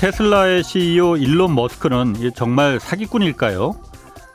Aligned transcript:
테슬라의 0.00 0.64
CEO 0.64 1.18
일론 1.18 1.54
머스크는 1.54 2.32
정말 2.34 2.80
사기꾼일까요? 2.80 3.74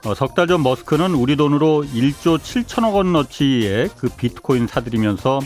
어, 0.06 0.14
석달 0.14 0.46
전 0.46 0.62
머스크는 0.62 1.16
우리 1.16 1.36
돈으로 1.36 1.84
1조 1.84 2.38
7천억 2.38 2.94
원어치의 2.94 3.90
그 3.98 4.10
비트코인 4.10 4.68
사들이면서 4.68 5.40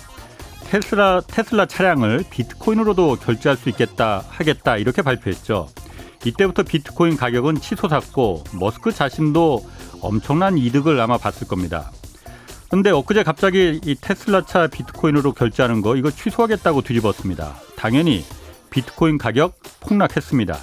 테슬라 0.66 1.21
테슬라 1.25 1.67
차량을 1.67 2.25
비트코인으로도 2.29 3.16
결제할 3.16 3.55
수 3.55 3.70
있겠다 3.70 4.25
하겠다 4.27 4.75
이렇게 4.75 5.02
발표했죠. 5.02 5.70
이때부터 6.25 6.63
비트코인 6.63 7.16
가격은 7.16 7.61
치솟았고 7.61 8.44
머스크 8.59 8.91
자신도 8.91 9.66
엄청난 10.02 10.58
이득을 10.58 10.99
아마 10.99 11.17
봤을 11.17 11.47
겁니다. 11.47 11.91
근데 12.70 12.89
엊그제 12.89 13.23
갑자기 13.23 13.80
이 13.86 13.95
테슬라 13.95 14.45
차 14.45 14.67
비트코인으로 14.67 15.31
결제하는 15.31 15.81
거 15.81 15.95
이거 15.95 16.11
취소하겠다고 16.11 16.81
뒤집었습니다. 16.81 17.55
당연히 17.77 18.25
비트코인 18.70 19.18
가격 19.18 19.59
폭락했습니다. 19.82 20.58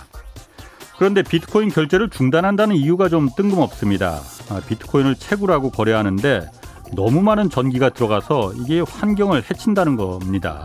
그런데 0.98 1.22
비트코인 1.22 1.70
결제를 1.70 2.08
중단한다는 2.10 2.76
이유가 2.76 3.08
좀 3.08 3.28
뜬금없습니다. 3.36 4.20
아, 4.48 4.60
비트코인을 4.66 5.16
채굴하고 5.16 5.70
거래하는데 5.70 6.48
너무 6.94 7.20
많은 7.22 7.50
전기가 7.50 7.90
들어가서 7.90 8.54
이게 8.54 8.80
환경을 8.80 9.42
해친다는 9.50 9.96
겁니다. 9.96 10.64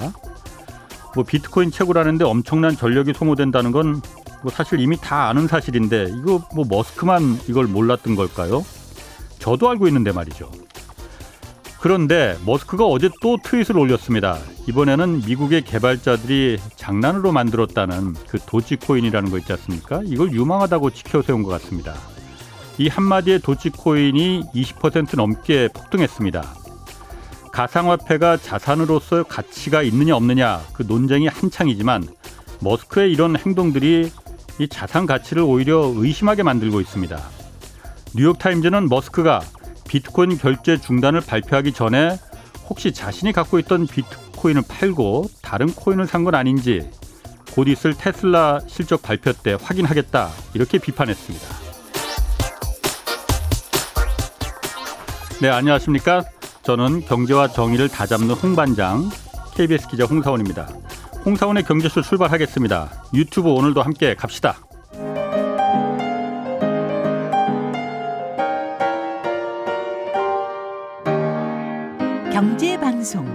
뭐 1.15 1.23
비트코인 1.25 1.71
채굴하는데 1.71 2.23
엄청난 2.23 2.75
전력이 2.75 3.13
소모된다는 3.13 3.71
건 3.71 4.01
뭐 4.41 4.51
사실 4.51 4.79
이미 4.79 4.97
다 4.97 5.29
아는 5.29 5.47
사실인데 5.47 6.07
이거 6.17 6.41
뭐 6.53 6.65
머스크만 6.67 7.39
이걸 7.47 7.67
몰랐던 7.67 8.15
걸까요? 8.15 8.65
저도 9.39 9.69
알고 9.69 9.87
있는데 9.87 10.11
말이죠. 10.11 10.51
그런데 11.81 12.37
머스크가 12.45 12.85
어제 12.85 13.09
또 13.21 13.37
트윗을 13.41 13.75
올렸습니다. 13.75 14.37
이번에는 14.67 15.23
미국의 15.25 15.63
개발자들이 15.63 16.59
장난으로 16.75 17.31
만들었다는 17.31 18.13
그 18.29 18.37
도치코인이라는 18.37 19.31
거 19.31 19.39
있지 19.39 19.51
않습니까? 19.53 20.01
이걸 20.05 20.31
유망하다고 20.31 20.91
지켜세운 20.91 21.41
것 21.41 21.49
같습니다. 21.49 21.95
이 22.77 22.87
한마디의 22.87 23.39
도치코인이 23.39 24.43
20% 24.53 25.15
넘게 25.15 25.69
폭등했습니다. 25.73 26.43
가상화폐가 27.51 28.37
자산으로서 28.37 29.23
가치가 29.23 29.81
있느냐 29.81 30.15
없느냐 30.15 30.61
그 30.73 30.83
논쟁이 30.87 31.27
한창이지만 31.27 32.07
머스크의 32.61 33.11
이런 33.11 33.35
행동들이 33.35 34.11
이 34.59 34.67
자산 34.67 35.07
가치를 35.07 35.41
오히려 35.41 35.91
의심하게 35.95 36.43
만들고 36.43 36.79
있습니다. 36.79 37.19
뉴욕타임즈는 38.13 38.87
머스크가 38.87 39.41
비트코인 39.91 40.37
결제 40.37 40.77
중단을 40.77 41.19
발표하기 41.19 41.73
전에 41.73 42.17
혹시 42.69 42.93
자신이 42.93 43.33
갖고 43.33 43.59
있던 43.59 43.87
비트코인을 43.87 44.61
팔고 44.69 45.29
다른 45.41 45.67
코인을 45.67 46.07
산 46.07 46.23
건 46.23 46.33
아닌지 46.35 46.89
곧 47.53 47.67
있을 47.67 47.93
테슬라 47.95 48.61
실적 48.67 49.01
발표 49.01 49.33
때 49.33 49.57
확인하겠다 49.61 50.29
이렇게 50.53 50.77
비판했습니다. 50.77 51.45
네, 55.41 55.49
안녕하십니까? 55.49 56.23
저는 56.63 57.01
경제와 57.01 57.49
정의를 57.49 57.89
다잡는 57.89 58.35
홍반장 58.35 59.09
KBS 59.55 59.89
기자 59.89 60.05
홍사원입니다. 60.05 60.69
홍사원의 61.25 61.63
경제쇼 61.63 62.01
출발하겠습니다. 62.03 63.07
유튜브 63.13 63.49
오늘도 63.49 63.81
함께 63.81 64.15
갑시다. 64.15 64.57
방송 73.01 73.25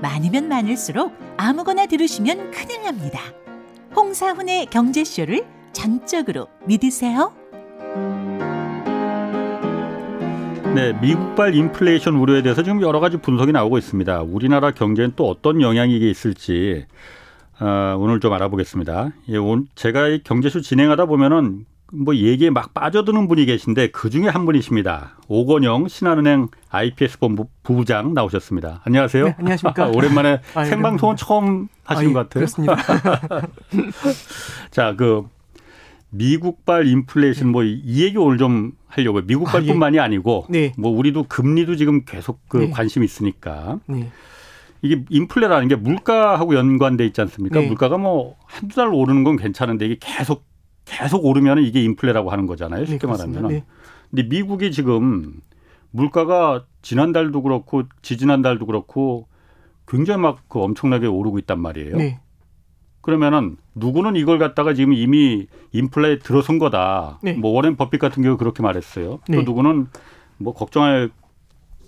많으면 0.00 0.48
많을수록 0.48 1.14
아무거나 1.36 1.84
들으시면 1.84 2.52
큰일 2.52 2.84
납니다. 2.84 3.20
홍사훈의 3.94 4.64
경제쇼를 4.70 5.44
전적으로 5.74 6.48
믿으세요. 6.64 7.30
네, 10.74 10.94
미국발 11.02 11.54
인플레이션 11.54 12.14
우려에 12.14 12.40
대해서 12.40 12.62
지금 12.62 12.80
여러 12.80 12.98
가지 12.98 13.18
분석이 13.18 13.52
나오고 13.52 13.76
있습니다. 13.76 14.22
우리나라 14.22 14.70
경제는 14.70 15.12
또 15.16 15.28
어떤 15.28 15.60
영향이 15.60 15.98
있을지 15.98 16.86
어, 17.60 17.96
오늘 17.98 18.20
좀 18.20 18.32
알아보겠습니다. 18.32 19.10
예, 19.28 19.36
온, 19.36 19.66
제가 19.74 20.08
이 20.08 20.22
경제쇼 20.22 20.62
진행하다 20.62 21.04
보면은 21.04 21.66
뭐 21.92 22.14
얘기에 22.14 22.50
막 22.50 22.72
빠져드는 22.72 23.26
분이 23.28 23.46
계신데 23.46 23.88
그 23.90 24.10
중에 24.10 24.28
한 24.28 24.44
분이십니다. 24.46 25.16
오건영 25.28 25.88
신한은행 25.88 26.48
IPS 26.70 27.18
본부 27.18 27.48
부부장 27.62 28.14
나오셨습니다. 28.14 28.82
안녕하세요. 28.84 29.24
네, 29.24 29.34
안녕하십니까. 29.38 29.88
오랜만에 29.94 30.40
아, 30.54 30.64
생방송은 30.64 31.16
처음 31.16 31.68
하시는 31.84 32.10
아, 32.10 32.14
것 32.14 32.28
같아요. 32.28 32.46
그렇습니다. 32.46 32.76
자, 34.70 34.94
그 34.96 35.26
미국발 36.10 36.86
인플레이션 36.86 37.48
뭐 37.48 37.64
이 37.64 38.02
얘기 38.04 38.16
오늘 38.18 38.38
좀 38.38 38.72
하려고요. 38.88 39.22
미국발뿐만이 39.26 39.98
아, 39.98 40.02
예. 40.02 40.04
아니고 40.04 40.46
네. 40.48 40.72
뭐 40.78 40.90
우리도 40.90 41.24
금리도 41.24 41.76
지금 41.76 42.04
계속 42.04 42.40
그 42.48 42.58
네. 42.58 42.70
관심 42.70 43.02
있으니까. 43.02 43.78
네. 43.86 44.10
이게 44.82 45.04
인플레라는 45.10 45.68
게 45.68 45.76
물가하고 45.76 46.54
연관돼 46.54 47.04
있지 47.06 47.20
않습니까? 47.20 47.60
네. 47.60 47.66
물가가 47.66 47.98
뭐 47.98 48.36
한두 48.46 48.76
달 48.76 48.88
오르는 48.88 49.24
건 49.24 49.36
괜찮은데 49.36 49.84
이게 49.86 49.96
계속 50.00 50.44
계속 50.90 51.24
오르면 51.24 51.62
이게 51.62 51.82
인플레라고 51.82 52.30
하는 52.30 52.46
거잖아요. 52.46 52.84
쉽게 52.84 53.06
네, 53.06 53.12
말하면. 53.12 53.48
네. 53.48 53.64
근데 54.10 54.24
미국이 54.24 54.72
지금 54.72 55.40
물가가 55.92 56.64
지난달도 56.82 57.42
그렇고 57.42 57.84
지지난달도 58.02 58.66
그렇고 58.66 59.28
굉장히 59.86 60.20
막 60.20 60.48
그 60.48 60.60
엄청나게 60.60 61.06
오르고 61.06 61.38
있단 61.38 61.60
말이에요. 61.60 61.96
네. 61.96 62.18
그러면은 63.02 63.56
누구는 63.74 64.16
이걸 64.16 64.38
갖다가 64.38 64.74
지금 64.74 64.92
이미 64.92 65.46
인플레에 65.72 66.18
들어선 66.18 66.58
거다. 66.58 67.18
네. 67.22 67.32
뭐 67.34 67.52
워렌 67.52 67.76
버핏 67.76 68.00
같은 68.00 68.22
경우 68.22 68.36
그렇게 68.36 68.62
말했어요. 68.62 69.20
또 69.26 69.32
네. 69.32 69.42
누구는 69.42 69.86
뭐 70.38 70.52
걱정할 70.54 71.10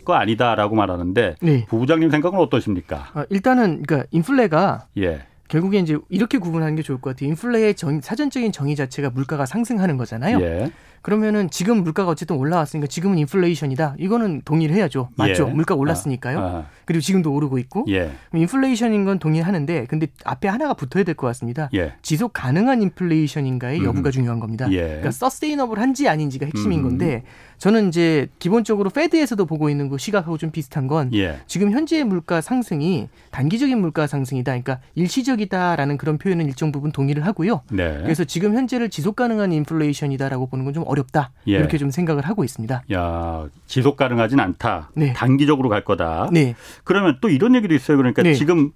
거 0.04 0.14
아니다라고 0.14 0.74
말하는데 0.76 1.36
네. 1.42 1.66
부부장님 1.66 2.10
생각은 2.10 2.38
어떠십니까? 2.38 3.10
아, 3.14 3.24
일단은 3.30 3.82
그러니까 3.82 4.08
인플레가 4.10 4.86
예. 4.98 5.26
결국에 5.52 5.78
이제 5.80 5.98
이렇게 6.08 6.38
구분하는 6.38 6.76
게 6.76 6.82
좋을 6.82 6.98
것 6.98 7.10
같아요. 7.10 7.28
인플레의 7.28 7.74
정, 7.74 8.00
사전적인 8.00 8.52
정의 8.52 8.74
자체가 8.74 9.10
물가가 9.10 9.44
상승하는 9.44 9.98
거잖아요. 9.98 10.40
예. 10.40 10.72
그러면은 11.02 11.50
지금 11.50 11.82
물가가 11.82 12.10
어쨌든 12.12 12.36
올라왔으니까 12.36 12.86
지금은 12.86 13.18
인플레이션이다. 13.18 13.96
이거는 13.98 14.42
동의를 14.46 14.74
해야죠. 14.76 15.10
맞죠? 15.16 15.48
예. 15.48 15.52
물가 15.52 15.74
올랐으니까요. 15.74 16.38
아, 16.38 16.42
아. 16.42 16.66
그리고 16.86 17.02
지금도 17.02 17.34
오르고 17.34 17.58
있고. 17.58 17.84
예. 17.90 18.12
인플레이션인 18.32 19.04
건 19.04 19.18
동의하는데 19.18 19.86
근데 19.88 20.06
앞에 20.24 20.48
하나가 20.48 20.72
붙어야 20.72 21.04
될 21.04 21.14
것 21.16 21.26
같습니다. 21.26 21.68
예. 21.74 21.92
지속 22.00 22.32
가능한 22.32 22.80
인플레이션인가의 22.82 23.80
음. 23.80 23.84
여부가 23.84 24.10
중요한 24.10 24.40
겁니다. 24.40 24.70
예. 24.72 24.80
그러니까 24.80 25.10
서스테이너블한지 25.10 26.08
아닌지가 26.08 26.46
핵심인 26.46 26.78
음. 26.78 26.84
건데 26.84 27.24
저는 27.62 27.86
이제 27.86 28.26
기본적으로 28.40 28.90
페드에서도 28.90 29.46
보고 29.46 29.70
있는 29.70 29.88
그 29.88 29.96
시각하고 29.96 30.36
좀 30.36 30.50
비슷한 30.50 30.88
건 30.88 31.14
예. 31.14 31.38
지금 31.46 31.70
현재의 31.70 32.02
물가 32.02 32.40
상승이 32.40 33.08
단기적인 33.30 33.80
물가 33.80 34.08
상승이다. 34.08 34.50
그러니까 34.50 34.80
일시적이다라는 34.96 35.96
그런 35.96 36.18
표현은 36.18 36.46
일정 36.46 36.72
부분 36.72 36.90
동의를 36.90 37.24
하고요. 37.24 37.62
네. 37.70 38.00
그래서 38.02 38.24
지금 38.24 38.56
현재를 38.56 38.90
지속 38.90 39.14
가능한 39.14 39.52
인플레이션이다라고 39.52 40.48
보는 40.48 40.64
건 40.64 40.72
좀 40.72 40.84
어렵다. 40.86 41.32
예. 41.48 41.52
이렇게 41.52 41.76
좀 41.76 41.90
생각을 41.90 42.24
하고 42.26 42.44
있습니다. 42.44 42.82
야, 42.94 43.46
지속 43.66 43.98
가능하진 43.98 44.40
않다. 44.40 44.90
네. 44.94 45.12
단기적으로 45.12 45.68
갈 45.68 45.84
거다. 45.84 46.30
네. 46.32 46.54
그러면 46.82 47.18
또 47.20 47.28
이런 47.28 47.54
얘기도 47.54 47.74
있어요. 47.74 47.98
그러니까 47.98 48.22
네. 48.22 48.32
지금 48.32 48.70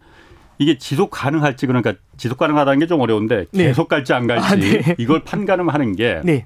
이게 0.58 0.76
지속 0.76 1.10
가능할지 1.10 1.66
그러니까 1.66 1.94
지속 2.18 2.36
가능하다는 2.38 2.80
게 2.80 2.86
좀 2.86 3.00
어려운데 3.00 3.46
네. 3.52 3.64
계속 3.64 3.88
갈지 3.88 4.12
안 4.12 4.26
갈지 4.26 4.46
아, 4.46 4.54
네. 4.56 4.94
이걸 4.98 5.24
판가름하는 5.24 5.96
게 5.96 6.20
네. 6.22 6.44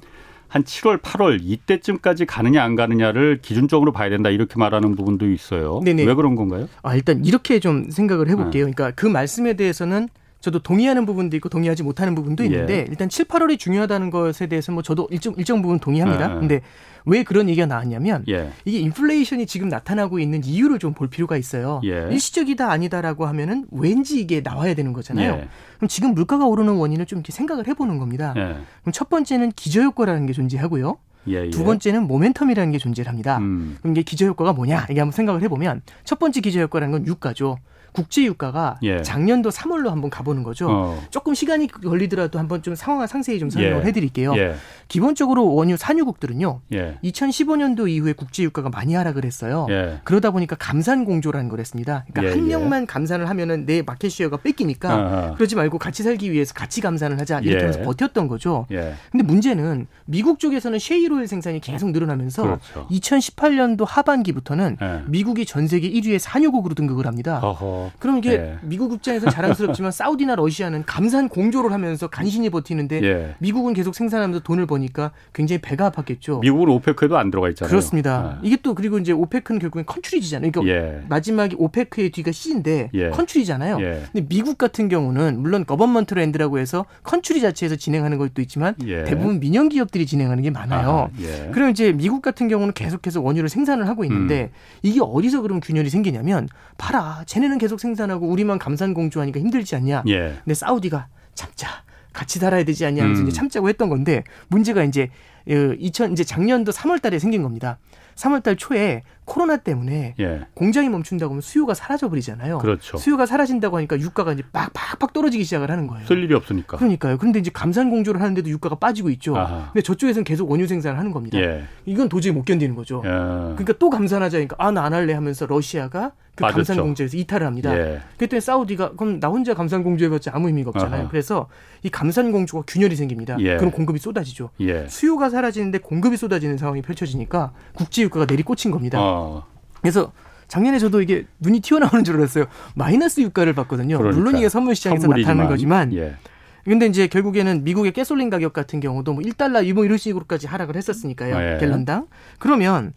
한 0.50 0.64
7월, 0.64 1.00
8월 1.00 1.38
이때쯤까지 1.40 2.26
가느냐 2.26 2.62
안 2.62 2.74
가느냐를 2.74 3.38
기준적으로 3.40 3.92
봐야 3.92 4.10
된다 4.10 4.30
이렇게 4.30 4.56
말하는 4.58 4.96
부분도 4.96 5.30
있어요. 5.30 5.80
네네. 5.84 6.04
왜 6.04 6.14
그런 6.14 6.34
건가요? 6.34 6.68
아, 6.82 6.96
일단 6.96 7.24
이렇게 7.24 7.60
좀 7.60 7.88
생각을 7.88 8.28
해볼게요. 8.28 8.66
네. 8.66 8.72
그러니까 8.72 8.90
그 8.90 9.06
말씀에 9.06 9.54
대해서는 9.54 10.08
저도 10.40 10.58
동의하는 10.60 11.06
부분도 11.06 11.36
있고 11.36 11.48
동의하지 11.48 11.82
못하는 11.82 12.14
부분도 12.14 12.44
있는데 12.44 12.78
예. 12.78 12.86
일단 12.88 13.08
7, 13.08 13.26
8월이 13.26 13.58
중요하다는 13.58 14.10
것에 14.10 14.46
대해서 14.46 14.72
뭐 14.72 14.82
저도 14.82 15.06
일정 15.10 15.34
일정 15.36 15.60
부분 15.62 15.78
동의합니다. 15.78 16.34
예. 16.36 16.38
근데 16.40 16.60
왜 17.04 17.22
그런 17.22 17.48
얘기가 17.48 17.66
나왔냐면 17.66 18.24
예. 18.28 18.50
이게 18.64 18.78
인플레이션이 18.78 19.46
지금 19.46 19.68
나타나고 19.68 20.18
있는 20.18 20.42
이유를 20.44 20.78
좀 20.78 20.90
볼 20.94 21.08
필요가 21.08 21.36
있어요. 21.36 21.80
예. 21.84 22.08
일시적이다 22.10 22.70
아니다라고 22.70 23.26
하면은 23.26 23.66
왠지 23.70 24.20
이게 24.20 24.40
나와야 24.42 24.74
되는 24.74 24.92
거잖아요. 24.92 25.32
예. 25.32 25.48
그럼 25.76 25.88
지금 25.88 26.14
물가가 26.14 26.46
오르는 26.46 26.74
원인을 26.74 27.06
좀 27.06 27.18
이렇게 27.18 27.32
생각을 27.32 27.68
해보는 27.68 27.98
겁니다. 27.98 28.34
예. 28.36 28.56
그럼 28.82 28.92
첫 28.92 29.08
번째는 29.08 29.52
기저효과라는 29.52 30.26
게 30.26 30.32
존재하고요. 30.32 30.98
예, 31.28 31.44
예. 31.46 31.50
두 31.50 31.64
번째는 31.64 32.08
모멘텀이라는 32.08 32.72
게 32.72 32.78
존재를 32.78 33.08
합니다. 33.10 33.38
음. 33.38 33.76
그럼 33.82 33.92
이게 33.94 34.02
기저효과가 34.02 34.52
뭐냐? 34.54 34.86
이게 34.90 35.00
한번 35.00 35.12
생각을 35.12 35.42
해보면 35.42 35.82
첫 36.04 36.18
번째 36.18 36.40
기저효과라는 36.40 36.92
건 36.92 37.06
유가죠. 37.06 37.58
국제 37.92 38.24
유가가 38.24 38.78
예. 38.82 39.02
작년도 39.02 39.50
3월로 39.50 39.88
한번 39.88 40.10
가보는 40.10 40.42
거죠. 40.42 40.68
어. 40.70 41.02
조금 41.10 41.34
시간이 41.34 41.68
걸리더라도 41.68 42.38
한번 42.38 42.62
좀 42.62 42.74
상황을 42.74 43.08
상세히 43.08 43.38
좀 43.38 43.50
설명을 43.50 43.82
예. 43.82 43.88
해드릴게요. 43.88 44.34
예. 44.36 44.54
기본적으로 44.88 45.54
원유 45.54 45.76
산유국들은요. 45.76 46.60
2015년도 47.04 47.88
예. 47.88 47.92
이후에 47.92 48.12
국제 48.12 48.42
유가가 48.42 48.68
많이 48.68 48.94
하락을 48.94 49.24
했어요. 49.24 49.66
예. 49.70 50.00
그러다 50.04 50.30
보니까 50.30 50.56
감산 50.56 51.04
공조라는 51.04 51.48
걸 51.48 51.60
했습니다. 51.60 52.04
그러니까 52.12 52.36
한 52.36 52.46
명만 52.46 52.86
감산을 52.86 53.28
하면은 53.28 53.66
내 53.66 53.82
마켓 53.82 54.10
쉐어가 54.10 54.38
뺏기니까 54.38 54.96
어허. 54.96 55.34
그러지 55.36 55.56
말고 55.56 55.78
같이 55.78 56.02
살기 56.02 56.32
위해서 56.32 56.54
같이 56.54 56.80
감산을 56.80 57.20
하자 57.20 57.40
이렇게 57.40 57.58
하면서 57.58 57.82
버텼던 57.82 58.28
거죠. 58.28 58.66
근데 58.68 59.24
문제는 59.24 59.86
미국 60.04 60.38
쪽에서는 60.38 60.78
셰일오일 60.78 61.28
생산이 61.28 61.60
계속 61.60 61.90
늘어나면서 61.90 62.42
그렇죠. 62.42 62.86
2018년도 62.90 63.84
하반기부터는 63.86 64.76
미국이 65.06 65.46
전 65.46 65.66
세계 65.66 65.90
1위의 65.90 66.18
산유국으로 66.18 66.74
등극을 66.74 67.06
합니다. 67.06 67.40
어허. 67.42 67.79
그럼 67.98 68.18
이게 68.18 68.32
예. 68.32 68.58
미국 68.62 68.92
입장에서 68.92 69.30
자랑스럽지만 69.30 69.90
사우디나 69.92 70.34
러시아는 70.34 70.84
감산 70.84 71.28
공조를 71.28 71.72
하면서 71.72 72.08
간신히 72.08 72.50
버티는데 72.50 73.02
예. 73.02 73.34
미국은 73.38 73.74
계속 73.74 73.94
생산하면서 73.94 74.42
돈을 74.42 74.66
버니까 74.66 75.12
굉장히 75.32 75.60
배가 75.60 75.90
아팠겠죠. 75.90 76.40
미국은 76.40 76.68
오페크에도 76.68 77.18
안 77.18 77.30
들어가 77.30 77.48
있잖아요. 77.50 77.70
그렇습니다. 77.70 78.38
예. 78.42 78.46
이게 78.46 78.56
또 78.62 78.74
그리고 78.74 78.98
이제 78.98 79.12
오페크는 79.12 79.60
결국엔 79.60 79.86
countries잖아요. 79.86 80.50
그러니까 80.50 80.74
예. 80.74 81.02
마지막에 81.08 81.56
오페크의 81.58 82.10
뒤가 82.10 82.32
C인데 82.32 82.90
예. 82.94 83.10
country잖아요. 83.10 83.80
예. 83.80 84.02
근데 84.12 84.26
미국 84.28 84.58
같은 84.58 84.88
경우는 84.88 85.40
물론 85.40 85.64
government 85.64 86.14
land라고 86.14 86.58
해서 86.58 86.84
country 87.02 87.40
자체에서 87.40 87.76
진행하는 87.76 88.18
것도 88.18 88.42
있지만 88.42 88.74
대부분 88.76 89.40
민영 89.40 89.68
기업들이 89.68 90.06
진행하는 90.06 90.42
게 90.42 90.50
많아요. 90.50 91.10
아, 91.12 91.50
그럼 91.52 91.70
이제 91.70 91.92
미국 91.92 92.22
같은 92.22 92.48
경우는 92.48 92.74
계속해서 92.74 93.20
원유를 93.20 93.48
생산을 93.48 93.88
하고 93.88 94.04
있는데 94.04 94.50
음. 94.52 94.80
이게 94.82 95.00
어디서 95.02 95.42
그럼 95.42 95.60
균열이 95.60 95.90
생기냐면 95.90 96.48
봐라 96.78 97.22
쟤네는 97.26 97.58
계속 97.58 97.69
생산하고 97.78 98.26
우리만 98.28 98.58
감산 98.58 98.94
공주하니까 98.94 99.40
힘들지 99.40 99.76
않냐. 99.76 100.04
예. 100.08 100.36
근데 100.44 100.54
사우디가 100.54 101.08
참자 101.34 101.68
같이 102.12 102.38
살아야 102.38 102.64
되지 102.64 102.84
않냐 102.86 103.02
하면서 103.02 103.22
음. 103.22 103.28
이제 103.28 103.36
참자고 103.36 103.68
했던 103.68 103.88
건데 103.88 104.24
문제가 104.48 104.82
이제 104.84 105.10
2000 105.46 106.10
어, 106.10 106.12
이제 106.12 106.24
작년도 106.24 106.72
3월 106.72 107.00
달에 107.00 107.18
생긴 107.18 107.42
겁니다. 107.42 107.78
3월 108.16 108.42
달 108.42 108.56
초에 108.56 109.02
코로나 109.30 109.56
때문에 109.58 110.16
예. 110.18 110.40
공장이 110.54 110.88
멈춘다고 110.88 111.30
하면 111.30 111.40
수요가 111.40 111.72
사라져 111.72 112.08
버리잖아요. 112.08 112.58
그렇죠. 112.58 112.96
수요가 112.96 113.26
사라진다고 113.26 113.76
하니까 113.76 113.96
유가가 114.00 114.32
이제 114.32 114.42
빡빡빡 114.52 115.12
떨어지기 115.12 115.44
시작을 115.44 115.70
하는 115.70 115.86
거예요. 115.86 116.04
쓸 116.04 116.18
일이 116.24 116.34
없으니까. 116.34 116.76
그러니까요. 116.78 117.16
그런데 117.16 117.38
이제 117.38 117.48
감산 117.54 117.90
공조를 117.90 118.20
하는데도 118.20 118.50
유가가 118.50 118.74
빠지고 118.74 119.08
있죠. 119.10 119.36
아하. 119.36 119.70
근데 119.72 119.82
저쪽에서는 119.82 120.24
계속 120.24 120.50
원유 120.50 120.66
생산을 120.66 120.98
하는 120.98 121.12
겁니다. 121.12 121.38
예. 121.38 121.62
이건 121.86 122.08
도저히 122.08 122.32
못 122.32 122.44
견디는 122.44 122.74
거죠. 122.74 123.02
예. 123.04 123.08
그러니까 123.08 123.72
또 123.78 123.88
감산하자니까 123.88 124.56
아 124.58 124.72
나 124.72 124.80
안 124.82 124.94
할래 124.94 125.12
하면서 125.12 125.46
러시아가 125.46 126.12
그 126.34 126.44
감산 126.46 126.78
공조에서 126.78 127.16
이탈을 127.18 127.46
합니다. 127.46 127.76
예. 127.76 128.00
그랬더니 128.16 128.40
사우디가 128.40 128.92
그럼 128.96 129.20
나 129.20 129.28
혼자 129.28 129.52
감산 129.52 129.84
공조해봤자 129.84 130.30
아무 130.34 130.46
의미가 130.46 130.70
없잖아요. 130.70 131.02
아하. 131.02 131.08
그래서 131.10 131.48
이 131.82 131.90
감산 131.90 132.32
공조가 132.32 132.64
균열이 132.66 132.96
생깁니다. 132.96 133.36
예. 133.40 133.56
그럼 133.58 133.70
공급이 133.70 133.98
쏟아지죠. 133.98 134.50
예. 134.60 134.86
수요가 134.88 135.28
사라지는데 135.28 135.78
공급이 135.78 136.16
쏟아지는 136.16 136.56
상황이 136.56 136.80
펼쳐지니까 136.82 137.52
국제 137.74 138.02
유가가 138.02 138.24
내리꽂힌 138.26 138.70
겁니다. 138.70 138.98
어. 139.20 139.46
그래서 139.80 140.12
작년에 140.48 140.78
저도 140.78 141.00
이게 141.00 141.26
눈이 141.38 141.60
튀어나오는 141.60 142.04
줄 142.04 142.16
알았어요. 142.16 142.46
마이너스 142.74 143.20
유가를 143.20 143.54
봤거든요. 143.54 143.98
그러니까. 143.98 144.18
물론 144.18 144.36
이게 144.36 144.48
선물 144.48 144.74
시장에서 144.74 145.02
선물이지만. 145.02 145.36
나타나는 145.36 145.50
거지만 145.54 145.92
예. 145.94 146.16
근데 146.64 146.86
이제 146.86 147.06
결국에는 147.06 147.64
미국의 147.64 147.92
가솔린 147.92 148.30
가격 148.30 148.52
같은 148.52 148.80
경우도 148.80 149.14
뭐 149.14 149.22
1달러 149.22 149.72
뭐 149.72 149.84
이런 149.84 149.96
식으로까지 149.96 150.46
하락을 150.46 150.76
했었으니까요. 150.76 151.36
예. 151.36 151.58
갤런당. 151.58 152.08
그러면 152.38 152.92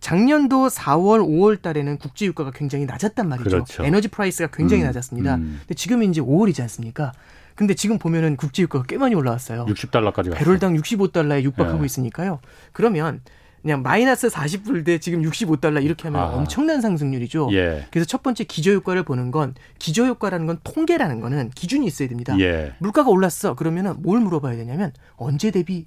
작년도 0.00 0.68
4월, 0.68 1.20
5월 1.20 1.62
달에는 1.62 1.96
국제 1.98 2.26
유가가 2.26 2.50
굉장히 2.50 2.86
낮았단 2.86 3.28
말이죠. 3.28 3.50
그렇죠. 3.50 3.84
에너지 3.84 4.08
price가 4.08 4.50
굉장히 4.52 4.82
음, 4.82 4.86
낮았습니다. 4.86 5.36
음. 5.36 5.60
근데 5.60 5.74
지금 5.74 6.02
이제 6.02 6.20
5월이지 6.20 6.60
않습니까? 6.62 7.12
근데 7.54 7.74
지금 7.74 7.98
보면은 7.98 8.36
국제 8.36 8.62
유가가 8.62 8.84
꽤 8.86 8.98
많이 8.98 9.14
올라왔어요. 9.14 9.66
60달러까지 9.66 10.14
갔어요. 10.14 10.34
배럴당 10.34 10.74
65달러에 10.74 11.42
육박하고 11.42 11.82
예. 11.82 11.86
있으니까요. 11.86 12.40
그러면 12.72 13.20
그냥 13.62 13.82
마이너스 13.82 14.28
40불 14.28 14.84
대 14.84 14.98
지금 14.98 15.22
65달러 15.22 15.82
이렇게 15.82 16.08
하면 16.08 16.20
아. 16.20 16.26
엄청난 16.34 16.80
상승률이죠. 16.80 17.48
예. 17.52 17.86
그래서 17.90 18.06
첫 18.06 18.22
번째 18.22 18.44
기저효과를 18.44 19.04
보는 19.04 19.30
건 19.30 19.54
기저효과라는 19.78 20.46
건 20.46 20.58
통계라는 20.64 21.20
거는 21.20 21.50
기준이 21.54 21.86
있어야 21.86 22.08
됩니다. 22.08 22.36
예. 22.40 22.72
물가가 22.78 23.10
올랐어. 23.10 23.54
그러면은 23.54 23.94
뭘 23.98 24.20
물어봐야 24.20 24.56
되냐면 24.56 24.92
언제 25.16 25.50
대비 25.52 25.86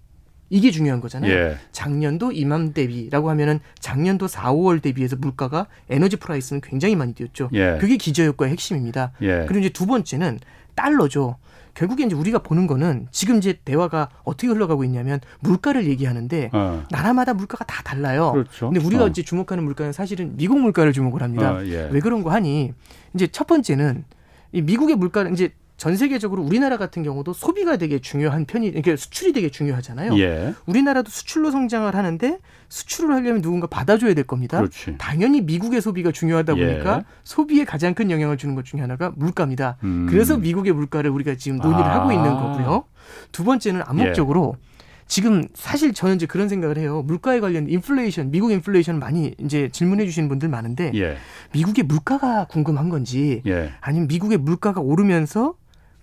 이게 0.49 0.71
중요한 0.71 1.01
거잖아요. 1.01 1.31
예. 1.31 1.57
작년도 1.73 2.31
이맘 2.31 2.73
대비라고 2.73 3.29
하면은 3.31 3.59
작년도 3.79 4.27
4, 4.27 4.53
5월 4.53 4.81
대비해서 4.81 5.17
물가가 5.17 5.67
에너지 5.89 6.15
프라이스는 6.15 6.61
굉장히 6.61 6.95
많이 6.95 7.13
뛰었죠. 7.13 7.49
예. 7.53 7.77
그게 7.79 7.97
기저효과의 7.97 8.53
핵심입니다. 8.53 9.11
예. 9.21 9.45
그리고 9.47 9.59
이제 9.59 9.69
두 9.69 9.85
번째는 9.85 10.39
달러죠. 10.75 11.37
결국에 11.75 12.05
이제 12.05 12.15
우리가 12.15 12.39
보는 12.39 12.67
거는 12.67 13.07
지금 13.11 13.37
이제 13.37 13.59
대화가 13.63 14.09
어떻게 14.23 14.47
흘러가고 14.47 14.83
있냐면 14.85 15.19
물가를 15.41 15.85
얘기하는데 15.85 16.49
어. 16.53 16.83
나라마다 16.89 17.33
물가가 17.33 17.65
다 17.65 17.83
달라요. 17.83 18.31
그렇죠. 18.31 18.69
근데 18.71 18.83
우리가 18.83 19.03
어. 19.03 19.07
이제 19.07 19.21
주목하는 19.21 19.63
물가는 19.63 19.91
사실은 19.91 20.35
미국 20.37 20.59
물가를 20.59 20.93
주목을 20.93 21.21
합니다. 21.21 21.55
어, 21.55 21.65
예. 21.65 21.89
왜 21.91 21.99
그런 21.99 22.23
거 22.23 22.31
하니? 22.31 22.73
이제 23.13 23.27
첫 23.27 23.45
번째는 23.45 24.05
이 24.53 24.61
미국의 24.61 24.95
물가는 24.95 25.31
이제 25.33 25.53
전 25.77 25.97
세계적으로 25.97 26.41
우리나라 26.41 26.77
같은 26.77 27.03
경우도 27.03 27.33
소비가 27.33 27.75
되게 27.77 27.99
중요한 27.99 28.45
편이 28.45 28.67
이게 28.67 28.95
수출이 28.95 29.33
되게 29.33 29.49
중요하잖아요. 29.49 30.17
예. 30.19 30.53
우리나라도 30.65 31.09
수출로 31.09 31.51
성장을 31.51 31.93
하는데 31.93 32.39
수출을 32.69 33.13
하려면 33.13 33.41
누군가 33.41 33.67
받아줘야 33.67 34.13
될 34.13 34.25
겁니다. 34.25 34.57
그렇지. 34.57 34.95
당연히 34.97 35.41
미국의 35.41 35.81
소비가 35.81 36.11
중요하다 36.11 36.55
보니까 36.55 36.97
예. 36.97 37.03
소비에 37.23 37.65
가장 37.65 37.93
큰 37.93 38.09
영향을 38.09 38.37
주는 38.37 38.55
것 38.55 38.63
중에 38.63 38.79
하나가 38.79 39.11
물가입니다. 39.15 39.77
음. 39.83 40.07
그래서 40.09 40.37
미국의 40.37 40.71
물가를 40.73 41.11
우리가 41.11 41.35
지금 41.35 41.57
논의를 41.57 41.85
아. 41.85 41.99
하고 41.99 42.11
있는 42.13 42.29
거고요. 42.31 42.85
두 43.33 43.43
번째는 43.43 43.81
암묵적으로 43.85 44.55
예. 44.57 44.75
지금 45.07 45.47
사실 45.53 45.93
저는 45.93 46.15
이제 46.15 46.25
그런 46.25 46.49
생각을 46.49 46.77
해요. 46.77 47.03
물가에 47.05 47.39
관련 47.39 47.69
인플레이션, 47.69 48.31
미국 48.31 48.51
인플레이션 48.51 48.97
많이 48.97 49.35
이제 49.37 49.69
질문해 49.71 50.05
주시는 50.05 50.29
분들 50.29 50.49
많은데 50.49 50.91
예. 50.95 51.17
미국의 51.53 51.83
물가가 51.83 52.45
궁금한 52.45 52.89
건지 52.89 53.41
예. 53.45 53.73
아니면 53.81 54.07
미국의 54.07 54.37
물가가 54.37 54.81
오르면서 54.81 55.55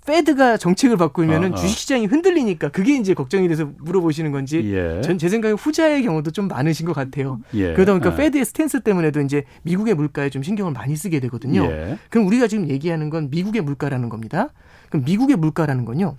페드가 0.06 0.56
정책을 0.56 0.96
바꾸면은 0.96 1.52
어, 1.52 1.54
어. 1.54 1.56
주식시장이 1.56 2.06
흔들리니까 2.06 2.70
그게 2.70 2.96
이제 2.96 3.14
걱정이 3.14 3.48
돼서 3.48 3.70
물어보시는 3.78 4.32
건지 4.32 4.60
예. 4.74 5.00
전제 5.00 5.28
생각에 5.28 5.54
후자의 5.54 6.02
경우도 6.02 6.32
좀 6.32 6.48
많으신 6.48 6.86
것 6.86 6.92
같아요. 6.92 7.40
예. 7.54 7.72
그러다 7.74 7.92
보니까 7.92 8.12
예. 8.12 8.16
페드의 8.16 8.44
스탠스 8.44 8.80
때문에도 8.80 9.20
이제 9.20 9.44
미국의 9.62 9.94
물가에 9.94 10.28
좀 10.30 10.42
신경을 10.42 10.72
많이 10.72 10.96
쓰게 10.96 11.20
되거든요. 11.20 11.64
예. 11.64 11.98
그럼 12.10 12.26
우리가 12.26 12.48
지금 12.48 12.68
얘기하는 12.68 13.10
건 13.10 13.30
미국의 13.30 13.62
물가라는 13.62 14.08
겁니다. 14.08 14.48
그럼 14.88 15.04
미국의 15.04 15.36
물가라는 15.36 15.84
건요. 15.84 16.16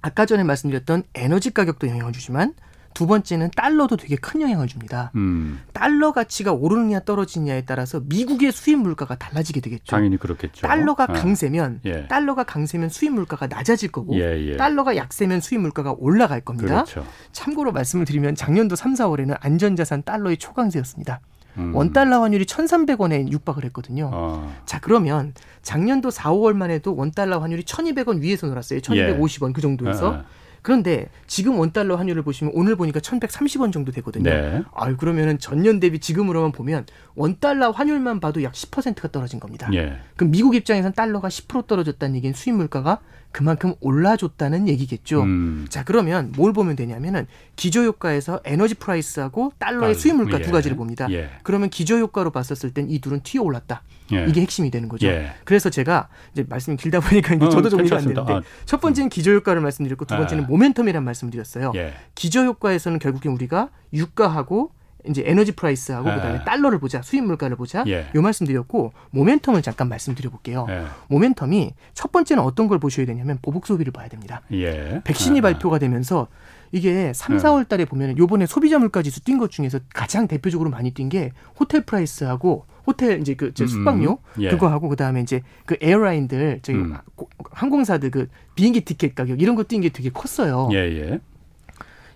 아까 0.00 0.26
전에 0.26 0.42
말씀드렸던 0.42 1.04
에너지 1.14 1.50
가격도 1.50 1.88
영향을 1.88 2.12
주지만 2.12 2.54
두 2.94 3.06
번째는 3.06 3.50
달러도 3.56 3.96
되게 3.96 4.16
큰 4.16 4.40
영향을 4.42 4.66
줍니다. 4.66 5.10
음. 5.14 5.60
달러 5.72 6.12
가치가 6.12 6.52
오르느냐 6.52 7.00
떨어지느냐에 7.00 7.64
따라서 7.64 8.00
미국의 8.04 8.52
수입 8.52 8.78
물가가 8.78 9.14
달라지게 9.16 9.60
되겠죠. 9.60 9.84
당연히 9.96 10.16
그렇겠죠. 10.16 10.66
달러가 10.66 11.04
아. 11.04 11.06
강세면 11.06 11.80
예. 11.84 12.06
달러가 12.08 12.44
강세면 12.44 12.88
수입 12.88 13.12
물가가 13.12 13.46
낮아질 13.46 13.90
거고 13.90 14.14
예, 14.16 14.38
예. 14.40 14.56
달러가 14.56 14.96
약세면 14.96 15.40
수입 15.40 15.60
물가가 15.60 15.94
올라갈 15.98 16.40
겁니다. 16.40 16.84
그렇죠. 16.84 17.06
참고로 17.32 17.72
말씀을 17.72 18.04
드리면 18.04 18.34
작년도 18.34 18.76
3, 18.76 18.94
4월에는 18.94 19.36
안전자산 19.40 20.02
달러의 20.02 20.36
초강세였습니다. 20.36 21.20
음. 21.58 21.74
원달러 21.74 22.22
환율이 22.22 22.46
1,300원에 22.46 23.30
육박을 23.30 23.64
했거든요. 23.66 24.10
어. 24.12 24.54
자, 24.64 24.80
그러면 24.80 25.34
작년도 25.60 26.10
4, 26.10 26.32
5월만 26.32 26.70
해도 26.70 26.96
원달러 26.96 27.38
환율이 27.40 27.64
1,200원 27.64 28.20
위에서 28.20 28.46
놀았어요. 28.46 28.80
1,250원 28.80 29.48
예. 29.50 29.52
그 29.52 29.60
정도에서. 29.60 30.08
어. 30.10 30.24
그런데 30.62 31.08
지금 31.26 31.58
원달러 31.58 31.96
환율을 31.96 32.22
보시면 32.22 32.52
오늘 32.54 32.76
보니까 32.76 33.00
1,130원 33.00 33.72
정도 33.72 33.90
되거든요. 33.92 34.30
네. 34.30 34.62
아유, 34.74 34.96
그러면은 34.96 35.38
전년 35.38 35.80
대비 35.80 35.98
지금으로만 35.98 36.52
보면 36.52 36.86
원달러 37.14 37.70
환율만 37.70 38.20
봐도 38.20 38.42
약 38.44 38.52
10%가 38.52 39.08
떨어진 39.08 39.40
겁니다. 39.40 39.68
예. 39.74 39.98
그럼 40.16 40.30
미국 40.30 40.54
입장에선 40.54 40.92
달러가 40.92 41.28
10% 41.28 41.66
떨어졌다는 41.66 42.14
얘기는 42.16 42.32
수입 42.32 42.54
물가가 42.54 43.00
그만큼 43.32 43.74
올라줬다는 43.80 44.68
얘기겠죠. 44.68 45.22
음. 45.22 45.66
자, 45.68 45.84
그러면 45.84 46.32
뭘 46.36 46.52
보면 46.52 46.76
되냐면은 46.76 47.26
기저효과에서 47.56 48.40
에너지 48.44 48.74
price하고 48.74 49.52
달러의 49.58 49.94
수입 49.94 50.16
물가 50.16 50.38
예. 50.38 50.42
두 50.42 50.52
가지를 50.52 50.76
봅니다. 50.76 51.10
예. 51.10 51.30
그러면 51.42 51.70
기저효과로 51.70 52.30
봤었을 52.30 52.70
땐 52.72 52.82
이 52.88 53.00
둘은 53.00 53.20
튀어 53.22 53.42
올랐다. 53.42 53.82
예. 54.12 54.26
이게 54.28 54.42
핵심이 54.42 54.70
되는 54.70 54.88
거죠. 54.88 55.06
예. 55.06 55.32
그래서 55.44 55.70
제가 55.70 56.08
이제 56.32 56.44
말씀이 56.48 56.76
길다 56.76 57.00
보니까 57.00 57.34
이제 57.34 57.46
어, 57.46 57.48
저도 57.48 57.70
정리가 57.70 57.96
안 57.96 58.02
되는데 58.06 58.32
아. 58.32 58.42
첫 58.66 58.80
번째는 58.80 59.08
기저효과를 59.08 59.62
말씀드렸고 59.62 60.04
두 60.04 60.16
번째는 60.16 60.44
아. 60.44 60.46
모멘텀이란 60.48 61.02
말씀드렸어요. 61.02 61.72
예. 61.76 61.94
기저효과에서는 62.14 62.98
결국엔 62.98 63.34
우리가 63.34 63.70
유가하고 63.94 64.72
이제 65.08 65.22
에너지 65.26 65.52
price하고 65.52 66.08
예. 66.10 66.14
그다음에 66.14 66.44
달러를 66.44 66.78
보자 66.78 67.02
수입 67.02 67.24
물가를 67.24 67.56
보자 67.56 67.84
예. 67.86 68.06
요 68.14 68.22
말씀드렸고 68.22 68.92
모멘텀을 69.14 69.62
잠깐 69.62 69.88
말씀드려 69.88 70.30
볼게요. 70.30 70.66
예. 70.70 70.84
모멘텀이 71.10 71.72
첫 71.94 72.12
번째는 72.12 72.42
어떤 72.42 72.68
걸 72.68 72.78
보셔야 72.78 73.06
되냐면 73.06 73.38
보복 73.42 73.66
소비를 73.66 73.92
봐야 73.92 74.08
됩니다. 74.08 74.42
예. 74.52 75.00
백신이 75.04 75.40
아. 75.40 75.42
발표가 75.42 75.78
되면서 75.78 76.28
이게 76.70 77.12
3, 77.14 77.36
4월 77.36 77.68
달에 77.68 77.84
보면 77.84 78.16
요번에 78.16 78.46
소비자 78.46 78.78
물가 78.78 79.02
지수 79.02 79.22
뛴 79.22 79.38
것 79.38 79.50
중에서 79.50 79.78
가장 79.92 80.26
대표적으로 80.28 80.70
많이 80.70 80.92
뛴 80.92 81.08
게 81.08 81.32
호텔 81.58 81.82
price하고 81.82 82.64
호텔 82.86 83.20
이제 83.20 83.34
그 83.34 83.52
음, 83.60 83.66
숙박료 83.66 84.18
음, 84.38 84.42
예. 84.42 84.48
그거 84.50 84.68
하고 84.68 84.88
그다음에 84.88 85.20
이제 85.20 85.42
그 85.66 85.76
airline들 85.80 86.60
저기 86.62 86.78
음. 86.78 86.96
항공사들 87.50 88.10
그 88.10 88.28
비행기 88.54 88.82
티켓 88.82 89.14
가격 89.14 89.40
이런 89.40 89.54
거 89.56 89.62
뛴 89.64 89.80
게 89.82 89.88
되게 89.90 90.10
컸어요. 90.10 90.68
예, 90.72 90.76
예. 90.78 91.20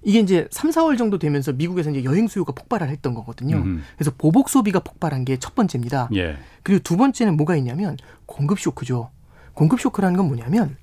이게 0.07 0.21
이제 0.21 0.47
3, 0.53 0.71
4월 0.71 0.97
정도 0.97 1.19
되면서 1.19 1.53
미국에서 1.53 1.91
이제 1.91 2.05
여행 2.05 2.29
수요가 2.29 2.53
폭발을 2.53 2.89
했던 2.91 3.13
거거든요. 3.13 3.57
음. 3.57 3.83
그래서 3.97 4.13
보복 4.17 4.49
소비가 4.49 4.79
폭발한 4.79 5.25
게 5.25 5.37
첫 5.41 5.57
번째입니다. 5.57 6.09
예. 6.15 6.37
그리고 6.63 6.81
두 6.85 6.97
번째는 6.97 7.37
뭐가 7.37 7.57
있냐면 7.57 7.97
공급 8.25 8.61
쇼크죠. 8.61 9.11
공급 9.53 9.81
쇼크라는 9.81 10.17
건 10.17 10.29
뭐냐면 10.29 10.77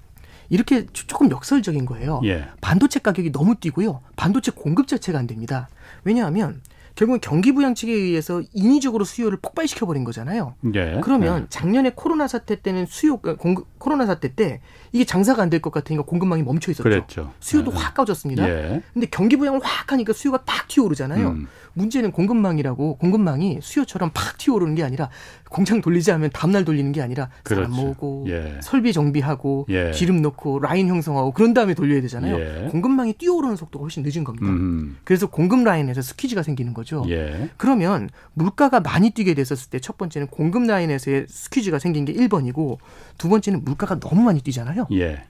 이렇게 0.50 0.86
조금 0.92 1.32
역설적인 1.32 1.86
거예요. 1.86 2.20
예. 2.26 2.46
반도체 2.60 3.00
가격이 3.00 3.32
너무 3.32 3.56
뛰고요. 3.56 4.02
반도체 4.18 4.52
공급 4.52 4.90
자체가 4.90 5.18
안 5.18 5.26
됩니다. 5.26 5.70
왜냐하면 6.04 6.62
결국은 6.96 7.20
경기 7.22 7.54
부양책에 7.54 7.92
의해서 7.92 8.44
인위적으로 8.54 9.06
수요를 9.06 9.40
폭발시켜 9.42 9.86
버린 9.86 10.04
거잖아요. 10.04 10.56
예. 10.76 11.00
그러면 11.02 11.44
예. 11.44 11.46
작년에 11.50 11.94
코로나 11.96 12.28
사태 12.28 12.62
때는 12.62 12.86
수요 12.88 13.18
그 13.18 13.38
공급 13.38 13.68
코로나 13.80 14.06
사태 14.06 14.36
때 14.36 14.60
이게 14.94 15.04
장사가 15.06 15.42
안 15.42 15.50
될 15.50 15.60
것 15.60 15.72
같으니까 15.72 16.04
공급망이 16.04 16.44
멈춰 16.44 16.72
있었죠. 16.72 16.84
그랬죠. 16.84 17.34
수요도 17.40 17.72
예. 17.74 17.76
확 17.78 17.94
꺼졌습니다. 17.96 18.48
예. 18.48 18.82
근데 18.94 19.08
경기 19.12 19.36
부양을 19.38 19.60
확 19.64 19.92
하니까 19.92 20.14
수요가 20.14 20.44
딱 20.46 20.68
튀어오르잖아요. 20.68 21.30
음. 21.30 21.48
문제는 21.76 22.12
공급망이라고 22.12 22.98
공급망이 22.98 23.60
수요처럼 23.62 24.12
팍 24.14 24.38
튀어오르는 24.38 24.76
게 24.76 24.84
아니라 24.84 25.10
공장 25.50 25.82
돌리지 25.82 26.12
않으면 26.12 26.30
다음날 26.34 26.66
돌리는 26.66 26.92
게 26.92 27.02
아니라 27.02 27.30
사람 27.46 27.66
그렇죠. 27.72 27.82
모으고 27.82 28.26
예. 28.30 28.60
설비 28.62 28.94
정비하고 28.94 29.66
예. 29.70 29.92
기름 29.92 30.22
넣고 30.22 30.60
라인 30.60 30.88
형성하고 30.88 31.32
그런 31.32 31.54
다음에 31.56 31.74
돌려야 31.74 32.02
되잖아요. 32.02 32.40
예. 32.40 32.68
공급망이 32.70 33.14
뛰어오르는 33.14 33.56
속도가 33.56 33.84
훨씬 33.84 34.04
늦은 34.04 34.24
겁니다. 34.24 34.46
음. 34.48 34.98
그래서 35.04 35.26
공급 35.28 35.64
라인에서 35.64 36.02
스퀴즈가 36.04 36.44
생기는 36.44 36.74
거죠. 36.76 37.04
예. 37.10 37.50
그러면 37.58 38.10
물가가 38.34 38.80
많이 38.80 39.10
뛰게 39.10 39.34
됐었을 39.34 39.70
때 39.72 39.80
첫 39.80 39.98
번째는 39.98 40.28
공급 40.28 40.64
라인에서의 40.64 41.26
스퀴즈가 41.28 41.78
생긴 41.80 42.06
게 42.06 42.14
1번이고 42.14 42.78
두 43.18 43.30
번째는 43.30 43.64
물가가 43.66 44.00
너무 44.00 44.22
많이 44.24 44.42
뛰잖아요. 44.42 44.83
예. 44.92 45.24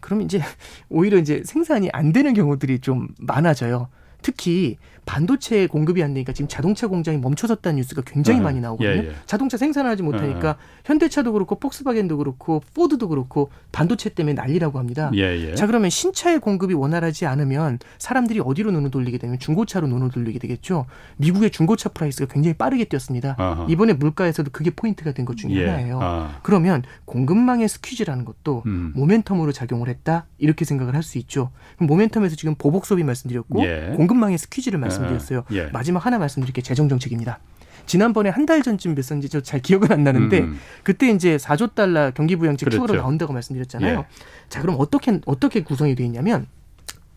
그럼 0.00 0.22
이제 0.22 0.40
오히려 0.88 1.18
이제 1.18 1.42
생산이 1.44 1.90
안 1.92 2.12
되는 2.12 2.34
경우들이 2.34 2.80
좀 2.80 3.08
많아져요. 3.18 3.88
특히 4.22 4.76
반도체 5.06 5.66
공급이 5.66 6.04
안 6.04 6.14
되니까 6.14 6.32
지금 6.32 6.46
자동차 6.46 6.86
공장이 6.86 7.18
멈춰섰다는 7.18 7.78
뉴스가 7.78 8.02
굉장히 8.06 8.38
네. 8.38 8.44
많이 8.44 8.60
나오거든요. 8.60 8.90
예, 9.02 9.08
예. 9.08 9.12
자동차 9.26 9.56
생산을 9.56 9.90
하지 9.90 10.04
못하니까 10.04 10.52
네. 10.52 10.58
현대차도 10.84 11.32
그렇고 11.32 11.58
폭스바겐도 11.58 12.18
그렇고 12.18 12.62
포드도 12.74 13.08
그렇고 13.08 13.50
반도체 13.72 14.10
때문에 14.10 14.34
난리라고 14.34 14.78
합니다. 14.78 15.10
예, 15.16 15.20
예. 15.48 15.54
자 15.56 15.66
그러면 15.66 15.90
신차의 15.90 16.38
공급이 16.38 16.74
원활하지 16.74 17.26
않으면 17.26 17.80
사람들이 17.98 18.38
어디로 18.38 18.70
눈을 18.70 18.92
돌리게 18.92 19.18
되면 19.18 19.38
중고차로 19.40 19.88
눈을 19.88 20.10
돌리게 20.10 20.38
되겠죠. 20.38 20.86
미국의 21.16 21.50
중고차 21.50 21.88
price가 21.88 22.32
굉장히 22.32 22.54
빠르게 22.54 22.84
뛰었습니다. 22.84 23.34
아하. 23.36 23.66
이번에 23.68 23.94
물가에서도 23.94 24.50
그게 24.52 24.70
포인트가 24.70 25.12
된 25.12 25.24
것 25.24 25.36
중에 25.36 25.50
예. 25.54 25.66
하나예요. 25.66 25.98
아. 26.00 26.38
그러면 26.44 26.82
공급망의 27.06 27.68
squeeze라는 27.68 28.24
것도 28.24 28.62
음. 28.66 28.92
모멘텀으로 28.96 29.52
작용을 29.52 29.88
했다 29.88 30.26
이렇게 30.38 30.64
생각을 30.64 30.94
할 30.94 31.02
수 31.02 31.18
있죠. 31.18 31.50
모멘텀에서 31.80 32.36
지금 32.36 32.54
보복 32.54 32.86
소비 32.86 33.02
말씀드렸고 33.02 33.64
예. 33.64 33.94
공급 33.96 34.09
망의 34.18 34.38
스퀴즈를 34.38 34.78
말씀 34.78 35.02
말씀드렸어요. 35.02 35.44
예. 35.52 35.66
마지막 35.72 36.04
하나 36.06 36.18
말씀드릴게 36.18 36.62
재정 36.62 36.88
정책입니다. 36.88 37.38
지난번에 37.86 38.28
한 38.30 38.46
달 38.46 38.62
전쯤 38.62 38.94
뵀었는지 38.94 39.30
저 39.30 39.40
잘 39.40 39.60
기억은 39.60 39.90
안 39.92 40.04
나는데 40.04 40.40
음. 40.40 40.58
그때 40.82 41.10
이제 41.10 41.36
4조 41.36 41.74
달러 41.74 42.10
경기 42.12 42.36
부양책 42.36 42.68
그렇죠. 42.68 42.82
추가로 42.86 43.00
나온다고 43.00 43.32
말씀드렸잖아요. 43.32 43.98
예. 44.00 44.04
자, 44.48 44.60
그럼 44.62 44.76
어떻게 44.78 45.20
어떻게 45.26 45.62
구성이 45.62 45.94
되어 45.94 46.06
있냐면 46.06 46.46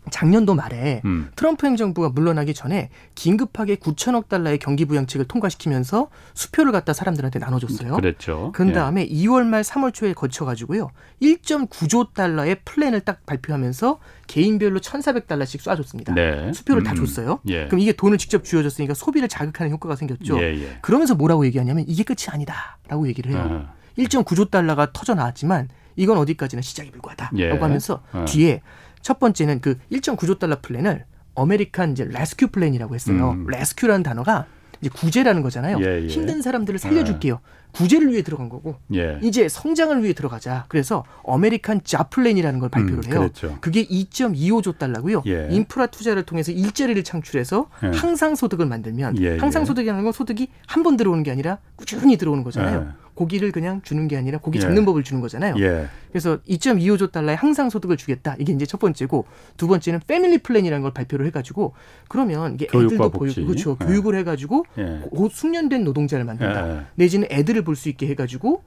작년도 0.10 0.54
말에 0.56 1.02
음. 1.06 1.30
트럼프 1.36 1.66
행정부가 1.66 2.10
물러나기 2.10 2.54
전에 2.54 2.90
긴급하게 3.16 3.76
9천억 3.78 4.28
달러의 4.28 4.58
경기 4.60 4.86
부양책을 4.86 5.28
통과시키면서 5.28 6.10
수표를 6.34 6.72
갖다 6.72 6.94
사람들한테 6.94 7.40
나눠줬어요. 7.40 7.96
그랬죠. 7.96 8.52
그 8.54 8.72
다음에 8.74 9.02
예. 9.02 9.08
2월 9.08 9.46
말 9.46 9.62
3월 9.62 9.94
초에 9.94 10.14
거쳐가지고요. 10.14 10.92
1.9조 11.22 12.14
달러의 12.14 12.58
플랜을 12.66 13.02
딱 13.02 13.26
발표하면서 13.26 14.00
개인별로 14.28 14.80
1,400달러씩 14.80 15.60
쏴줬습니다. 15.60 16.14
네. 16.14 16.52
수표를 16.54 16.82
음. 16.82 16.84
다 16.84 16.94
줬어요. 16.94 17.40
예. 17.48 17.66
그럼 17.66 17.80
이게 17.80 17.94
돈을 17.94 18.18
직접 18.18 18.44
쥐어줬으니까 18.44 18.94
소비를 18.94 19.28
자극하는 19.28 19.72
효과가 19.72 19.96
생겼죠. 19.96 20.38
예, 20.42 20.56
예. 20.56 20.78
그러면서 20.82 21.16
뭐라고 21.16 21.46
얘기하냐면 21.46 21.86
이게 21.88 22.04
끝이 22.04 22.28
아니다라고 22.30 23.08
얘기를 23.08 23.32
해요. 23.32 23.48
어. 23.50 23.74
1.9조 23.98 24.50
달러가 24.50 24.92
터져 24.92 25.14
나왔지만 25.14 25.70
이건 25.96 26.18
어디까지나 26.18 26.62
시작이 26.62 26.92
불과하다라고 26.92 27.40
예. 27.40 27.52
하면서 27.52 28.02
어. 28.12 28.26
뒤에 28.28 28.62
첫 29.04 29.20
번째는 29.20 29.62
그 29.62 29.78
1.9조 29.92 30.40
달러 30.40 30.58
플랜을 30.62 31.06
American 31.36 31.92
이제 31.92 32.06
Rescue 32.06 32.48
Plan이라고 32.48 32.96
했어요. 32.96 33.32
음. 33.32 33.46
rescue라는 33.48 34.02
단어가 34.02 34.46
이제 34.82 34.90
구제라는 34.90 35.42
거잖아요. 35.44 35.78
예, 35.82 36.02
예. 36.04 36.08
힘든 36.08 36.42
사람들을 36.42 36.78
살려줄게요. 36.78 37.34
예. 37.36 37.64
구제를 37.72 38.12
위해 38.12 38.22
들어간 38.22 38.50
거고 38.50 38.76
예. 38.94 39.18
이제 39.24 39.48
성장을 39.50 40.04
위해 40.04 40.14
들어가자. 40.14 40.66
그래서 40.68 41.06
American 41.24 41.82
Jobs 41.84 42.04
Plan이라는 42.04 42.60
걸 42.60 42.70
발표를 42.70 42.98
음, 43.06 43.12
해요. 43.12 43.30
음, 43.46 43.58
그게 43.62 43.84
2.25조 43.88 44.78
달러고요. 44.78 45.24
예. 45.26 45.48
인프라 45.52 45.88
투자를 45.88 46.24
통해서 46.24 46.52
일자리를 46.52 47.02
창출해서 47.04 47.70
예. 47.84 47.88
항상 47.98 48.36
소득을 48.36 48.66
만들면 48.68 49.16
항상 49.40 49.66
소득이라는 49.66 50.04
건 50.04 50.12
소득이 50.14 50.50
한 50.68 50.84
번 50.84 50.98
들어오는 50.98 51.24
게 51.24 51.32
아니라 51.32 51.58
꾸준히 51.78 52.18
들어오는 52.18 52.44
거잖아요. 52.44 52.92
고기를 53.16 53.52
그냥 53.52 53.82
주는 53.84 54.08
게 54.08 54.18
아니라 54.18 54.38
고기 54.40 54.60
잡는 54.60 54.82
예. 54.82 54.86
법을 54.86 55.04
주는 55.04 55.22
거잖아요. 55.22 55.56
예. 55.60 55.88
그래서 56.10 56.38
2.25조 56.50 57.12
달러의 57.12 57.36
항상 57.36 57.70
소득을 57.70 57.98
주겠다. 57.98 58.36
이게 58.40 58.54
이제 58.54 58.66
첫 58.66 58.80
번째고 58.80 59.26
두 59.58 59.68
번째는 59.68 60.02
Family 60.08 60.38
Plan이라는 60.40 60.82
걸 60.82 60.94
발표를 60.94 61.26
해가지고 61.28 61.74
그러면 62.08 62.56
이게 62.56 62.66
애들도 62.66 63.12
보이고 63.12 63.46
그렇죠. 63.46 63.78
예. 63.82 63.86
교육을 63.86 64.16
해가지고 64.20 64.66
예. 64.80 65.02
숙련된 65.32 65.84
노동자를 65.84 66.26
만든다. 66.26 66.70
예. 66.78 66.82
내지는 66.96 67.28
애들을 67.32 67.64
볼 67.64 67.76
수 67.76 67.90
있게 67.90 68.08
해가지고 68.08 68.64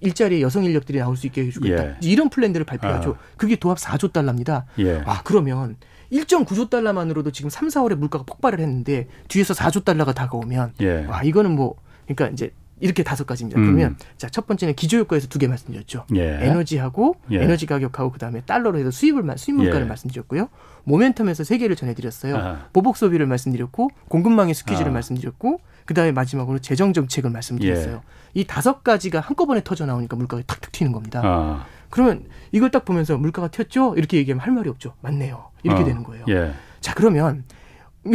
일자리에 0.00 0.40
여성 0.40 0.64
인력들이 0.64 0.98
나올 0.98 1.16
수 1.16 1.26
있게 1.26 1.44
해주겠다. 1.46 1.84
예. 1.86 1.96
이런 2.02 2.30
플랜들을 2.30 2.66
발표하죠. 2.66 3.10
아. 3.12 3.36
그게 3.36 3.54
도합 3.56 3.78
4조 3.78 4.12
달러입니다. 4.12 4.66
예. 4.80 5.02
아 5.06 5.22
그러면 5.22 5.76
1.9조 6.10 6.70
달러만으로도 6.70 7.30
지금 7.32 7.50
3, 7.50 7.68
4월에 7.68 7.94
물가가 7.94 8.24
폭발을 8.24 8.60
했는데 8.60 9.06
뒤에서 9.28 9.54
4조 9.54 9.84
달러가 9.84 10.12
다가오면 10.12 10.72
예. 10.80 11.04
와 11.04 11.22
이거는 11.22 11.52
뭐 11.52 11.76
그러니까 12.06 12.28
이제 12.28 12.52
이렇게 12.80 13.02
다섯 13.02 13.26
가지입니다. 13.26 13.58
음. 13.60 13.64
그러면 13.66 13.96
자첫 14.16 14.46
번째는 14.46 14.74
기조효과에서 14.74 15.28
두 15.28 15.38
개 15.38 15.46
말씀드렸죠. 15.48 16.06
예. 16.14 16.38
에너지하고 16.42 17.16
예. 17.30 17.42
에너지 17.42 17.66
가격하고 17.66 18.10
그다음에 18.12 18.40
달러로 18.42 18.78
해서 18.78 18.90
수입을 18.90 19.24
수입 19.36 19.56
물가를 19.56 19.82
예. 19.82 19.88
말씀드렸고요. 19.88 20.48
모멘텀에서 20.86 21.44
세 21.44 21.58
개를 21.58 21.76
전해드렸어요. 21.76 22.36
아. 22.36 22.66
보복 22.72 22.96
소비를 22.96 23.26
말씀드렸고 23.26 23.90
공급망의 24.08 24.54
스퀴즈를 24.54 24.90
아. 24.90 24.94
말씀드렸고 24.94 25.60
그다음에 25.86 26.12
마지막으로 26.12 26.58
재정 26.58 26.92
정책을 26.92 27.30
말씀드렸어요. 27.30 27.94
예. 27.96 28.00
이 28.34 28.44
다섯 28.44 28.82
가지가 28.84 29.20
한꺼번에 29.20 29.62
터져 29.64 29.86
나오니까 29.86 30.16
물가가 30.16 30.42
탁탁 30.46 30.72
튀는 30.72 30.92
겁니다. 30.92 31.22
아. 31.24 31.64
그러면 31.90 32.24
이걸 32.52 32.70
딱 32.70 32.84
보면서 32.84 33.16
물가가 33.16 33.48
튀었죠? 33.48 33.94
이렇게 33.96 34.18
얘기하면 34.18 34.44
할 34.44 34.52
말이 34.52 34.68
없죠. 34.68 34.94
맞네요. 35.00 35.50
이렇게 35.62 35.82
아. 35.82 35.84
되는 35.84 36.02
거예요. 36.02 36.24
예. 36.28 36.52
자 36.80 36.94
그러면 36.94 37.44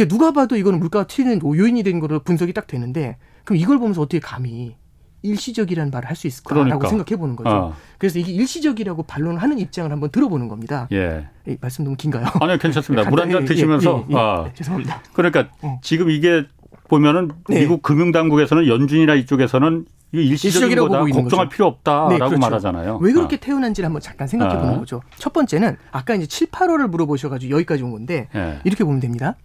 누가 0.08 0.32
봐도 0.32 0.56
이거는 0.56 0.78
물가가 0.78 1.06
튀는 1.06 1.40
요인이 1.44 1.82
된 1.82 2.00
거로 2.00 2.20
분석이 2.20 2.52
딱 2.52 2.66
되는데 2.66 3.16
그럼 3.44 3.58
이걸 3.58 3.78
보면서 3.78 4.00
어떻게 4.02 4.18
감히 4.20 4.76
일시적이라는 5.22 5.90
말을 5.90 6.08
할 6.08 6.16
수 6.16 6.26
있을까라고 6.26 6.64
그러니까. 6.64 6.88
생각해 6.88 7.16
보는 7.18 7.34
거죠. 7.36 7.48
어. 7.50 7.76
그래서 7.98 8.18
이게 8.18 8.30
일시적이라고 8.32 9.04
반론을 9.04 9.40
하는 9.42 9.58
입장을 9.58 9.90
한번 9.90 10.10
들어보는 10.10 10.48
겁니다. 10.48 10.86
예. 10.92 11.26
예 11.48 11.56
말씀 11.60 11.84
너무 11.84 11.96
긴가요? 11.96 12.26
아니요, 12.40 12.58
괜찮습니다. 12.58 13.08
물 13.08 13.20
한 13.20 13.30
잔 13.30 13.44
드시면서. 13.46 14.04
예, 14.10 14.14
예, 14.14 14.18
아. 14.18 14.50
죄송합니다. 14.54 15.02
그러니까 15.14 15.48
어. 15.62 15.80
지금 15.82 16.10
이게 16.10 16.44
보면은 16.88 17.30
네. 17.48 17.60
미국 17.60 17.82
금융당국에서는 17.82 18.66
연준이나 18.66 19.14
이쪽에서는 19.14 19.86
이 20.12 20.18
일시적인 20.28 20.76
거다 20.78 20.98
걱정할 21.00 21.46
거죠. 21.46 21.48
필요 21.48 21.66
없다라고 21.68 22.08
네, 22.10 22.18
그렇죠. 22.18 22.38
말하잖아요. 22.38 22.98
왜 23.00 23.12
그렇게 23.12 23.36
아. 23.36 23.40
태어난지를 23.40 23.86
한번 23.86 24.02
잠깐 24.02 24.28
생각해 24.28 24.58
보는 24.58 24.74
아. 24.74 24.78
거죠. 24.78 25.00
첫 25.16 25.32
번째는 25.32 25.76
아까 25.90 26.14
이제 26.14 26.26
7, 26.26 26.48
8월을 26.48 26.88
물어보셔가지고 26.88 27.50
여기까지 27.54 27.82
온 27.82 27.90
건데 27.92 28.28
예. 28.34 28.60
이렇게 28.64 28.84
보면 28.84 29.00
됩니다. 29.00 29.36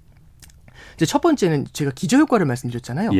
이제 0.95 1.05
첫 1.05 1.21
번째는 1.21 1.67
제가 1.71 1.91
기저효과를 1.95 2.45
말씀드렸잖아요. 2.45 3.11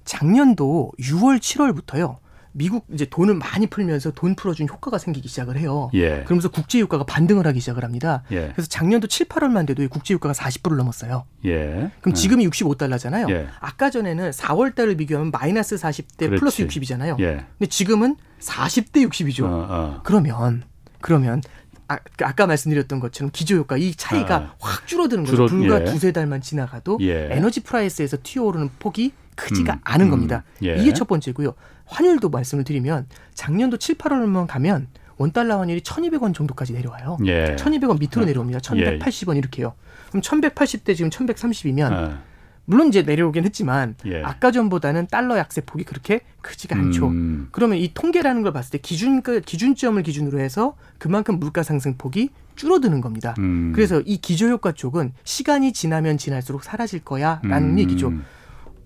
예. 0.00 0.04
작년도 0.04 0.92
6월, 0.98 1.38
7월부터요. 1.38 2.16
미국 2.52 2.84
이제 2.92 3.04
돈을 3.04 3.34
많이 3.34 3.68
풀면서 3.68 4.10
돈 4.10 4.34
풀어준 4.34 4.68
효과가 4.68 4.98
생기기 4.98 5.28
시작을 5.28 5.56
해요. 5.56 5.88
예. 5.94 6.24
그러면서 6.24 6.48
국제 6.48 6.80
유가가 6.80 7.04
반등을 7.04 7.46
하기 7.46 7.60
시작을 7.60 7.84
합니다. 7.84 8.24
예. 8.32 8.48
그래서 8.52 8.68
작년도 8.68 9.06
7, 9.06 9.28
8월만 9.28 9.66
돼도 9.66 9.86
국제 9.88 10.14
유가가 10.14 10.32
40%를 10.34 10.76
넘었어요. 10.76 11.26
예. 11.44 11.92
그럼 12.00 12.14
지금이 12.14 12.48
65달러잖아요. 12.48 13.30
예. 13.30 13.46
아까 13.60 13.90
전에는 13.90 14.30
4월 14.30 14.74
달을 14.74 14.96
비교하면 14.96 15.30
마이너스 15.30 15.76
40대 15.76 16.26
그렇지. 16.26 16.40
플러스 16.40 16.66
60이잖아요. 16.66 17.20
예. 17.20 17.44
근데 17.58 17.66
지금은 17.68 18.16
40대 18.40 19.08
60이죠. 19.08 19.44
어, 19.44 19.66
어. 19.70 20.00
그러면 20.02 20.64
그러면 21.00 21.42
아, 21.86 21.98
그 22.16 22.24
아까 22.24 22.46
말씀드렸던 22.46 23.00
것처럼 23.00 23.30
기저효과 23.32 23.76
이 23.76 23.94
차이가 23.94 24.36
아, 24.36 24.54
확 24.60 24.86
줄어드는 24.86 25.24
거죠. 25.24 25.36
줄어, 25.36 25.46
불과 25.46 25.80
예. 25.80 25.84
두세 25.84 26.12
달만 26.12 26.40
지나가도 26.40 26.98
예. 27.02 27.28
에너지 27.30 27.60
price에서 27.60 28.18
튀어오르는 28.22 28.70
폭이 28.78 29.12
크지가 29.40 29.74
음, 29.74 29.80
않은 29.82 30.06
음, 30.06 30.10
겁니다. 30.10 30.44
예. 30.62 30.76
이게 30.76 30.92
첫 30.92 31.08
번째고요. 31.08 31.54
환율도 31.86 32.28
말씀을 32.28 32.64
드리면 32.64 33.06
작년도 33.34 33.78
7, 33.78 33.96
8월만 33.96 34.46
가면 34.46 34.88
원달러 35.16 35.58
환율이 35.58 35.80
1,200원 35.80 36.34
정도까지 36.34 36.72
내려와요. 36.72 37.18
예. 37.26 37.56
1,200원 37.56 37.98
밑으로 37.98 38.24
내려옵니다. 38.24 38.60
1,180원 38.60 39.36
이렇게요. 39.36 39.74
그럼 40.08 40.22
1,180대 40.22 40.96
지금 40.96 41.10
1,130이면 41.10 42.18
물론 42.66 42.88
이제 42.88 43.02
내려오긴 43.02 43.44
했지만 43.44 43.96
예. 44.06 44.22
아까 44.22 44.52
전보다는 44.52 45.08
달러 45.08 45.36
약세 45.38 45.60
폭이 45.60 45.84
그렇게 45.84 46.20
크지가 46.40 46.76
않죠. 46.76 47.08
음. 47.08 47.48
그러면 47.50 47.78
이 47.78 47.90
통계라는 47.92 48.42
걸 48.42 48.52
봤을 48.52 48.70
때 48.70 48.78
기준 48.78 49.22
기준점을 49.22 50.00
기준으로 50.02 50.38
해서 50.38 50.76
그만큼 50.98 51.40
물가 51.40 51.64
상승 51.64 51.96
폭이 51.96 52.30
줄어드는 52.54 53.00
겁니다. 53.00 53.34
음. 53.38 53.72
그래서 53.74 54.00
이 54.02 54.18
기저 54.18 54.48
효과 54.48 54.70
쪽은 54.72 55.12
시간이 55.24 55.72
지나면 55.72 56.16
지날수록 56.16 56.62
사라질 56.62 57.00
거야라는 57.00 57.70
음. 57.70 57.78
얘기죠. 57.80 58.12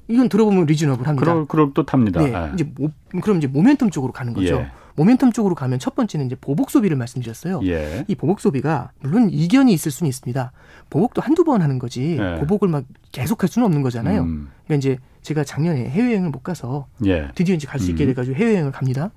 이건 0.08 0.28
들어보면 0.28 0.66
리즈너블합니다. 0.66 1.24
그럴 1.24 1.46
그럴 1.46 1.72
듯합니다. 1.74 2.22
네, 2.22 2.30
네. 2.30 2.50
이제 2.54 2.70
모, 2.76 2.90
그럼 3.22 3.38
이제 3.38 3.48
모멘텀 3.48 3.90
쪽으로 3.90 4.12
가는 4.12 4.32
거죠. 4.34 4.56
예. 4.56 4.70
모멘텀 4.96 5.34
쪽으로 5.34 5.54
가면 5.54 5.78
첫 5.80 5.94
번째는 5.96 6.26
이제 6.26 6.36
보복 6.40 6.70
소비를 6.70 6.96
말씀드렸어요. 6.96 7.60
예. 7.64 8.04
이 8.06 8.14
보복 8.14 8.40
소비가 8.40 8.92
물론 9.00 9.28
이견이 9.30 9.72
있을 9.72 9.90
수는 9.90 10.08
있습니다. 10.08 10.52
보복도 10.90 11.20
한두 11.22 11.42
번 11.42 11.62
하는 11.62 11.78
거지 11.78 12.16
예. 12.20 12.36
보복을 12.38 12.68
막 12.68 12.84
계속할 13.12 13.48
수는 13.48 13.66
없는 13.66 13.82
거잖아요. 13.82 14.22
음. 14.22 14.50
그러니까 14.66 14.76
이제 14.76 14.98
제가 15.22 15.42
작년에 15.42 15.88
해외여행을 15.88 16.30
못 16.30 16.42
가서 16.42 16.86
예. 17.06 17.28
드디어 17.34 17.54
이제 17.54 17.66
갈 17.66 17.80
수 17.80 17.90
있게 17.90 18.04
음. 18.04 18.08
돼가지고 18.08 18.36
해외여행을 18.36 18.72
갑니다. 18.72 19.10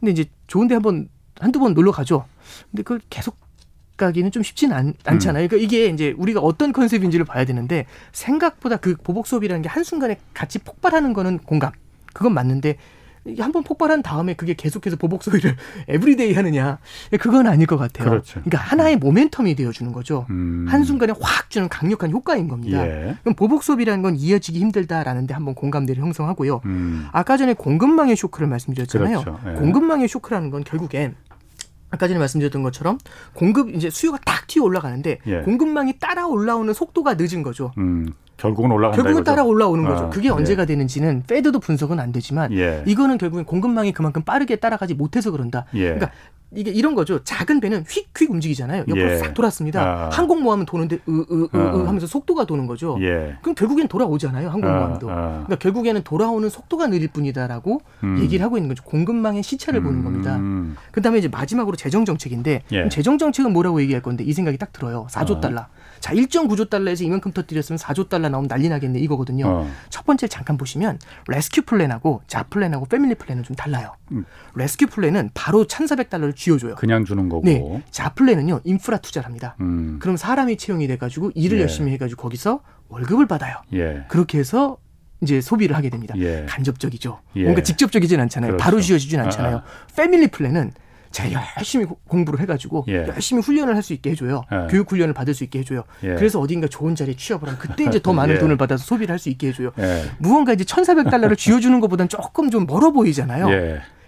근데 0.00 0.10
이제 0.12 0.24
좋은데 0.46 0.74
한번 0.74 1.08
한두 1.38 1.60
번 1.60 1.74
놀러 1.74 1.92
가죠. 1.92 2.24
근데 2.70 2.82
그걸 2.82 3.00
계속 3.10 3.38
가기는 4.06 4.30
좀 4.30 4.42
쉽지는 4.42 4.76
않, 4.76 4.94
않잖아요. 5.04 5.44
음. 5.44 5.48
그러니까 5.48 5.64
이게 5.64 5.86
이제 5.86 6.14
우리가 6.16 6.40
어떤 6.40 6.72
컨셉인지를 6.72 7.24
봐야 7.24 7.44
되는데 7.44 7.86
생각보다 8.12 8.76
그 8.76 8.96
보복 8.96 9.26
소비라는 9.26 9.62
게 9.62 9.68
한순간에 9.68 10.18
같이 10.34 10.58
폭발하는 10.58 11.12
거는 11.12 11.38
공감. 11.38 11.72
그건 12.12 12.34
맞는데 12.34 12.76
한번 13.38 13.62
폭발한 13.62 14.02
다음에 14.02 14.34
그게 14.34 14.54
계속해서 14.54 14.96
보복 14.96 15.22
소비를 15.22 15.54
everyday 15.88 16.32
하느냐 16.34 16.78
그건 17.20 17.46
아닐 17.46 17.66
것 17.66 17.76
같아요. 17.76 18.08
그렇죠. 18.08 18.40
그러니까 18.40 18.58
하나의 18.58 18.98
모멘텀이 18.98 19.56
되어주는 19.56 19.92
거죠. 19.92 20.26
음. 20.30 20.66
한 20.68 20.84
순간에 20.84 21.12
확 21.20 21.50
주는 21.50 21.68
강력한 21.68 22.10
효과인 22.10 22.48
겁니다. 22.48 22.84
예. 22.86 23.16
그럼 23.22 23.34
보복 23.34 23.62
소비라는 23.62 24.02
건 24.02 24.16
이어지기 24.16 24.58
힘들다라는데 24.58 25.34
한번 25.34 25.54
공감대를 25.54 26.02
형성하고요. 26.02 26.62
음. 26.64 27.06
아까 27.12 27.36
전에 27.36 27.52
공급망의 27.54 28.16
쇼크를 28.16 28.48
말씀드렸잖아요. 28.48 29.20
그렇죠. 29.20 29.40
예. 29.46 29.54
공급망의 29.54 30.08
쇼크라는 30.08 30.50
건 30.50 30.64
결국엔 30.64 31.14
아까 31.90 32.08
전에 32.08 32.18
말씀드렸던 32.18 32.62
것처럼 32.62 32.98
공급 33.34 33.74
이제 33.74 33.90
수요가 33.90 34.18
딱 34.24 34.46
튀어 34.46 34.62
올라가는데 34.62 35.18
예. 35.26 35.40
공급망이 35.40 35.98
따라 35.98 36.26
올라오는 36.26 36.72
속도가 36.72 37.14
늦은 37.14 37.42
거죠. 37.42 37.72
음. 37.78 38.12
결국은 38.40 38.72
올라간다. 38.72 39.02
결국은 39.02 39.22
따라 39.24 39.44
올라오는 39.44 39.84
거죠. 39.84 40.04
아, 40.04 40.10
그게 40.10 40.28
예. 40.28 40.32
언제가 40.32 40.64
되는지는 40.64 41.24
페드도 41.26 41.60
분석은 41.60 42.00
안 42.00 42.10
되지만 42.10 42.52
예. 42.52 42.82
이거는 42.86 43.18
결국엔 43.18 43.44
공급망이 43.44 43.92
그만큼 43.92 44.22
빠르게 44.22 44.56
따라가지 44.56 44.94
못해서 44.94 45.30
그런다. 45.30 45.66
예. 45.74 45.84
그러니까 45.84 46.10
이게 46.52 46.70
이런 46.72 46.96
거죠. 46.96 47.22
작은 47.22 47.60
배는 47.60 47.84
휙휙 47.86 48.30
움직이잖아요. 48.30 48.84
옆으로 48.88 49.12
예. 49.12 49.18
싹 49.18 49.34
돌았습니다. 49.34 49.82
아. 49.82 50.08
항공모함은 50.10 50.66
도는데 50.66 50.98
으으으으 51.08 51.48
아. 51.52 51.86
하면서 51.86 52.06
속도가 52.06 52.44
도는 52.44 52.66
거죠. 52.66 52.98
예. 53.00 53.36
그럼 53.42 53.54
결국엔 53.54 53.86
돌아오잖아요. 53.86 54.48
항공모함도. 54.48 55.10
아. 55.10 55.14
아. 55.14 55.28
그러니까 55.44 55.56
결국에는 55.56 56.02
돌아오는 56.02 56.48
속도가 56.48 56.88
느릴 56.88 57.08
뿐이다라고 57.08 57.82
음. 58.02 58.18
얘기를 58.20 58.44
하고 58.44 58.56
있는 58.56 58.68
거죠. 58.68 58.82
공급망의 58.84 59.42
시차를 59.42 59.80
음. 59.80 59.84
보는 59.84 60.04
겁니다. 60.04 60.76
그다음에 60.90 61.18
이제 61.18 61.28
마지막으로 61.28 61.76
재정 61.76 62.04
정책인데 62.04 62.62
예. 62.72 62.88
재정 62.88 63.18
정책은 63.18 63.52
뭐라고 63.52 63.80
얘기할 63.82 64.02
건데 64.02 64.24
이 64.24 64.32
생각이 64.32 64.58
딱 64.58 64.72
들어요. 64.72 65.06
4조 65.10 65.36
아. 65.36 65.40
달러. 65.40 65.66
자, 66.00 66.14
1.9조 66.14 66.68
달러에서 66.70 67.04
이만큼 67.04 67.32
터뜨렸으면 67.32 67.78
4조 67.78 68.08
달러 68.08 68.28
나오면 68.28 68.48
난리 68.48 68.68
나겠네 68.68 68.98
이거거든요. 69.00 69.46
어. 69.46 69.70
첫 69.90 70.04
번째 70.04 70.26
잠깐 70.28 70.56
보시면 70.56 70.98
Rescue 71.28 71.62
Plan하고 71.62 72.22
Jobs 72.26 72.42
Plan하고 72.44 72.86
Family 72.86 73.14
Plan은 73.14 73.42
좀 73.44 73.54
달라요. 73.54 73.92
음. 74.12 74.24
Rescue 74.54 74.86
Plan은 74.86 75.30
바로 75.34 75.64
1,400달러를 75.66 76.34
쥐어줘요. 76.34 76.74
그냥 76.76 77.04
주는 77.04 77.28
거고. 77.28 77.44
네. 77.44 77.82
Jobs 77.90 78.10
Plan은요 78.14 78.60
인프라 78.64 78.96
투자를 78.98 79.26
합니다. 79.26 79.56
음. 79.60 79.98
그럼 80.00 80.16
사람이 80.16 80.56
채용이 80.56 80.86
돼가지고 80.88 81.32
일을 81.34 81.58
예. 81.58 81.62
열심히 81.62 81.92
해가지고 81.92 82.22
거기서 82.22 82.60
월급을 82.88 83.26
받아요. 83.26 83.56
예. 83.74 84.04
그렇게 84.08 84.38
해서 84.38 84.78
이제 85.22 85.40
소비를 85.40 85.76
하게 85.76 85.90
됩니다. 85.90 86.14
예. 86.16 86.46
간접적이죠. 86.48 87.20
예. 87.36 87.44
뭔가 87.44 87.62
직접적이진 87.62 88.18
않잖아요. 88.20 88.52
그렇죠. 88.52 88.62
바로 88.64 88.80
쥐어지진 88.80 89.20
않잖아요. 89.20 89.56
아. 89.56 89.58
아. 89.58 89.94
Family 89.94 90.28
Plan은 90.28 90.72
제가 91.10 91.42
열심히 91.58 91.86
공부를 92.08 92.40
해가지고 92.40 92.84
예. 92.88 93.06
열심히 93.08 93.42
훈련을 93.42 93.74
할 93.74 93.82
수 93.82 93.92
있게 93.94 94.10
해줘요. 94.10 94.42
예. 94.52 94.66
교육 94.70 94.90
훈련을 94.92 95.14
받을 95.14 95.34
수 95.34 95.42
있게 95.44 95.58
해줘요. 95.60 95.84
예. 96.04 96.14
그래서 96.14 96.38
어딘가 96.38 96.66
좋은 96.68 96.94
자리에 96.94 97.14
취업을 97.16 97.48
하면 97.48 97.58
그때 97.58 97.84
이제 97.84 97.98
더 98.00 98.12
많은 98.14 98.34
예. 98.36 98.38
돈을 98.38 98.56
받아서 98.56 98.84
소비를 98.84 99.12
할 99.12 99.18
수 99.18 99.28
있게 99.30 99.48
해줘요. 99.48 99.72
예. 99.78 100.04
무언가 100.18 100.52
이제 100.52 100.64
천사백 100.64 101.10
달러를 101.10 101.34
쥐어주는 101.36 101.80
것보다는 101.80 102.08
조금 102.08 102.50
좀 102.50 102.66
멀어 102.66 102.90
보이잖아요. 102.92 103.48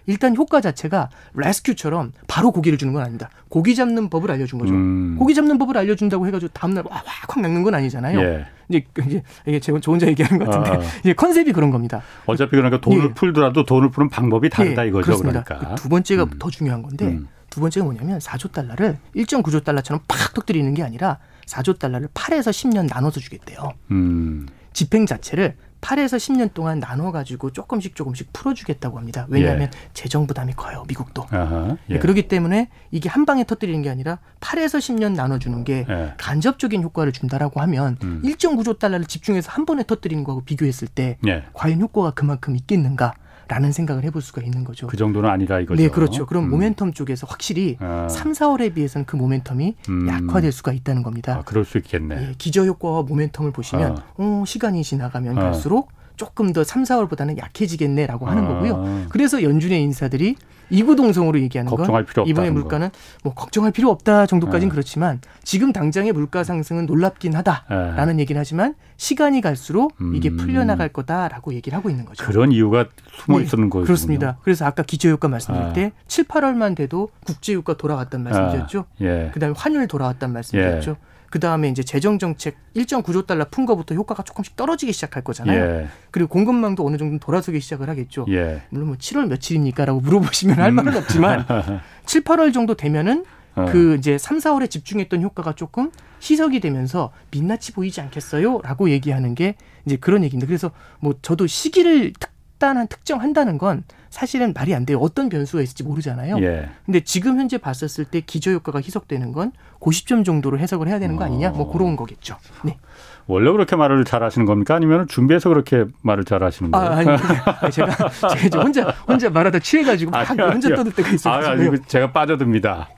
예. 0.09 0.13
일단 0.13 0.37
효과 0.37 0.61
자체가 0.61 1.11
레스큐처럼 1.35 2.13
바로 2.27 2.51
고기를 2.51 2.79
주는 2.79 2.93
건 2.93 3.03
아닙니다. 3.03 3.31
고기 3.49 3.75
잡는 3.75 4.09
법을 4.11 4.31
알려준 4.31 4.59
거죠. 4.59 4.73
음. 4.73 5.17
고기 5.19 5.35
잡는 5.35 5.59
법을 5.59 5.77
알려준다고 5.77 6.27
해가지고 6.27 6.53
다음날 6.53 6.85
와확 6.89 7.41
낚는 7.41 7.63
건 7.63 7.75
아니잖아요. 7.75 8.21
예. 8.21 8.47
이제 8.69 8.85
이제 9.07 9.23
이게 9.47 9.61
제가 9.61 9.79
저 9.81 9.93
혼자 9.93 10.07
얘기하는 10.07 10.39
것 10.39 10.51
같은데 10.51 10.87
아. 10.87 10.91
이제 11.01 11.13
컨셉이 11.13 11.53
그런 11.53 11.71
겁니다. 11.71 12.03
어차피 12.27 12.53
그러니까 12.53 12.81
돈을 12.81 13.11
예. 13.11 13.15
풀더라도 13.15 13.65
돈을 13.65 13.91
푸는 13.91 14.09
방법이 14.09 14.49
다르다 14.51 14.85
예. 14.85 14.89
이거죠. 14.89 15.05
그렇습니다. 15.05 15.43
그러니까. 15.43 15.75
두 15.77 15.89
번째가 15.89 16.25
음. 16.25 16.31
더 16.39 16.51
중요한 16.51 16.83
건데 16.83 17.07
음. 17.07 17.29
두 17.51 17.61
번째가 17.61 17.85
뭐냐면 17.85 18.19
4조 18.19 18.51
달러를 18.53 18.99
1.9조 19.15 19.63
달러처럼 19.63 20.01
팍 20.09 20.33
터뜨리는 20.35 20.73
게 20.75 20.83
아니라 20.83 21.19
4조 21.47 21.79
달러를 21.79 22.09
8에서 22.15 22.51
10년 22.51 22.89
나눠서 22.89 23.21
주겠대요. 23.21 23.73
음. 23.91 24.49
집행 24.73 25.05
자체를 25.05 25.55
8에서 25.83 26.17
10년 26.17 26.55
동안 26.55 26.79
나눠가지고 26.79 27.51
조금씩 27.51 27.95
조금씩 27.95 28.33
풀어주겠다고 28.33 28.97
합니다. 28.97 29.27
왜냐하면 29.29 29.65
예. 29.65 29.79
재정 29.93 30.27
부담이 30.27 30.55
커요, 30.55 30.85
미국도. 30.89 31.27
아하, 31.31 31.77
예. 31.91 31.99
그렇기 31.99 32.29
때문에 32.29 32.69
이게 32.93 33.09
한 33.09 33.27
방에 33.27 33.45
터뜨리는 33.45 33.83
게 33.83 33.91
아니라 33.91 34.19
8에서 34.41 34.79
10년 34.79 35.15
나눠주는 35.15 35.65
게 35.65 35.85
예. 35.89 36.15
간접적인 36.17 36.83
효과를 36.83 37.13
준다라고 37.13 37.61
하면 37.63 37.99
음. 38.05 38.23
1.9조 38.25 38.79
달러를 38.79 39.07
집중해서 39.07 39.51
한 39.51 39.67
번에 39.67 39.83
터뜨리는 39.85 40.23
거하고 40.23 40.45
비교했을 40.45 40.87
때 40.87 41.19
예. 41.27 41.45
과연 41.53 41.81
효과가 41.81 42.13
그만큼 42.13 42.55
있겠는가? 42.57 43.15
라는 43.53 43.71
생각을 43.71 44.03
해볼 44.05 44.23
수가 44.23 44.41
있는 44.41 44.65
거죠. 44.65 44.87
그 44.87 44.97
정도는 44.97 45.29
아니다 45.29 45.61
이거죠. 45.61 45.83
네, 45.83 45.91
그렇죠. 45.91 46.25
그럼 46.25 46.51
음. 46.51 46.59
모멘텀 46.59 46.95
쪽에서 46.95 47.27
확실히 47.29 47.77
아. 47.81 48.09
3, 48.09 48.33
4월에 48.33 48.73
비해서는 48.73 49.05
그 49.05 49.19
모멘텀이 49.19 49.75
음. 49.91 50.09
약화될 50.09 50.53
수가 50.53 50.73
있다는 50.73 51.03
겁니다. 51.03 51.37
아, 51.37 51.43
그럴 51.43 51.67
수 51.67 51.77
있겠네. 51.77 52.15
예, 52.31 52.35
기저 52.39 52.65
효과와 52.65 53.05
모멘텀을 53.05 53.53
보시면 53.53 53.99
아. 53.99 54.05
어, 54.17 54.45
시간이 54.47 54.83
지나가면 54.83 55.37
아. 55.37 55.43
갈수록 55.43 55.91
조금 56.17 56.53
더 56.53 56.65
3, 56.65 56.85
4월보다는 56.85 57.39
약해지겠네라고 57.39 58.27
하는 58.27 58.45
아. 58.45 58.49
거고요. 58.49 59.07
그래서 59.11 59.43
연준의 59.43 59.83
인사들이 59.83 60.37
이구동성으로 60.73 61.39
얘기하는 61.41 61.71
건 61.71 62.07
이번에 62.27 62.51
물가는 62.51 62.91
뭐 63.23 63.35
걱정할 63.35 63.73
필요 63.73 63.91
없다 63.91 64.27
정도까지는 64.27 64.69
네. 64.69 64.71
그렇지만 64.71 65.21
지금 65.45 65.73
당장의 65.73 66.13
물가 66.13 66.45
상승은 66.45 66.87
놀랍긴 66.87 67.35
하다라는 67.35 68.17
네. 68.17 68.23
얘기는 68.23 68.41
하지만 68.41 68.75
시간이 68.97 69.43
갈수록 69.43 69.95
이게 70.15 70.31
음. 70.31 70.39
풀려나갈 70.39 70.89
거다라고 70.89 71.53
얘기를 71.55 71.77
하고 71.77 71.91
있는 71.91 72.05
거죠. 72.05 72.25
그런 72.25 72.53
이유가 72.53 72.87
숨어 73.13 73.39
네. 73.39 73.45
있었는 73.45 73.69
거예요. 73.69 73.85
그렇습니다. 73.85 74.39
그래서 74.43 74.65
아까 74.65 74.83
기저효과 74.83 75.29
말씀드릴 75.29 75.69
아. 75.69 75.73
때 75.73 75.93
7, 76.09 76.25
8월만 76.25 76.75
돼도 76.75 77.11
국제유가 77.27 77.75
돌아갔다는 77.75 78.25
말씀드렸죠. 78.25 78.81
아. 78.81 79.05
예. 79.05 79.31
그다음에 79.35 79.55
환율 79.57 79.87
돌아왔다는 79.87 80.33
말씀드렸죠. 80.33 80.91
예. 80.93 81.12
그 81.33 81.41
다음에 81.41 81.71
이제 81.71 81.83
재정 81.83 82.19
정책 82.19 82.59
1.9조 82.77 83.27
달러 83.27 83.47
푼 83.51 83.65
거부터 83.65 83.95
효과가 83.95 84.23
조금씩 84.23 84.55
떨어지기 84.55 84.93
시작할 84.93 85.25
거잖아요. 85.25 85.65
예. 85.65 85.89
그리고 86.11 86.29
공급망도 86.29 86.87
어느 86.87 86.99
정도 86.99 87.19
돌아서기 87.25 87.59
시작을 87.59 87.89
하겠죠. 87.89 88.27
예. 88.29 88.61
물론 88.69 88.89
뭐 88.89 88.97
7월 88.99 89.29
며칠입니까라고 89.29 90.01
물어보시면 90.01 90.59
할 90.59 90.73
말은 90.73 90.95
없지만 90.95 91.47
7, 92.05 92.25
8월 92.25 92.53
정도 92.53 92.75
되면은 92.75 93.25
어. 93.55 93.65
그 93.65 93.95
이제 93.95 94.19
3, 94.19 94.41
4월에 94.41 94.69
집중했던 94.69 95.23
효과가 95.23 95.55
조금 95.55 95.91
희석이 96.23 96.61
되면서 96.61 97.13
민낯이 97.31 97.71
보이지 97.75 98.03
않겠어요? 98.03 98.61
라고 98.63 98.91
얘기하는 98.91 99.35
게 99.35 99.55
이제 99.87 99.97
그런 99.97 100.25
얘기입니다. 100.25 100.47
그래서 100.47 100.71
뭐 101.01 101.15
저도 101.23 101.47
시기를 101.47 102.13
특 102.21 102.32
단한 102.63 102.87
특정한다는 102.87 103.59
건 103.59 103.83
사실은 104.09 104.53
말이 104.55 104.73
안 104.73 104.87
돼요. 104.87 104.99
어떤 104.99 105.29
변수가 105.29 105.65
있을지 105.65 105.83
모르잖아요. 105.83 106.39
예. 106.43 106.69
근데 106.87 107.01
지금 107.01 107.41
현재 107.41 107.59
봤었을 107.59 108.05
때 108.05 108.21
기저 108.21 108.53
효과가 108.53 108.79
희석되는 108.79 109.33
건 109.33 109.51
고시점 109.81 110.23
정도로 110.23 110.61
해석을 110.61 110.87
해야 110.87 111.01
되는 111.01 111.17
거 111.17 111.25
아니냐? 111.25 111.51
뭐 111.51 111.63
어. 111.63 111.73
그런 111.73 111.97
거겠죠. 111.97 112.37
네. 112.65 112.79
원래 113.27 113.51
그렇게 113.51 113.75
말을 113.75 114.05
잘 114.05 114.23
하시는 114.23 114.47
겁니까? 114.47 114.77
아니면 114.77 115.09
준비해서 115.09 115.49
그렇게 115.49 115.87
말을 116.03 116.25
잘 116.25 116.45
하시는 116.45 116.71
거예요? 116.71 116.89
아, 116.89 116.97
아니, 116.99 117.73
제가 117.73 118.09
제가 118.37 118.63
혼자 118.63 118.91
혼자 119.09 119.29
말하다 119.31 119.59
취해가지고 119.59 120.13
막 120.13 120.31
아니, 120.31 120.41
혼자 120.41 120.73
떠들 120.73 120.93
때가 120.93 121.11
있어요. 121.11 121.35
아, 121.35 121.51
아니, 121.51 121.69
제가 121.89 122.13
빠져듭니다. 122.13 122.91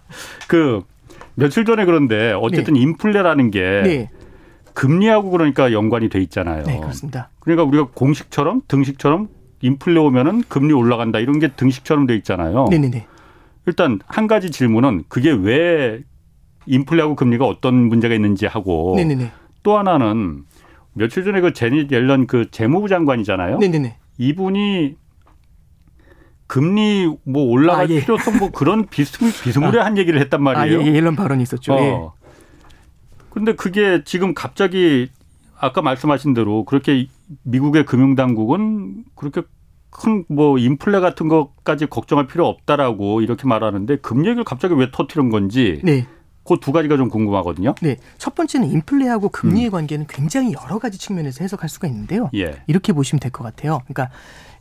그 0.46 0.82
며칠 1.36 1.64
전에 1.64 1.86
그런데 1.86 2.32
어쨌든 2.32 2.74
네. 2.74 2.80
인플레라는 2.80 3.50
게 3.50 3.60
네. 3.82 4.10
금리하고 4.74 5.30
그러니까 5.30 5.72
연관이 5.72 6.10
돼 6.10 6.20
있잖아요. 6.20 6.64
네, 6.64 6.78
그렇습니다. 6.80 7.30
그러니까 7.40 7.64
우리가 7.64 7.88
공식처럼 7.94 8.62
등식처럼 8.68 9.28
인플레 9.64 9.98
오면은 9.98 10.42
금리 10.48 10.74
올라간다 10.74 11.20
이런 11.20 11.38
게 11.38 11.48
등식처럼 11.48 12.06
돼 12.06 12.14
있잖아요. 12.16 12.66
네네네. 12.70 13.06
일단 13.66 13.98
한 14.06 14.26
가지 14.26 14.50
질문은 14.50 15.04
그게 15.08 15.30
왜 15.30 16.02
인플레하고 16.66 17.16
금리가 17.16 17.46
어떤 17.46 17.74
문제가 17.74 18.14
있는지 18.14 18.44
하고 18.44 18.92
네네네. 18.96 19.32
또 19.62 19.78
하나는 19.78 20.44
며칠 20.92 21.24
전에 21.24 21.40
그 21.40 21.54
제니 21.54 21.88
옐런 21.90 22.26
그 22.26 22.50
재무부 22.50 22.88
장관이잖아요. 22.88 23.58
네네네. 23.58 23.96
이분이 24.18 24.96
금리 26.46 27.10
뭐 27.24 27.44
올라갈 27.44 27.86
아, 27.86 27.88
예. 27.88 28.00
필요성 28.00 28.36
뭐 28.36 28.50
그런 28.50 28.86
비승, 28.90 29.28
비스무리한 29.28 29.94
아, 29.94 29.96
얘기를 29.96 30.20
했단 30.20 30.42
말이에요. 30.42 30.78
아, 30.78 30.82
예, 30.82 30.86
예, 30.86 30.90
이런 30.90 31.16
발언이 31.16 31.42
있었죠. 31.42 31.72
어. 31.72 31.78
예. 31.80 32.24
근데 33.30 33.54
그게 33.54 34.02
지금 34.04 34.34
갑자기 34.34 35.08
아까 35.58 35.80
말씀하신 35.80 36.34
대로 36.34 36.64
그렇게 36.64 37.08
미국의 37.42 37.84
금융당국은 37.86 39.04
그렇게 39.14 39.42
큰 39.90 40.24
뭐 40.28 40.58
인플레 40.58 40.98
같은 41.00 41.28
것까지 41.28 41.86
걱정할 41.86 42.26
필요 42.26 42.46
없다라고 42.48 43.20
이렇게 43.20 43.46
말하는데 43.46 43.96
금 43.98 44.26
얘기를 44.26 44.42
갑자기 44.42 44.74
왜 44.74 44.90
터트린 44.90 45.30
건지 45.30 45.80
네. 45.84 46.06
그두 46.44 46.72
가지가 46.72 46.96
좀 46.96 47.08
궁금하거든요. 47.08 47.74
네. 47.80 47.96
첫 48.18 48.34
번째는 48.34 48.68
인플레하고 48.70 49.28
금리의 49.30 49.68
음. 49.68 49.70
관계는 49.70 50.06
굉장히 50.08 50.52
여러 50.52 50.78
가지 50.78 50.98
측면에서 50.98 51.42
해석할 51.44 51.68
수가 51.68 51.86
있는데요. 51.88 52.28
예. 52.34 52.62
이렇게 52.66 52.92
보시면 52.92 53.20
될 53.20 53.30
것 53.30 53.44
같아요. 53.44 53.80
그러니까 53.86 54.10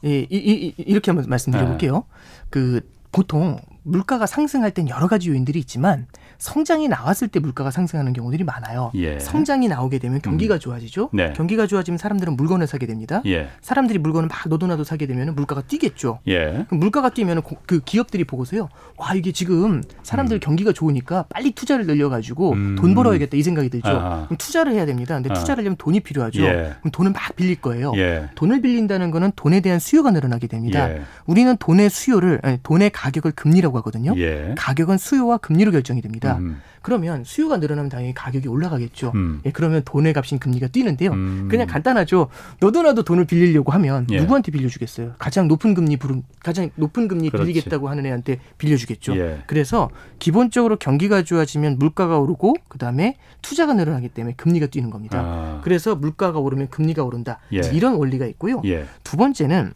이, 0.03 0.25
이, 0.29 0.37
이, 0.37 0.73
이렇게 0.77 1.11
한번 1.11 1.27
말씀드려 1.27 1.65
볼게요. 1.65 1.93
네. 1.93 2.45
그 2.51 2.81
보통 3.11 3.57
물가가 3.83 4.25
상승할 4.27 4.71
땐 4.71 4.87
여러 4.87 5.07
가지 5.07 5.29
요인들이 5.29 5.59
있지만 5.59 6.07
성장이 6.37 6.87
나왔을 6.87 7.27
때 7.27 7.39
물가가 7.39 7.71
상승하는 7.71 8.13
경우들이 8.13 8.43
많아요. 8.43 8.91
예. 8.95 9.19
성장이 9.19 9.67
나오게 9.67 9.99
되면 9.99 10.21
경기가 10.21 10.55
음. 10.55 10.59
좋아지죠. 10.59 11.09
네. 11.13 11.33
경기가 11.33 11.67
좋아지면 11.67 11.97
사람들은 11.97 12.35
물건을 12.35 12.67
사게 12.67 12.85
됩니다. 12.85 13.21
예. 13.25 13.49
사람들이 13.61 13.99
물건을 13.99 14.27
막 14.27 14.47
너도나도 14.47 14.83
사게 14.83 15.07
되면 15.07 15.35
물가가 15.35 15.61
뛰겠죠. 15.61 16.19
예. 16.27 16.65
물가가 16.69 17.09
뛰면 17.09 17.41
그 17.65 17.79
기업들이 17.79 18.23
보고서요. 18.23 18.69
와 18.97 19.13
이게 19.13 19.31
지금 19.31 19.83
사람들 20.03 20.37
음. 20.37 20.39
경기가 20.39 20.71
좋으니까 20.71 21.25
빨리 21.29 21.51
투자를 21.51 21.85
늘려가지고 21.85 22.51
음. 22.53 22.75
돈 22.75 22.93
벌어야겠다 22.95 23.37
이 23.37 23.43
생각이 23.43 23.69
들죠. 23.69 23.89
아. 23.89 24.25
그럼 24.25 24.37
투자를 24.37 24.73
해야 24.73 24.85
됩니다. 24.85 25.15
근데 25.15 25.29
아. 25.31 25.33
투자를 25.33 25.63
하려면 25.63 25.77
돈이 25.77 26.01
필요하죠. 26.01 26.43
예. 26.43 26.73
그럼 26.79 26.91
돈을 26.91 27.11
막 27.11 27.35
빌릴 27.35 27.55
거예요. 27.61 27.93
예. 27.95 28.29
돈을 28.35 28.61
빌린다는 28.61 29.11
거는 29.11 29.31
돈에 29.35 29.59
대한 29.61 29.79
수요가 29.79 30.11
늘어나게 30.11 30.47
됩니다. 30.47 30.89
예. 30.89 31.01
우리는 31.25 31.55
돈의 31.57 31.89
수요를 31.89 32.39
아니, 32.43 32.57
돈의 32.63 32.89
가격을 32.91 33.31
금리라고 33.31 33.77
하거든요. 33.79 34.13
가격은 34.57 34.97
수요와 34.97 35.37
금리로 35.37 35.71
결정이 35.71 36.01
됩니다. 36.01 36.22
음. 36.31 36.61
그러면 36.83 37.23
수요가 37.23 37.57
늘어나면 37.57 37.89
당연히 37.89 38.13
가격이 38.13 38.47
올라가겠죠. 38.49 39.13
음. 39.15 39.41
예, 39.45 39.51
그러면 39.51 39.83
돈의 39.85 40.11
값인 40.13 40.37
금리가 40.37 40.67
뛰는데요. 40.67 41.11
음. 41.11 41.47
그냥 41.49 41.65
간단하죠. 41.65 42.27
너도 42.59 42.83
나도 42.83 43.03
돈을 43.03 43.23
빌리려고 43.25 43.71
하면 43.71 44.05
예. 44.11 44.19
누구한테 44.19 44.51
빌려주겠어요? 44.51 45.13
가장 45.17 45.47
높은 45.47 45.73
금리 45.73 45.95
부름 45.95 46.23
가장 46.43 46.69
높은 46.75 47.07
금리 47.07 47.29
그렇지. 47.29 47.53
빌리겠다고 47.53 47.87
하는 47.87 48.05
애한테 48.05 48.39
빌려주겠죠. 48.57 49.17
예. 49.17 49.43
그래서 49.47 49.89
기본적으로 50.19 50.75
경기가 50.75 51.23
좋아지면 51.23 51.79
물가가 51.79 52.19
오르고 52.19 52.55
그 52.67 52.77
다음에 52.77 53.15
투자가 53.41 53.73
늘어나기 53.73 54.09
때문에 54.09 54.35
금리가 54.35 54.67
뛰는 54.67 54.89
겁니다. 54.89 55.19
아. 55.23 55.61
그래서 55.63 55.95
물가가 55.95 56.39
오르면 56.39 56.69
금리가 56.69 57.03
오른다. 57.03 57.39
예. 57.53 57.61
이런 57.73 57.95
원리가 57.95 58.25
있고요. 58.25 58.61
예. 58.65 58.85
두 59.05 59.15
번째는 59.15 59.73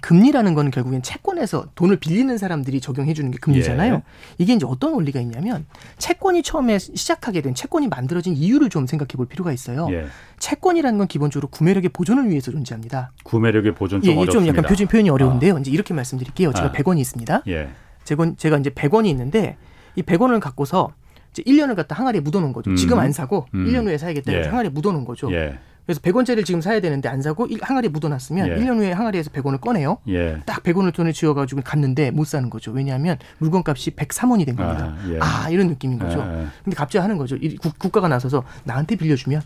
금리라는 0.00 0.54
거는 0.54 0.70
결국엔 0.70 1.02
채권에서 1.02 1.66
돈을 1.74 1.96
빌리는 1.96 2.36
사람들이 2.38 2.80
적용해 2.80 3.12
주는 3.12 3.30
게 3.30 3.38
금리잖아요. 3.38 3.94
예. 3.94 4.02
이게 4.38 4.54
이제 4.54 4.64
어떤 4.66 4.94
원리가 4.94 5.20
있냐면 5.20 5.66
채권이 5.98 6.42
처음에 6.42 6.78
시작하게 6.78 7.42
된 7.42 7.54
채권이 7.54 7.88
만들어진 7.88 8.34
이유를 8.34 8.70
좀 8.70 8.86
생각해 8.86 9.10
볼 9.16 9.26
필요가 9.26 9.52
있어요. 9.52 9.88
예. 9.90 10.06
채권이라는 10.38 10.98
건 10.98 11.06
기본적으로 11.08 11.48
구매력의 11.48 11.90
보존을 11.90 12.30
위해서 12.30 12.50
존재합니다. 12.50 13.12
구매력의 13.24 13.74
보존 13.74 14.00
좀 14.00 14.16
예, 14.16 14.26
좀 14.26 14.46
약간 14.46 14.64
표준 14.64 14.86
표현이 14.86 15.10
어려운데요. 15.10 15.56
아. 15.56 15.58
이제 15.60 15.70
이렇게 15.70 15.92
말씀드릴게요. 15.92 16.52
제가 16.52 16.68
아. 16.68 16.72
100원이 16.72 16.98
있습니다. 16.98 17.42
예. 17.48 17.68
제가, 18.04 18.32
제가 18.36 18.58
이제 18.58 18.70
100원이 18.70 19.06
있는데 19.08 19.56
이 19.94 20.02
100원을 20.02 20.40
갖고서 20.40 20.92
이제 21.32 21.42
1년을 21.42 21.76
갖다 21.76 21.94
항아리에 21.94 22.20
묻어 22.20 22.40
놓은 22.40 22.52
거죠. 22.52 22.70
음. 22.70 22.76
지금 22.76 22.98
안 22.98 23.12
사고 23.12 23.46
음. 23.54 23.66
1년 23.66 23.86
후에 23.86 23.98
사야겠다 23.98 24.32
예. 24.32 24.42
항아리에 24.42 24.70
묻어 24.70 24.92
놓은 24.92 25.04
거죠. 25.04 25.32
예. 25.32 25.58
그래서 25.86 26.00
100원짜리를 26.00 26.44
지금 26.44 26.60
사야 26.60 26.80
되는데 26.80 27.08
안 27.08 27.22
사고 27.22 27.48
항아리에 27.60 27.88
묻어놨으면 27.90 28.48
예. 28.48 28.56
1년 28.56 28.78
후에 28.78 28.92
항아리에서 28.92 29.30
100원을 29.30 29.60
꺼내요. 29.60 29.98
예. 30.08 30.38
딱 30.46 30.62
100원을 30.62 30.94
돈을 30.94 31.12
쥐어가지고 31.12 31.62
갔는데 31.62 32.10
못 32.10 32.26
사는 32.26 32.48
거죠. 32.50 32.70
왜냐하면 32.70 33.18
물건값이 33.38 33.92
103원이 33.92 34.46
된 34.46 34.56
겁니다. 34.56 34.96
아, 34.96 35.10
예. 35.10 35.18
아 35.20 35.48
이런 35.50 35.68
느낌인 35.68 35.98
거죠. 35.98 36.20
예. 36.20 36.46
근데 36.64 36.76
갑자기 36.76 36.98
하는 37.02 37.18
거죠. 37.18 37.36
국, 37.60 37.78
국가가 37.78 38.08
나서서 38.08 38.44
나한테 38.64 38.96
빌려주면 38.96 39.42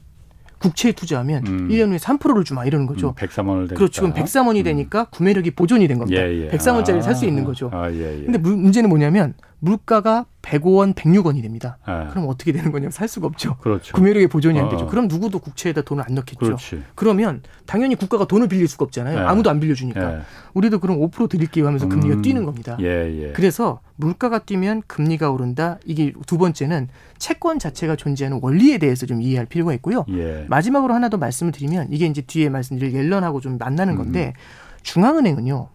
국채에 0.59 0.93
투자하면 0.93 1.47
음. 1.47 1.69
1년 1.69 1.91
후에 1.91 1.99
3%를 1.99 2.45
주마 2.45 2.65
이러는 2.65 2.87
거죠. 2.87 3.09
음, 3.09 3.15
103원을 3.15 3.75
그렇죠. 3.75 4.03
그럼 4.03 4.15
103원이 4.15 4.59
음. 4.59 4.65
되니까 4.65 5.05
구매력이 5.05 5.51
보존이 5.53 5.87
된 5.87 5.99
겁니다. 5.99 6.23
예, 6.23 6.47
예. 6.47 6.51
103원짜리를 6.51 6.99
아, 6.99 7.03
살수 7.03 7.27
있는 7.27 7.45
거죠. 7.45 7.71
아, 7.73 7.91
예, 7.91 8.21
예. 8.21 8.25
근데 8.25 8.39
문제는 8.39 8.89
뭐냐면 8.89 9.35
물가가 9.59 10.27
105원, 10.47 10.95
106원이 10.95 11.43
됩니다. 11.43 11.79
네. 11.87 12.07
그럼 12.11 12.29
어떻게 12.29 12.53
되는 12.53 12.71
거냐면 12.71 12.93
살 12.93 13.09
수가 13.09 13.27
없죠. 13.27 13.57
그렇죠. 13.57 13.93
구매력의 13.95 14.29
보존이 14.29 14.59
안 14.59 14.69
되죠. 14.69 14.85
어. 14.85 14.89
그럼 14.89 15.09
누구도 15.09 15.41
국채에다 15.41 15.83
돈을 15.83 16.05
안 16.07 16.15
넣겠죠. 16.15 16.39
그렇지. 16.39 16.83
그러면 16.95 17.43
당연히 17.67 17.97
국가가 17.97 18.27
돈을 18.27 18.49
빌릴 18.49 18.69
수가 18.69 18.85
없잖아요. 18.85 19.19
네. 19.19 19.25
아무도 19.25 19.51
안 19.51 19.59
빌려주니까. 19.59 20.11
네. 20.11 20.21
우리도 20.55 20.79
그럼 20.79 20.99
5% 21.01 21.29
드릴게요 21.29 21.67
하면서 21.67 21.89
금리가 21.89 22.17
음. 22.17 22.23
뛰는 22.23 22.45
겁니다. 22.45 22.77
예, 22.81 22.87
예. 22.87 23.33
그래서 23.33 23.81
물가가 23.97 24.39
뛰면 24.39 24.83
금리가 24.87 25.31
오른다. 25.31 25.79
이게 25.85 26.13
두 26.27 26.39
번째는 26.39 26.89
채권 27.19 27.59
자체가 27.59 27.97
존재하는 27.97 28.39
원리에 28.41 28.79
대해서 28.79 29.07
좀 29.07 29.21
이해할 29.21 29.47
필요가 29.47 29.75
있고요. 29.75 30.05
예. 30.11 30.47
마지막으로 30.49 30.95
하나 30.95 31.09
더 31.09 31.17
말씀을 31.17 31.53
드리면 31.53 31.89
이게 31.91 32.07
이제 32.07 32.23
뒤에 32.23 32.49
말씀드릴 32.49 32.95
옐런하고 32.95 33.41
좀 33.41 33.59
만나는 33.59 33.97
건데 33.97 34.33
음. 34.37 34.41
중앙은행은요. 34.83 35.69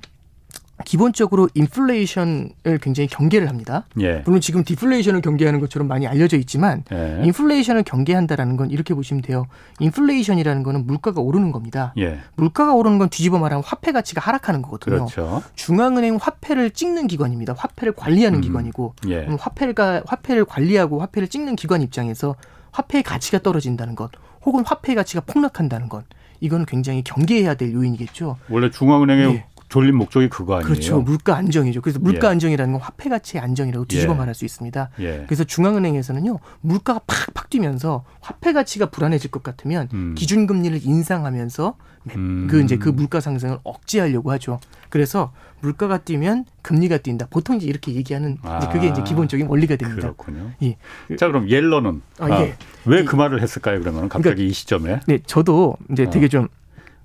기본적으로 0.86 1.50
인플레이션을 1.54 2.80
굉장히 2.82 3.08
경계를 3.08 3.50
합니다. 3.50 3.86
예. 4.00 4.22
물론 4.26 4.42
지금 4.42 4.64
디플레이션을 4.64 5.22
경계하는 5.22 5.60
것처럼 5.60 5.88
많이 5.88 6.08
알려져 6.08 6.38
있지만 6.38 6.84
예. 6.92 7.22
인플레이션을 7.24 7.84
경계한다라는 7.84 8.58
건 8.58 8.72
이렇게 8.72 8.94
보시면 8.94 9.22
돼요. 9.22 9.46
인플레이션이라는 9.80 10.64
거는 10.64 10.86
물가가 10.88 11.22
오르는 11.22 11.52
겁니다. 11.52 11.94
예. 11.98 12.20
물가가 12.36 12.74
오르는 12.74 12.98
건 12.98 13.10
뒤집어 13.10 13.40
말하면 13.40 13.64
화폐 13.66 13.92
가치가 13.92 14.22
하락하는 14.22 14.62
거거든요. 14.62 15.06
그렇죠. 15.06 15.44
중앙은행 15.56 16.18
화폐를 16.22 16.72
찍는 16.72 17.08
기관입니다. 17.08 17.54
화폐를 17.58 17.94
관리하는 17.94 18.40
음. 18.40 18.42
기관이고 18.42 18.96
예. 19.08 19.28
화폐가 19.40 20.04
화폐를 20.06 20.46
관리하고 20.46 21.02
화폐를 21.02 21.28
찍는 21.28 21.56
기관 21.56 21.82
입장에서 21.82 22.36
화폐의 22.72 23.04
가치가 23.04 23.40
떨어진다는 23.40 23.96
것, 23.96 24.12
혹은 24.46 24.64
화폐의 24.66 24.96
가치가 24.96 25.22
폭락한다는 25.22 25.90
것. 25.90 26.06
이건 26.40 26.66
굉장히 26.66 27.04
경계해야 27.04 27.54
될 27.54 27.72
요인이겠죠. 27.72 28.38
원래 28.50 28.72
중앙은행의 28.72 29.26
예. 29.36 29.46
졸린 29.72 29.96
목적이 29.96 30.28
그거 30.28 30.56
아니에요? 30.56 30.68
그렇죠. 30.68 31.00
물가 31.00 31.38
안정이죠. 31.38 31.80
그래서 31.82 31.98
물가 31.98 32.28
예. 32.28 32.32
안정이라는 32.32 32.74
건 32.74 32.82
화폐 32.82 33.10
가치의 33.10 33.42
안정이라고 33.42 33.86
뒤집어 33.86 34.12
예. 34.12 34.18
말할 34.18 34.36
수 34.36 34.44
있습니다. 34.44 34.90
예. 35.00 35.24
그래서 35.26 35.46
중앙은행에서는요. 35.46 36.40
물가가 36.60 37.00
팍팍 37.08 37.50
뛰면서 37.50 38.04
화폐 38.20 38.52
가치가 38.52 38.88
불안해질 38.88 39.32
것 39.32 39.44
같으면 39.44 39.88
음. 39.94 40.14
기준금리를 40.16 40.82
인상하면서 40.84 41.78
음. 42.18 42.48
그 42.52 42.62
이제 42.62 42.76
그 42.78 42.90
물가 42.90 43.22
상승을 43.22 43.60
억제하려고 43.64 44.32
하죠. 44.32 44.60
그래서 44.90 45.32
물가가 45.62 46.00
뛰면 46.00 46.46
금리가 46.64 46.98
뛴다. 46.98 47.28
보통 47.30 47.56
이제 47.56 47.68
이렇게 47.68 47.94
얘기하는 47.94 48.40
아. 48.42 48.58
이제 48.58 48.68
그게 48.74 48.90
이제 48.90 49.02
기본적인 49.04 49.48
원리가 49.48 49.78
됩니다. 49.78 50.02
그렇군요. 50.02 50.52
예. 50.64 50.76
자 51.18 51.28
그럼 51.28 51.50
옐러는 51.50 52.02
아, 52.20 52.30
예. 52.30 52.34
아, 52.34 52.56
왜그 52.84 53.16
말을 53.16 53.42
했을까요? 53.42 53.80
그러면 53.80 54.10
갑자기 54.10 54.36
그러니까, 54.36 54.44
이 54.44 54.52
시점에? 54.52 55.00
네, 55.06 55.20
저도 55.26 55.78
이제 55.92 56.10
되게 56.10 56.28
좀 56.28 56.50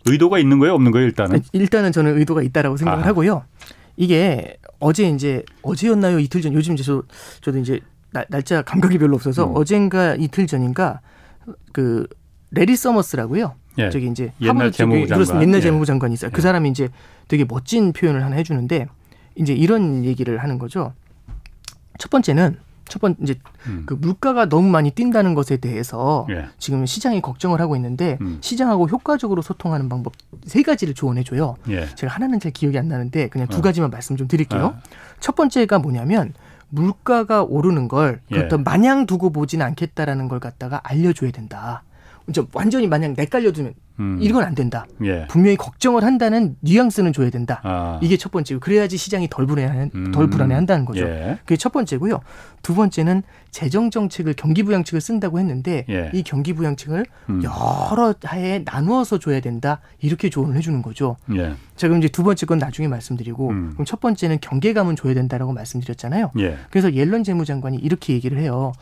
의도가 0.07 0.39
있는 0.39 0.59
거예요, 0.59 0.75
없는 0.75 0.93
거예요, 0.93 1.07
일단은? 1.07 1.43
일단은 1.53 1.93
저는 1.93 2.19
의도가 2.19 2.43
있다라고 2.43 2.77
생각을 2.77 3.05
아. 3.05 3.07
하고요. 3.07 3.45
이게 3.97 4.57
어제 4.79 5.09
이제 5.09 5.43
어제였나요, 5.63 6.19
이틀 6.19 6.43
전 6.43 6.53
요즘 6.53 6.75
이제 6.75 6.83
저, 6.83 7.03
저도 7.41 7.59
이제 7.59 7.81
날 8.13 8.43
짜 8.43 8.63
감각이 8.63 8.99
별로 8.99 9.17
없어서 9.17 9.47
음. 9.47 9.57
어젠가 9.57 10.15
이틀 10.15 10.47
전인가 10.47 11.01
그 11.73 12.07
레리 12.51 12.77
서머스라고요. 12.77 13.55
예. 13.79 13.91
저기 13.91 14.07
이제 14.09 14.33
옛날 14.41 14.73
재무부 14.73 15.07
장관. 15.07 15.43
옛날 15.43 15.57
예. 15.59 15.61
재무부 15.63 15.85
장관이 15.85 16.15
있어요. 16.15 16.31
그 16.31 16.39
예. 16.39 16.43
사람이 16.43 16.71
이제 16.71 16.89
되게 17.29 17.45
멋진 17.47 17.93
표현을 17.93 18.25
하나 18.25 18.37
해주는데 18.37 18.87
이제 19.35 19.53
이런 19.53 20.05
얘기를 20.05 20.39
하는 20.43 20.59
거죠. 20.59 20.95
첫 21.99 22.11
번째는 22.11 22.57
첫 22.89 23.01
번째 23.01 23.19
이제 23.23 23.35
음. 23.67 23.85
그 23.87 23.95
물가가 23.95 24.49
너무 24.49 24.69
많이 24.69 24.91
뛴다는 24.91 25.35
것에 25.35 25.57
대해서 25.57 26.27
예. 26.31 26.47
지금 26.59 26.87
시장이 26.87 27.21
걱정을 27.21 27.61
하고 27.61 27.77
있는데 27.77 28.19
음. 28.21 28.39
시장하고 28.41 28.89
효과적으로 28.89 29.43
소통하는 29.43 29.89
방법 29.89 30.13
세 30.45 30.63
가지를 30.63 30.95
조언해 30.95 31.25
줘요. 31.25 31.57
예. 31.69 31.87
제가 31.95 32.13
하나는 32.13 32.41
잘 32.41 32.53
기억이 32.53 32.79
안 32.79 32.89
나는데 32.89 33.29
그냥 33.29 33.49
두 33.49 33.59
어. 33.59 33.61
가지만 33.63 33.91
말씀 33.91 34.17
좀 34.17 34.29
드릴게요. 34.29 34.65
어. 34.77 34.81
첫 35.21 35.35
번째가 35.35 35.79
뭐냐면 35.79 36.33
물가가 36.69 37.43
오르는 37.43 37.89
걸 37.89 38.21
예. 38.31 38.37
그렇다 38.37 38.59
마냥 38.59 39.07
두고 39.07 39.31
보지는 39.31 39.65
않겠다라는 39.67 40.29
걸 40.29 40.41
갖다가 40.41 40.81
알려줘야 40.85 41.31
된다. 41.31 41.83
완전히 42.53 42.89
마냥 42.89 43.15
내깔려두면 43.17 43.75
음. 43.99 44.19
이건 44.21 44.45
안 44.45 44.55
된다. 44.55 44.87
예. 45.05 45.27
분명히 45.29 45.57
걱정을 45.57 46.05
한다는 46.05 46.57
뉘앙스는 46.61 47.13
줘야 47.13 47.31
된다. 47.31 47.61
아. 47.65 47.99
이게 48.03 48.17
첫 48.17 48.31
번째고 48.33 48.61
그래야지 48.61 48.97
시장이 48.97 49.29
덜 49.31 49.47
불안해 49.47 49.91
음. 49.95 50.13
덜 50.13 50.29
불안해한다는 50.29 50.85
거죠. 50.85 51.05
예. 51.05 51.39
그게 51.45 51.57
첫 51.57 51.73
번째고요. 51.73 52.21
두 52.63 52.75
번째는 52.75 53.23
재정 53.51 53.91
정책을 53.91 54.35
경기 54.35 54.63
부양책을 54.63 55.01
쓴다고 55.01 55.39
했는데 55.39 55.85
예. 55.89 56.11
이 56.13 56.23
경기 56.23 56.53
부양책을 56.53 57.07
음. 57.31 57.43
여러 57.43 58.15
해에 58.33 58.63
나누어서 58.65 59.19
줘야 59.19 59.41
된다. 59.41 59.81
이렇게 60.01 60.29
조언을 60.29 60.57
해주는 60.57 60.83
거죠. 60.83 61.17
예. 61.35 61.55
자 61.77 61.89
그럼 61.89 61.99
이제 61.99 62.09
두 62.09 62.23
번째 62.23 62.47
건 62.47 62.59
나중에 62.59 62.89
말씀드리고 62.89 63.49
음. 63.51 63.71
그럼 63.73 63.85
첫 63.87 64.01
번째는 64.01 64.39
경계감은 64.41 64.97
줘야 64.97 65.15
된다라고 65.15 65.53
말씀드렸잖아요. 65.53 66.33
예. 66.41 66.59
그래서 66.71 66.93
옐런 66.95 67.25
재무장관이 67.25 67.79
이렇게 67.79 68.13
얘기를 68.13 68.39
해요. 68.39 68.73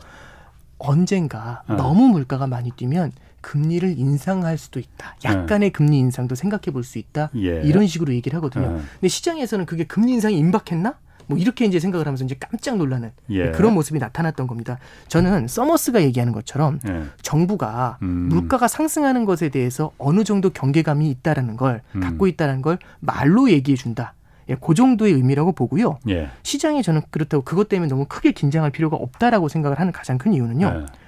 언젠가 0.77 1.63
어. 1.67 1.75
너무 1.75 2.09
물가가 2.09 2.47
많이 2.47 2.71
뛰면 2.71 3.11
금리를 3.49 3.99
인상할 3.99 4.57
수도 4.57 4.79
있다. 4.79 5.15
약간의 5.23 5.69
네. 5.69 5.71
금리 5.71 5.99
인상도 5.99 6.33
생각해 6.33 6.71
볼 6.73 6.83
수 6.83 6.97
있다. 6.97 7.29
예. 7.35 7.61
이런 7.63 7.85
식으로 7.85 8.11
얘기를 8.13 8.35
하거든요. 8.37 8.71
네. 8.71 8.81
근데 8.93 9.07
시장에서는 9.07 9.65
그게 9.67 9.83
금리 9.83 10.13
인상이 10.13 10.35
임박했나? 10.37 10.95
뭐 11.27 11.37
이렇게 11.37 11.65
이제 11.65 11.79
생각을 11.79 12.07
하면서 12.07 12.23
이제 12.23 12.35
깜짝 12.39 12.77
놀라는 12.77 13.11
예. 13.29 13.51
그런 13.51 13.73
모습이 13.75 13.99
나타났던 13.99 14.47
겁니다. 14.47 14.79
저는 15.09 15.47
서머스가 15.47 16.01
얘기하는 16.01 16.33
것처럼 16.33 16.79
예. 16.87 17.03
정부가 17.21 17.99
음. 18.01 18.07
물가가 18.29 18.67
상승하는 18.67 19.25
것에 19.25 19.49
대해서 19.49 19.91
어느 19.99 20.23
정도 20.23 20.49
경계감이 20.49 21.07
있다라는 21.09 21.55
걸 21.55 21.81
음. 21.95 21.99
갖고 22.01 22.25
있다는 22.27 22.63
걸 22.63 22.79
말로 22.99 23.49
얘기해 23.51 23.75
준다. 23.75 24.15
예, 24.49 24.55
그 24.55 24.73
정도의 24.73 25.13
의미라고 25.13 25.51
보고요. 25.51 25.99
예. 26.09 26.29
시장이 26.43 26.81
저는 26.83 27.01
그렇다고 27.11 27.43
그것 27.43 27.69
때문에 27.69 27.89
너무 27.89 28.05
크게 28.07 28.31
긴장할 28.31 28.71
필요가 28.71 28.95
없다라고 28.97 29.49
생각을 29.49 29.79
하는 29.79 29.91
가장 29.91 30.17
큰 30.17 30.33
이유는요. 30.33 30.67
예. 30.67 31.05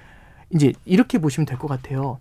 이제 0.50 0.72
이렇게 0.86 1.18
보시면 1.18 1.44
될 1.46 1.58
것 1.58 1.68
같아요. 1.68 2.18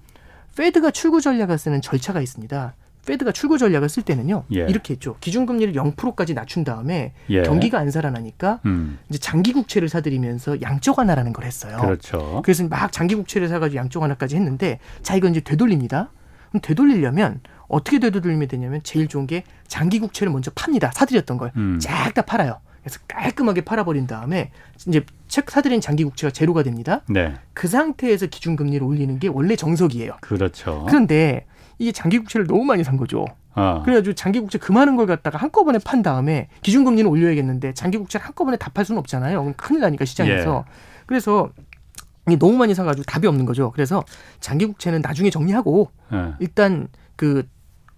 페드가 0.58 0.90
출구 0.92 1.22
전략을 1.22 1.58
쓰는 1.58 1.82
절차가 1.82 2.20
있습니다. 2.20 2.74
페드가 3.06 3.32
출구 3.32 3.58
전략을 3.58 3.88
쓸 3.88 4.04
때는요 4.04 4.44
예. 4.54 4.66
이렇게 4.68 4.96
했죠 4.96 5.16
기준금리를 5.22 5.74
0%까지 5.74 6.34
낮춘 6.34 6.66
다음에 6.66 7.14
예. 7.30 7.44
경기가 7.44 7.80
안 7.80 7.90
살아나니까 7.90 8.60
음. 8.66 9.00
이제 9.08 9.18
장기 9.18 9.54
국채를 9.54 9.88
사들이면서 9.88 10.62
양적 10.62 11.00
완화라는 11.00 11.32
걸 11.32 11.46
했어요. 11.46 11.78
그렇죠. 11.80 12.42
그래서 12.44 12.68
막 12.68 12.92
장기 12.92 13.16
국채를 13.16 13.48
사가지고 13.48 13.78
양적 13.80 14.02
완화까지 14.02 14.36
했는데 14.36 14.80
자 15.04 15.16
이건 15.16 15.32
이제 15.32 15.40
되돌립니다. 15.40 16.10
그럼 16.50 16.62
되돌리려면 16.62 17.40
어떻게 17.70 18.00
되돌리면 18.00 18.50
되냐면 18.50 18.82
제일 18.84 19.08
좋은 19.08 19.26
게 19.26 19.44
장기 19.68 20.00
국채를 20.00 20.34
먼저 20.34 20.52
팝니다. 20.54 20.92
사들였던 20.94 21.38
걸 21.38 21.52
쫙다 21.80 22.22
음. 22.22 22.26
팔아요. 22.26 22.60
그래서 22.88 23.00
깔끔하게 23.10 23.62
팔아버린 23.62 24.08
다음에 24.08 24.52
이제 24.88 25.06
책 25.28 25.52
사들인 25.52 25.82
장기 25.82 26.06
국채가 26.06 26.32
제로가 26.32 26.64
됩니다. 26.64 27.02
네. 27.10 27.34
그 27.54 27.68
상태에서 27.68 28.28
기준금리를 28.28 28.82
올리는 28.86 29.20
게 29.20 29.28
원래 29.28 29.56
정석이에요. 29.58 30.14
그렇죠. 30.22 30.86
그런데 30.88 31.46
이게 31.80 31.92
장기 31.92 32.18
국채를 32.20 32.48
너무 32.48 32.64
많이 32.64 32.84
산 32.86 32.96
거죠. 32.96 33.26
아. 33.54 33.82
그래가지고 33.84 34.16
장기 34.16 34.40
국채 34.40 34.58
그 34.58 34.72
많은 34.72 34.96
걸 34.96 35.06
갖다가 35.06 35.38
한꺼번에 35.38 35.80
판 35.80 36.02
다음에 36.02 36.48
기준금리는 36.62 37.10
올려야겠는데 37.12 37.74
장기 37.74 37.98
국채를 37.98 38.26
한꺼번에 38.26 38.56
다 38.56 38.70
팔 38.70 38.86
수는 38.86 39.00
없잖아요. 39.00 39.42
그럼 39.42 39.54
큰일 39.58 39.82
나니까 39.82 40.06
시장에서. 40.06 40.64
예. 40.66 40.72
그래서 41.08 41.50
너무 42.40 42.54
많이 42.58 42.74
사가지고 42.74 43.04
답이 43.04 43.28
없는 43.28 43.46
거죠. 43.46 43.72
그래서 43.72 44.04
장기 44.40 44.66
국채는 44.66 45.02
나중에 45.02 45.30
정리하고 45.30 45.92
예. 46.14 46.34
일단 46.40 46.88
그 47.18 47.48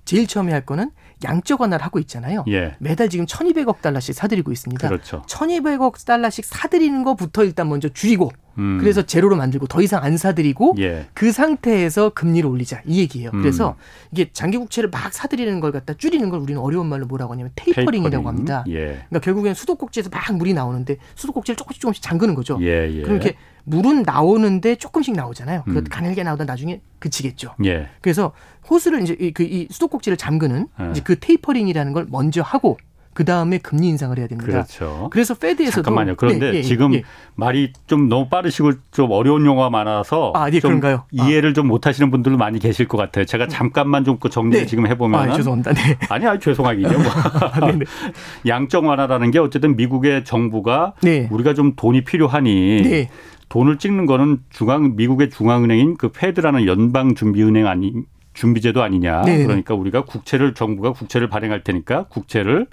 제일 0.05 0.25
처음에 0.25 0.51
할 0.51 0.65
거는 0.65 0.91
양적 1.23 1.61
완화를 1.61 1.85
하고 1.85 1.99
있잖아요. 1.99 2.45
예. 2.47 2.75
매달 2.79 3.09
지금 3.09 3.25
1,200억 3.25 3.81
달러씩 3.81 4.15
사들이고 4.15 4.51
있습니다. 4.51 4.87
그렇죠. 4.87 5.21
1,200억 5.27 6.05
달러씩 6.05 6.45
사들이는 6.45 7.03
것부터 7.03 7.43
일단 7.43 7.67
먼저 7.69 7.89
줄이고 7.89 8.31
음. 8.57 8.77
그래서 8.79 9.01
제로로 9.01 9.35
만들고 9.35 9.67
더 9.67 9.81
이상 9.81 10.03
안 10.03 10.17
사들이고 10.17 10.75
예. 10.79 11.07
그 11.13 11.31
상태에서 11.31 12.09
금리를 12.09 12.49
올리자 12.49 12.81
이 12.85 12.99
얘기예요. 12.99 13.31
음. 13.33 13.41
그래서 13.41 13.75
이게 14.11 14.29
장기 14.31 14.57
국채를 14.57 14.89
막 14.89 15.13
사들이는 15.13 15.59
걸 15.59 15.71
갖다 15.71 15.93
줄이는 15.93 16.29
걸 16.29 16.39
우리는 16.39 16.61
어려운 16.61 16.87
말로 16.87 17.05
뭐라고 17.05 17.33
하냐면 17.33 17.51
테이퍼링이라고 17.55 18.09
테이퍼링. 18.09 18.27
합니다. 18.27 18.63
예. 18.69 18.85
그러니까 19.09 19.19
결국에는 19.19 19.55
수도꼭지에서 19.55 20.09
막 20.09 20.35
물이 20.35 20.53
나오는데 20.53 20.97
수도꼭지를 21.15 21.55
조금씩 21.55 21.81
조금씩 21.81 22.03
잠그는 22.03 22.35
거죠. 22.35 22.57
예, 22.61 22.89
예. 22.91 23.01
그럼 23.01 23.17
이렇게 23.17 23.37
물은 23.63 24.03
나오는데 24.03 24.75
조금씩 24.75 25.15
나오잖아요. 25.15 25.63
그 25.65 25.77
음. 25.77 25.83
가늘게 25.89 26.23
나오다 26.23 26.45
나중에 26.45 26.81
그치겠죠. 26.99 27.55
예. 27.65 27.89
그래서 28.01 28.33
호스를 28.69 29.01
이제 29.01 29.31
그 29.33 29.49
이 29.49 29.67
수도꼭지를 29.71 30.15
잠그는 30.17 30.67
예. 30.79 30.91
이제 30.91 31.01
그 31.03 31.19
테이퍼링이라는 31.19 31.93
걸 31.93 32.05
먼저 32.09 32.41
하고 32.41 32.77
그 33.13 33.25
다음에 33.25 33.57
금리 33.57 33.89
인상을 33.89 34.17
해야 34.17 34.27
됩니다. 34.27 34.49
그렇죠. 34.49 35.09
그래서 35.11 35.33
페드에서도 35.33 35.81
잠깐만요. 35.83 36.15
그런데 36.15 36.51
네, 36.51 36.57
예, 36.59 36.61
지금 36.61 36.93
예. 36.93 37.03
말이 37.35 37.73
좀 37.87 38.07
너무 38.07 38.29
빠르시고 38.29 38.73
좀 38.91 39.11
어려운 39.11 39.45
용어가 39.45 39.69
많아서 39.71 40.31
아, 40.35 40.49
네, 40.49 40.59
좀 40.59 40.79
그런가요? 40.79 41.03
이해를 41.11 41.49
아. 41.49 41.53
좀 41.53 41.67
못하시는 41.67 42.11
분들도 42.11 42.37
많이 42.37 42.59
계실 42.59 42.87
것 42.87 42.97
같아요. 42.97 43.25
제가 43.25 43.45
음. 43.45 43.49
잠깐만 43.49 44.05
좀그 44.05 44.29
정리를 44.29 44.61
네. 44.61 44.65
지금 44.67 44.87
해보면 44.87 45.31
아, 45.31 45.33
죄송합니다. 45.33 45.73
네. 45.73 45.97
아니 46.09 46.27
아니 46.27 46.39
죄송하긴요. 46.39 46.89
뭐. 46.89 47.01
아, 47.11 47.71
양적 48.47 48.85
완화라는 48.85 49.31
게 49.31 49.39
어쨌든 49.39 49.75
미국의 49.75 50.23
정부가 50.23 50.93
네. 51.01 51.27
우리가 51.31 51.55
좀 51.55 51.73
돈이 51.75 52.03
필요하니 52.05 52.81
네. 52.83 53.09
돈을 53.49 53.79
찍는 53.79 54.05
거는 54.05 54.43
중앙 54.51 54.95
미국의 54.95 55.31
중앙은행인 55.31 55.97
그 55.97 56.11
페드라는 56.11 56.67
연방준비은행 56.67 57.67
아니 57.67 57.93
준비제도 58.39 58.81
아니냐. 58.81 59.23
네 59.23 59.43
그러니까 59.43 59.75
우리가 59.75 60.05
국채를 60.05 60.53
정부가 60.53 60.93
국채를 60.93 61.27
발행할 61.27 61.61
테니까 61.61 62.05
국채를 62.05 62.67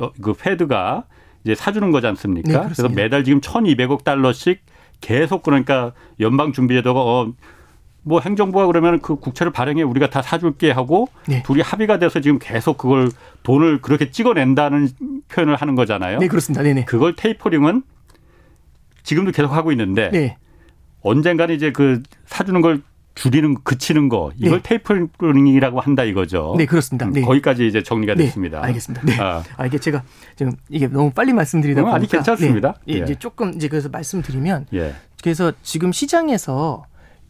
어, 0.00 0.12
그 0.20 0.34
페드가 0.34 1.04
이제 1.44 1.54
사주는 1.54 1.90
거지 1.90 2.06
않습니까? 2.08 2.52
네, 2.52 2.62
그래서 2.64 2.88
매달 2.90 3.24
지금 3.24 3.40
1,200억 3.40 4.04
달러씩 4.04 4.60
계속 5.00 5.42
그러니까 5.42 5.92
연방 6.20 6.52
준비제도가 6.52 7.00
어, 7.00 7.32
뭐 8.02 8.20
행정부가 8.20 8.66
그러면 8.66 9.00
그 9.00 9.16
국채를 9.16 9.50
발행해 9.50 9.82
우리가 9.82 10.10
다 10.10 10.20
사줄게 10.20 10.70
하고 10.70 11.08
네. 11.26 11.42
둘이 11.42 11.62
합의가 11.62 11.98
돼서 11.98 12.20
지금 12.20 12.38
계속 12.38 12.76
그걸 12.76 13.08
돈을 13.44 13.80
그렇게 13.80 14.10
찍어낸다는 14.10 14.90
표현을 15.30 15.56
하는 15.56 15.74
거잖아요. 15.74 16.18
네, 16.18 16.28
그렇습니다. 16.28 16.62
네네. 16.62 16.84
그걸 16.84 17.16
테이퍼링은 17.16 17.82
지금도 19.04 19.32
계속 19.32 19.52
하고 19.52 19.72
있는데 19.72 20.10
네. 20.10 20.36
언젠가는 21.00 21.54
이제 21.54 21.72
그 21.72 22.02
사주는 22.26 22.60
걸 22.60 22.82
줄이는 23.14 23.56
그치는 23.62 24.08
거 24.08 24.32
이걸 24.36 24.62
네. 24.62 24.78
테이퍼링이라고 24.80 25.80
한다 25.80 26.02
이거죠. 26.04 26.54
네 26.56 26.64
그렇습니다. 26.66 27.06
네. 27.06 27.20
거기까지 27.20 27.66
이제 27.66 27.82
정리가 27.82 28.14
네. 28.14 28.24
됐습니다. 28.24 28.62
알겠습니다. 28.64 29.04
네. 29.06 29.18
아. 29.20 29.42
아. 29.56 29.66
이게 29.66 29.78
제가 29.78 30.02
지금 30.36 30.52
이게 30.68 30.86
너무 30.88 31.10
빨리 31.10 31.32
말씀드리다 31.32 31.80
음, 31.80 31.84
보니까 31.84 31.96
아니 31.96 32.08
괜찮습니다. 32.08 32.74
네. 32.86 32.94
예. 32.94 32.98
이제 32.98 33.14
조금 33.16 33.52
이제 33.54 33.68
그래서 33.68 33.88
말씀드리면 33.90 34.66
예. 34.74 34.94
그래서 35.22 35.52
지금 35.62 35.92
시장에서 35.92 36.86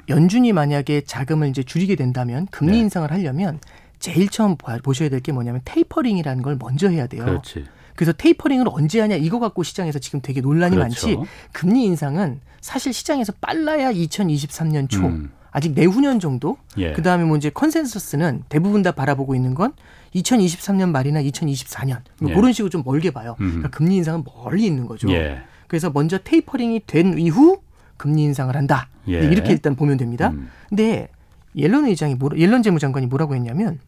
연준이 0.09 0.53
만약에 0.53 1.03
자금을 1.03 1.49
이제 1.49 1.63
줄이게 1.63 1.97
된다면 1.97 2.47
금리 2.51 2.73
네. 2.73 2.79
인상을 2.79 3.11
하려면 3.11 3.59
제일 3.99 4.29
처음 4.29 4.57
보셔야 4.57 5.09
될 5.09 5.21
게 5.21 5.33
뭐냐면 5.33 5.61
테이퍼링이라는 5.65 6.43
걸 6.43 6.57
먼저 6.59 6.89
해야 6.89 7.07
돼요. 7.07 7.25
그렇지. 7.25 7.65
그래서 7.95 8.13
테이퍼링을 8.13 8.67
언제 8.71 9.01
하냐 9.01 9.17
이거 9.17 9.39
갖고 9.39 9.63
시장에서 9.63 9.99
지금 9.99 10.21
되게 10.23 10.41
논란이 10.41 10.77
그렇죠. 10.77 11.07
많지. 11.19 11.31
금리 11.53 11.85
인상은 11.85 12.41
사실 12.61 12.93
시장에서 12.93 13.33
빨라야 13.41 13.93
2023년 13.93 14.89
초. 14.89 15.07
음. 15.07 15.31
아직 15.53 15.73
내후년 15.75 16.19
정도. 16.19 16.57
예. 16.79 16.93
그 16.93 17.03
다음에 17.03 17.25
뭐 17.25 17.37
이제 17.37 17.51
컨센서스는 17.51 18.43
대부분 18.49 18.83
다 18.83 18.93
바라보고 18.93 19.35
있는 19.35 19.55
건 19.55 19.73
2023년 20.15 20.91
말이나 20.91 21.23
2024년 21.23 22.01
뭐 22.19 22.31
예. 22.31 22.35
그런 22.35 22.53
식으로 22.53 22.71
좀 22.71 22.83
멀게 22.85 23.11
봐요. 23.11 23.37
음. 23.41 23.47
그러니까 23.49 23.69
금리 23.71 23.97
인상은 23.97 24.25
멀리 24.25 24.65
있는 24.65 24.87
거죠. 24.87 25.11
예. 25.13 25.43
그래서 25.69 25.91
먼저 25.91 26.19
테이퍼링이 26.19 26.83
된 26.87 27.19
이후 27.19 27.61
금리 27.97 28.23
인상을 28.25 28.55
한다. 28.57 28.89
예. 29.09 29.19
이렇게 29.21 29.53
일단 29.53 29.77
보면 29.77 29.97
됩니다. 29.99 30.31
음. 30.31 30.51
근데 30.69 31.09
옐런 31.55 31.85
의장이 31.87 32.15
뭐, 32.15 32.31
옐런 32.37 32.63
재무장관이 32.63 33.07
뭐라고 33.07 33.35
했냐면 33.35 33.79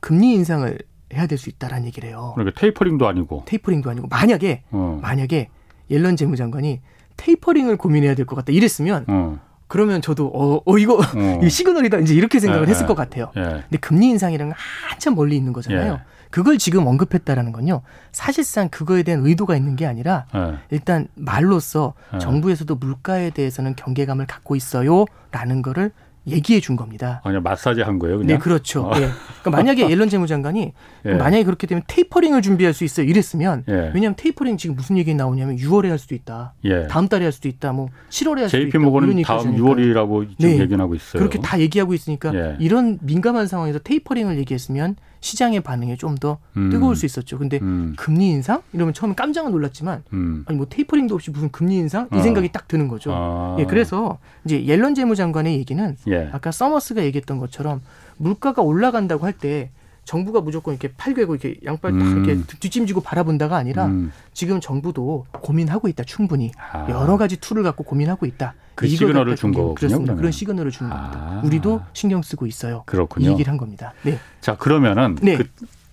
금리 0.00 0.34
인상을 0.34 0.78
해야 1.12 1.26
될 1.28 1.38
수 1.38 1.48
있다라는 1.48 1.86
얘기를 1.86 2.08
해요. 2.08 2.32
그러니까 2.34 2.58
테이퍼링도 2.60 3.06
아니고 3.06 3.44
테이퍼링도 3.46 3.88
아니고 3.90 4.08
만약에 4.08 4.64
어. 4.70 4.98
만약에 5.00 5.48
옐런 5.90 6.16
재무장관이 6.16 6.80
테이퍼링을 7.16 7.76
고민해야 7.76 8.14
될 8.16 8.26
것 8.26 8.34
같다 8.34 8.50
이랬으면 8.52 9.04
어. 9.06 9.38
그러면 9.74 10.00
저도 10.00 10.28
어, 10.28 10.62
어 10.64 10.78
이거 10.78 10.98
어. 10.98 11.00
시그널이다 11.48 11.98
이제 11.98 12.14
이렇게 12.14 12.38
생각을 12.38 12.68
예, 12.68 12.70
했을 12.70 12.84
예. 12.84 12.86
것 12.86 12.94
같아요. 12.94 13.32
예. 13.36 13.42
근데 13.42 13.76
금리 13.80 14.06
인상이라는 14.10 14.52
건 14.52 14.56
한참 14.88 15.16
멀리 15.16 15.36
있는 15.36 15.52
거잖아요. 15.52 15.94
예. 15.94 15.98
그걸 16.30 16.58
지금 16.58 16.86
언급했다라는 16.86 17.50
건요. 17.50 17.82
사실상 18.12 18.68
그거에 18.68 19.02
대한 19.02 19.26
의도가 19.26 19.56
있는 19.56 19.74
게 19.74 19.84
아니라 19.84 20.26
예. 20.32 20.58
일단 20.70 21.08
말로써 21.16 21.94
예. 22.14 22.18
정부에서도 22.18 22.72
물가에 22.72 23.30
대해서는 23.30 23.74
경계감을 23.74 24.26
갖고 24.26 24.54
있어요라는 24.54 25.62
거를 25.62 25.90
얘기해 26.26 26.60
준 26.60 26.76
겁니다. 26.76 27.20
그냥 27.22 27.42
마사지 27.42 27.82
한 27.82 27.98
거예요, 27.98 28.18
그냥? 28.18 28.36
네, 28.36 28.38
그렇죠. 28.38 28.84
어. 28.84 28.94
네. 28.94 29.08
그러니까 29.42 29.50
만약에 29.50 29.88
옐런 29.90 30.08
재무장관이 30.08 30.72
예. 31.06 31.14
만약에 31.14 31.44
그렇게 31.44 31.66
되면 31.66 31.82
테이퍼링을 31.86 32.42
준비할 32.42 32.72
수 32.72 32.84
있어요. 32.84 33.06
이랬으면 33.06 33.64
예. 33.68 33.90
왜냐하면 33.94 34.14
테이퍼링 34.16 34.56
지금 34.56 34.76
무슨 34.76 34.96
얘기 34.96 35.14
나오냐면 35.14 35.56
6월에 35.56 35.88
할 35.88 35.98
수도 35.98 36.14
있다. 36.14 36.54
예. 36.64 36.86
다음 36.86 37.08
달에 37.08 37.24
할 37.24 37.32
수도 37.32 37.48
있다. 37.48 37.72
뭐 37.72 37.88
7월에 38.10 38.40
할 38.40 38.48
수도 38.48 38.58
있다. 38.58 38.66
JP 38.66 38.78
모건은 38.78 39.22
다음 39.22 39.56
6월이라고 39.56 40.30
지금 40.38 40.56
네. 40.56 40.58
얘기하고 40.60 40.94
있어요. 40.94 41.20
그렇게 41.20 41.38
다 41.38 41.60
얘기하고 41.60 41.94
있으니까 41.94 42.34
예. 42.34 42.56
이런 42.58 42.98
민감한 43.02 43.46
상황에서 43.46 43.78
테이퍼링을 43.78 44.38
얘기했으면 44.38 44.96
시장의 45.24 45.60
반응이 45.62 45.96
좀더 45.96 46.36
음. 46.58 46.68
뜨거울 46.68 46.96
수 46.96 47.06
있었죠. 47.06 47.38
근데 47.38 47.58
음. 47.62 47.94
금리 47.96 48.28
인상 48.28 48.60
이러면 48.74 48.92
처음에 48.92 49.14
깜짝 49.14 49.50
놀랐지만 49.50 50.02
음. 50.12 50.44
아니 50.46 50.58
뭐 50.58 50.66
테이퍼링도 50.68 51.14
없이 51.14 51.30
무슨 51.30 51.50
금리 51.50 51.76
인상 51.76 52.08
이 52.12 52.16
어. 52.16 52.20
생각이 52.22 52.52
딱 52.52 52.68
드는 52.68 52.88
거죠. 52.88 53.10
아. 53.14 53.56
예, 53.58 53.64
그래서 53.64 54.18
이제 54.44 54.66
옐런 54.66 54.94
재무장관의 54.94 55.56
얘기는 55.58 55.96
예. 56.08 56.28
아까 56.30 56.50
서머스가 56.50 57.02
얘기했던 57.04 57.38
것처럼 57.38 57.80
물가가 58.18 58.60
올라간다고 58.60 59.24
할 59.24 59.34
때 59.34 59.70
정부가 60.04 60.42
무조건 60.42 60.74
이렇게 60.74 60.92
팔 60.96 61.14
괴고 61.14 61.34
이렇게 61.34 61.58
양발 61.64 61.92
딱 61.92 61.98
음. 61.98 62.24
이렇게 62.24 62.42
뒷짐지고 62.60 63.00
바라본다가 63.00 63.56
아니라 63.56 63.86
음. 63.86 64.12
지금 64.34 64.60
정부도 64.60 65.26
고민하고 65.32 65.88
있다 65.88 66.04
충분히 66.04 66.52
아. 66.72 66.86
여러 66.90 67.16
가지 67.16 67.38
tool을 67.38 67.62
갖고 67.62 67.82
고민하고 67.84 68.26
있다. 68.26 68.54
그 68.74 68.86
시그널을 68.88 69.36
준 69.36 69.52
거군요. 69.52 69.74
그렇습니다. 69.74 70.14
그런 70.14 70.32
시그널을 70.32 70.70
주는 70.70 70.90
아. 70.92 71.10
겁니다. 71.10 71.40
우리도 71.44 71.80
신경 71.92 72.22
쓰고 72.22 72.46
있어요. 72.46 72.82
그렇군요. 72.86 73.28
이 73.28 73.32
얘기를 73.32 73.50
한 73.50 73.56
겁니다. 73.56 73.92
네. 74.02 74.18
자 74.40 74.56
그러면은 74.56 75.16
네. 75.22 75.36
그 75.36 75.44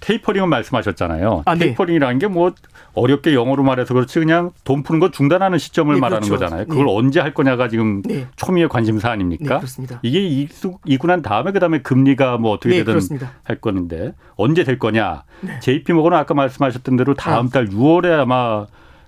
테이퍼링은 0.01 0.49
말씀하셨잖아요. 0.49 1.43
아, 1.45 1.53
네. 1.53 1.65
테이퍼링이라는 1.65 2.19
게뭐 2.19 2.53
어렵게 2.93 3.33
영어로 3.35 3.63
말해서 3.63 3.93
그렇지 3.93 4.19
그냥 4.19 4.51
돈 4.63 4.81
푸는 4.83 4.99
거 4.99 5.11
중단하는 5.11 5.59
시점을 5.59 5.93
네, 5.93 6.01
말하는 6.01 6.27
그렇죠. 6.27 6.43
거잖아요. 6.43 6.65
그걸 6.65 6.87
네. 6.87 6.91
언제 6.91 7.19
할 7.19 7.33
거냐가 7.33 7.69
지금 7.69 8.01
네. 8.01 8.25
초미의 8.35 8.67
관심사 8.67 9.11
아닙니까? 9.11 9.45
네, 9.45 9.59
그렇습니다. 9.59 9.99
이게 10.01 10.47
이고 10.85 11.07
난 11.07 11.21
다음에 11.21 11.51
그다음에 11.51 11.81
금리가 11.83 12.37
뭐 12.37 12.51
어떻게 12.51 12.69
네, 12.69 12.77
되든 12.77 12.93
그렇습니다. 12.93 13.33
할 13.43 13.61
거는데 13.61 14.13
언제 14.35 14.63
될 14.63 14.79
거냐? 14.79 15.23
JP 15.61 15.93
모건은 15.93 16.17
아까 16.17 16.33
말씀하셨던 16.33 16.97
대로 16.97 17.13
다음 17.13 17.49
달 17.49 17.69
6월에 17.69 18.19
아마 18.19 18.65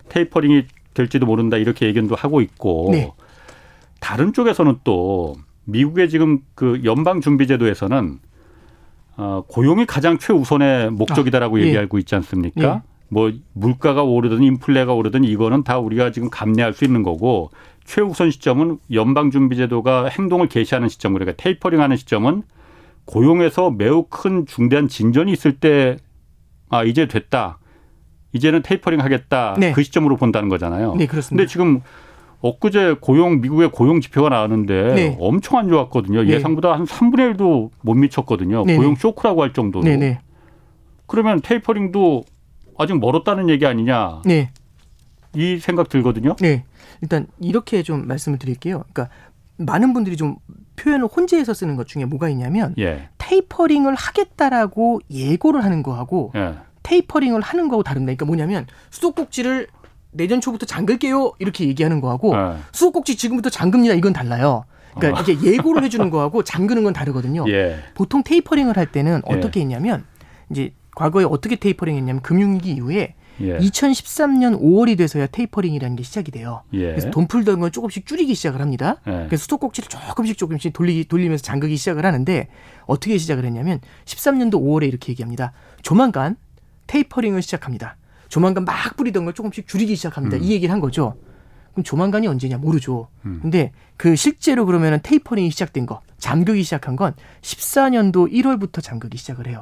테이퍼링이 0.09 0.67
될지도 0.93 1.25
모른다 1.25 1.57
이렇게 1.57 1.87
예견도 1.87 2.13
하고 2.15 2.39
있고 2.41 2.93
다른 4.03 4.33
쪽에서는 4.33 4.79
또 4.83 5.35
미국의 5.65 6.09
지금 6.09 6.39
그 6.55 6.81
연방 6.83 7.21
준비 7.21 7.47
제도에서는 7.47 8.19
어, 9.15 9.43
고용이 9.47 9.85
가장 9.85 10.17
최우선의 10.17 10.91
목적이다라고 10.91 11.57
아, 11.57 11.59
예. 11.59 11.65
얘기하고 11.67 11.97
있지 11.99 12.15
않습니까? 12.15 12.61
예. 12.61 12.81
뭐 13.07 13.31
물가가 13.53 14.03
오르든 14.03 14.41
인플레가 14.43 14.93
오르든 14.93 15.23
이거는 15.23 15.63
다 15.63 15.77
우리가 15.77 16.11
지금 16.11 16.29
감내할 16.29 16.73
수 16.73 16.83
있는 16.83 17.03
거고 17.03 17.51
최우선 17.85 18.31
시점은 18.31 18.79
연방준비제도가 18.91 20.07
행동을 20.07 20.47
개시하는 20.47 20.89
시점 20.89 21.13
그러니까 21.13 21.41
테이퍼링하는 21.41 21.95
시점은 21.95 22.43
고용에서 23.05 23.71
매우 23.71 24.03
큰 24.09 24.45
중대한 24.45 24.87
진전이 24.87 25.31
있을 25.31 25.53
때 25.59 25.97
아 26.73 26.83
이제 26.83 27.07
됐다 27.07 27.59
이제는 28.31 28.63
테이퍼링 28.63 28.99
하겠다 28.99 29.55
네. 29.59 29.73
그 29.73 29.83
시점으로 29.83 30.17
본다는 30.17 30.49
거잖아요. 30.49 30.95
네 30.95 31.05
그렇습니다. 31.05 31.41
근데 31.41 31.45
지금 31.47 31.81
엊그제 32.43 32.97
고용 32.99 33.39
미국의 33.39 33.71
고용 33.71 34.01
지표가 34.01 34.27
나왔는데 34.27 34.93
네. 34.93 35.17
엄청 35.19 35.57
안 35.57 35.69
좋았거든요. 35.69 36.23
네. 36.23 36.33
예상보다 36.33 36.73
한 36.73 36.85
3분의 36.85 37.37
1도 37.37 37.71
못 37.81 37.93
미쳤거든요. 37.93 38.65
네. 38.65 38.75
고용 38.75 38.95
쇼크라고 38.95 39.41
할 39.41 39.53
정도로. 39.53 39.85
네, 39.85 39.95
네. 39.95 40.19
그러면 41.07 41.39
테이퍼링도 41.41 42.23
아직 42.77 42.99
멀었다는 42.99 43.49
얘기 43.49 43.65
아니냐. 43.65 44.23
네. 44.25 44.51
이 45.33 45.57
생각 45.59 45.87
들거든요. 45.87 46.35
네. 46.41 46.65
일단 47.01 47.27
이렇게 47.39 47.81
좀 47.81 48.07
말씀을 48.07 48.37
드릴게요. 48.37 48.83
그러니까 48.91 49.15
많은 49.55 49.93
분들이 49.93 50.17
좀 50.17 50.35
표현을 50.75 51.07
혼재해서 51.07 51.53
쓰는 51.53 51.77
것 51.77 51.87
중에 51.87 52.03
뭐가 52.03 52.27
있냐면 52.27 52.75
예. 52.77 53.07
테이퍼링을 53.19 53.95
하겠다라고 53.95 54.99
예고를 55.09 55.63
하는 55.63 55.81
거하고 55.81 56.33
예. 56.35 56.55
테이퍼링을 56.83 57.39
하는 57.39 57.69
거하고 57.69 57.83
다른다. 57.83 58.07
그러니까 58.07 58.25
뭐냐면 58.25 58.67
수도꼭지를 58.89 59.67
내년 60.13 60.41
초부터 60.41 60.65
잠글게요 60.65 61.33
이렇게 61.39 61.67
얘기하는 61.67 62.01
거하고 62.01 62.35
네. 62.35 62.55
수도꼭지 62.71 63.17
지금부터 63.17 63.49
잠급니다 63.49 63.93
이건 63.93 64.13
달라요. 64.13 64.65
그러니까 64.95 65.19
어. 65.19 65.23
이게 65.23 65.51
예고를 65.51 65.83
해주는 65.83 66.09
거하고 66.09 66.43
잠그는 66.43 66.83
건 66.83 66.93
다르거든요. 66.93 67.45
예. 67.49 67.79
보통 67.95 68.23
tapering을 68.23 68.77
할 68.77 68.91
때는 68.91 69.21
예. 69.29 69.33
어떻게 69.33 69.61
했냐면 69.61 70.05
이제 70.51 70.73
과거에 70.95 71.23
어떻게 71.23 71.55
테이퍼링 71.55 71.95
했냐면 71.95 72.21
금융위기 72.21 72.71
이후에 72.73 73.15
예. 73.41 73.57
2013년 73.57 74.59
5월이 74.61 74.97
돼서야 74.97 75.27
tapering이라는 75.27 75.95
게 75.95 76.03
시작이 76.03 76.31
돼요. 76.31 76.61
예. 76.73 76.87
그래서 76.89 77.09
돈 77.09 77.27
풀던 77.27 77.59
걸 77.59 77.71
조금씩 77.71 78.05
줄이기 78.05 78.35
시작을 78.35 78.61
합니다. 78.61 78.97
예. 79.07 79.25
그래서 79.27 79.41
수도꼭지를 79.43 79.89
조금씩 79.89 80.37
조금씩 80.37 80.73
돌리기 80.73 81.05
돌리면서 81.05 81.43
잠그기 81.43 81.75
시작을 81.77 82.05
하는데 82.05 82.47
어떻게 82.85 83.17
시작을 83.17 83.45
했냐면 83.45 83.79
13년도 84.05 84.53
5월에 84.53 84.87
이렇게 84.87 85.11
얘기합니다. 85.11 85.53
조만간 85.81 86.35
테이퍼링을 86.87 87.41
시작합니다. 87.41 87.97
조만간 88.33 88.65
막 88.65 88.97
뿌리던 88.97 89.25
걸 89.25 89.33
조금씩 89.35 89.67
줄이기 89.67 89.95
시작합니다. 89.95 90.37
음. 90.37 90.41
이 90.41 90.53
얘기를 90.53 90.73
한 90.73 90.79
거죠. 90.79 91.15
그럼 91.73 91.83
조만간이 91.83 92.25
언제냐 92.25 92.57
모르죠. 92.57 93.07
음. 93.27 93.37
근데 93.43 93.71
그 93.95 94.15
실제로 94.15 94.65
그러면은 94.65 94.97
테이퍼링이 95.03 95.51
시작된 95.51 95.85
거, 95.85 96.01
잠그기 96.17 96.63
시작한 96.63 96.95
건 96.95 97.13
14년도 97.41 98.33
1월부터 98.33 98.81
잠그기 98.81 99.19
시작을 99.19 99.45
해요. 99.45 99.61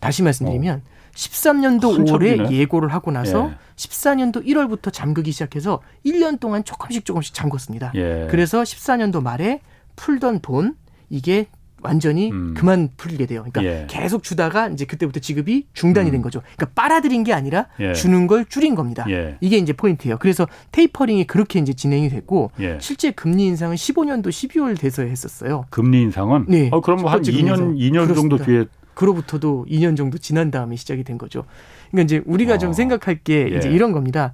다시 0.00 0.22
말씀드리면 0.22 0.82
어. 0.84 1.14
13년도 1.14 2.04
5월에 2.04 2.50
예고를 2.52 2.92
하고 2.92 3.10
나서 3.10 3.48
예. 3.48 3.56
14년도 3.76 4.44
1월부터 4.44 4.92
잠그기 4.92 5.32
시작해서 5.32 5.80
1년 6.04 6.38
동안 6.38 6.62
조금씩 6.62 7.06
조금씩 7.06 7.34
잠궜습니다. 7.34 7.94
예. 7.94 8.28
그래서 8.30 8.60
14년도 8.60 9.22
말에 9.22 9.60
풀던 9.96 10.40
돈 10.40 10.76
이게 11.08 11.46
완전히 11.84 12.32
음. 12.32 12.54
그만 12.56 12.88
풀리게 12.96 13.26
돼요. 13.26 13.44
그러니까 13.48 13.62
예. 13.64 13.86
계속 13.88 14.22
주다가 14.22 14.68
이제 14.68 14.86
그때부터 14.86 15.20
지급이 15.20 15.66
중단이 15.74 16.08
음. 16.08 16.12
된 16.12 16.22
거죠. 16.22 16.40
그러니까 16.56 16.66
빨아들인 16.74 17.22
게 17.22 17.32
아니라 17.32 17.66
예. 17.78 17.92
주는 17.92 18.26
걸 18.26 18.46
줄인 18.46 18.74
겁니다. 18.74 19.04
예. 19.10 19.36
이게 19.40 19.58
이제 19.58 19.72
포인트예요. 19.72 20.16
그래서 20.18 20.48
테이퍼링이 20.72 21.26
그렇게 21.26 21.60
이제 21.60 21.74
진행이 21.74 22.08
됐고 22.08 22.50
예. 22.60 22.78
실제 22.80 23.10
금리 23.10 23.44
인상은 23.44 23.76
15년도 23.76 24.28
12월 24.28 24.78
돼서 24.80 25.02
했었어요. 25.02 25.66
금리 25.70 26.00
인상은? 26.02 26.46
네. 26.48 26.70
어, 26.72 26.80
그럼 26.80 27.02
뭐한 27.02 27.20
2년 27.22 27.76
2년 27.76 28.14
정도 28.14 28.38
뒤에 28.38 28.64
그로부터도 28.94 29.66
2년 29.68 29.96
정도 29.96 30.16
지난 30.18 30.50
다음에 30.50 30.76
시작이 30.76 31.04
된 31.04 31.18
거죠. 31.18 31.44
그러니까 31.90 32.04
이제 32.04 32.22
우리가 32.24 32.54
어. 32.54 32.58
좀 32.58 32.72
생각할 32.72 33.18
게 33.22 33.48
이제 33.48 33.68
예. 33.68 33.74
이런 33.74 33.92
겁니다. 33.92 34.32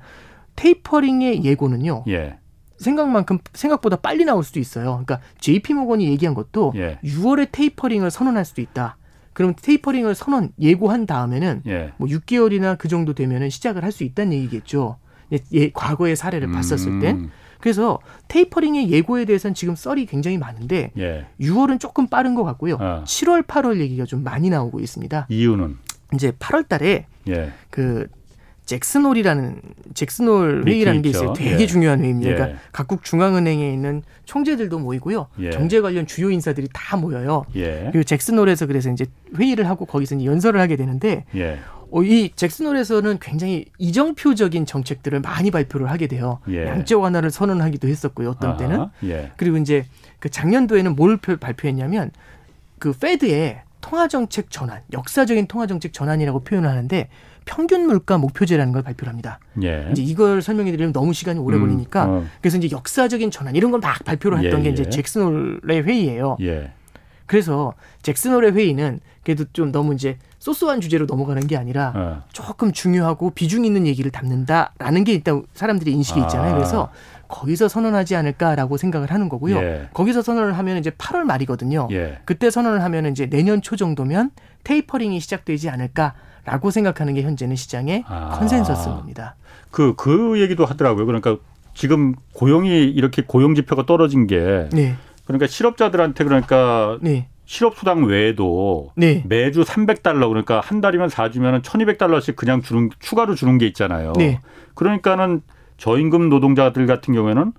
테이퍼링의 0.55 1.45
예고는요. 1.45 2.05
예. 2.81 2.85
생각만큼 2.85 3.39
생각보다 3.53 3.97
빨리 3.97 4.25
나올 4.25 4.43
수도 4.43 4.59
있어요. 4.61 5.03
그러니까 5.05 5.21
JP 5.39 5.75
모건이 5.75 6.07
얘기한 6.09 6.35
것도 6.35 6.73
예. 6.77 6.99
6월에 7.05 7.49
테이퍼링을 7.53 8.11
선언할 8.11 8.45
수도 8.45 8.63
있다. 8.63 8.97
그럼 9.33 9.55
테이퍼링을 9.61 10.15
선언 10.15 10.51
예고한 10.61 11.07
다음에는 11.07 11.63
예. 11.67 11.93
뭐 11.99 12.09
6개월이나 12.09 12.77
그 12.79 12.89
정도 12.89 13.15
되면은 13.15 13.51
시작을 13.51 13.85
할 13.85 13.93
수 13.93 14.05
있다는 14.05 14.33
얘기겠죠. 14.35 14.97
예, 15.33 15.39
예, 15.53 15.71
과거의 15.71 16.17
사례를 16.17 16.49
음. 16.49 16.53
봤었을 16.53 17.01
땐. 17.01 17.31
그래서 17.61 17.99
테이퍼링의 18.29 18.91
예고에 18.91 19.27
대해서는 19.27 19.55
지금 19.55 19.77
썰이 19.77 20.07
굉장히 20.07 20.39
많은데 20.39 20.93
예. 20.97 21.27
6월은 21.41 21.79
조금 21.79 22.07
빠른 22.09 22.35
것 22.35 22.43
같고요. 22.45 22.77
어. 22.81 23.05
7월, 23.07 23.47
8월 23.47 23.79
얘기가 23.81 24.07
좀 24.07 24.25
많이 24.25 24.49
나오고 24.51 24.81
있습니다. 24.81 25.27
이유는 25.29 25.77
이제 26.15 26.31
8월 26.33 26.67
달에 26.69 27.07
예. 27.29 27.53
그 27.71 28.09
잭슨홀이라는 28.71 29.61
잭슨홀 29.95 30.63
회의라는 30.65 31.03
게 31.03 31.09
있어요. 31.09 31.33
되게 31.33 31.63
예. 31.63 31.67
중요한 31.67 32.01
회의입니다. 32.01 32.35
그러니까 32.35 32.55
예. 32.55 32.61
각국 32.71 33.03
중앙은행에 33.03 33.73
있는 33.73 34.03
총재들도 34.27 34.79
모이고요. 34.79 35.27
예. 35.41 35.51
경제 35.51 35.81
관련 35.81 36.07
주요 36.07 36.31
인사들이 36.31 36.69
다 36.73 36.97
모여요. 36.97 37.47
예. 37.57 37.89
그리고 37.91 38.05
잭슨홀에서 38.05 38.67
그래서 38.67 38.89
이제 38.91 39.07
회의를 39.37 39.69
하고 39.69 39.87
거기서 39.87 40.15
이제 40.15 40.25
연설을 40.25 40.61
하게 40.61 40.77
되는데 40.77 41.25
예. 41.35 41.59
어, 41.91 42.05
이 42.05 42.31
잭슨홀에서는 42.37 43.19
굉장히 43.21 43.65
이정표적인 43.79 44.67
정책들을 44.67 45.19
많이 45.19 45.51
발표를 45.51 45.91
하게 45.91 46.07
돼요. 46.07 46.39
예. 46.49 46.69
양적 46.69 47.03
완화를 47.03 47.33
선언하기도 47.33 47.89
했었고요. 47.89 48.31
어떤 48.31 48.57
때는. 48.57 48.87
그리고 49.37 49.57
이제 49.57 49.85
그 50.21 50.29
작년도에는 50.31 50.95
뭘 50.95 51.17
발표했냐면 51.17 52.13
그 52.79 52.93
페드의 52.93 53.63
통화 53.81 54.07
정책 54.07 54.51
전환, 54.51 54.83
역사적인 54.93 55.49
통화 55.49 55.67
정책 55.67 55.93
전환이라고 55.93 56.45
표현을 56.45 56.69
하는데 56.69 57.09
평균 57.51 57.89
물가 57.89 58.17
목표제라는 58.17 58.73
걸 58.73 58.83
발표를 58.83 59.11
합니다. 59.11 59.41
예. 59.65 59.89
이제 59.91 60.03
이걸 60.03 60.41
설명해 60.41 60.71
드리면 60.71 60.93
너무 60.93 61.13
시간이 61.13 61.41
오래 61.41 61.57
음, 61.57 61.63
걸리니까 61.63 62.05
어. 62.05 62.25
그래서 62.41 62.57
이제 62.59 62.69
역사적인 62.71 63.33
전환 63.33 63.57
이런 63.57 63.73
걸 63.73 63.81
막 63.81 64.05
발표를 64.05 64.39
했던 64.45 64.61
예, 64.61 64.65
게 64.65 64.71
이제 64.71 64.85
예. 64.87 64.91
잭슨홀의 64.91 65.83
회의예요. 65.85 66.37
예. 66.43 66.71
그래서 67.27 67.75
잭슨홀의 68.03 68.53
회의는 68.53 69.01
그래도 69.25 69.45
좀 69.53 69.73
너무 69.73 69.95
이제 69.95 70.17
소소한 70.39 70.81
주제로 70.81 71.07
넘어가는 71.07 71.45
게 71.49 71.57
아니라 71.57 71.93
어. 71.97 72.23
조금 72.33 72.71
중요하고 72.73 73.31
비중 73.31 73.65
있는 73.65 73.85
얘기를 73.87 74.11
담는다라는 74.13 75.03
게 75.05 75.13
일단 75.15 75.43
사람들의 75.55 75.93
인식이 75.93 76.21
있잖아요. 76.21 76.53
아. 76.53 76.55
그래서 76.55 76.93
거기서 77.27 77.67
선언하지 77.69 78.15
않을까라고 78.17 78.77
생각을 78.77 79.11
하는 79.11 79.29
거고요. 79.29 79.57
예. 79.57 79.89
거기서 79.93 80.23
선언을 80.23 80.57
하면 80.59 80.77
이제 80.79 80.91
8월 80.91 81.23
말이거든요. 81.25 81.89
예. 81.91 82.19
그때 82.25 82.49
선언을 82.51 82.83
하면 82.85 83.07
이제 83.07 83.27
내년 83.29 83.61
초 83.61 83.75
정도면 83.77 84.31
tapering이 84.65 85.19
시작되지 85.21 85.69
않을까 85.69 86.15
라고 86.51 86.73
생각하는 86.73 87.15
게 87.15 87.23
현재는 87.23 87.55
시장의 87.55 88.05
아. 88.09 88.31
consensus입니다. 88.31 89.37
그, 89.71 89.95
그 89.95 90.41
얘기도 90.41 90.65
하더라고요. 90.65 91.07
그러니까 91.07 91.37
지금 91.75 92.15
고용이 92.33 92.87
이렇게 92.87 93.23
고용 93.25 93.55
지표가 93.55 93.87
떨어진 93.87 94.27
게 94.27 94.69
네. 94.73 94.97
그러니까 95.25 95.47
실업자들한테 95.47 96.25
그러니까 96.25 96.99
네. 97.03 97.29
실업 97.45 97.77
수당 97.77 98.03
외에도 98.03 98.91
네. 98.97 99.23
매주 99.29 99.63
300달러 99.63 100.27
그러니까 100.29 100.61
한 100.61 100.81
달이면 100.81 101.09
4주면은 101.09 101.63
1,200달러씩 101.63 102.35
그냥 102.35 102.63
주는 102.63 102.91
추가로 102.99 103.37
주는 103.37 103.57
게 103.57 103.69
있잖아요. 103.69 104.13
네. 104.19 104.41
그러니까는 104.75 105.43
저임금 105.77 106.31
노동자들 106.31 106.87
같은 106.87 107.15
경우에는 107.15 107.53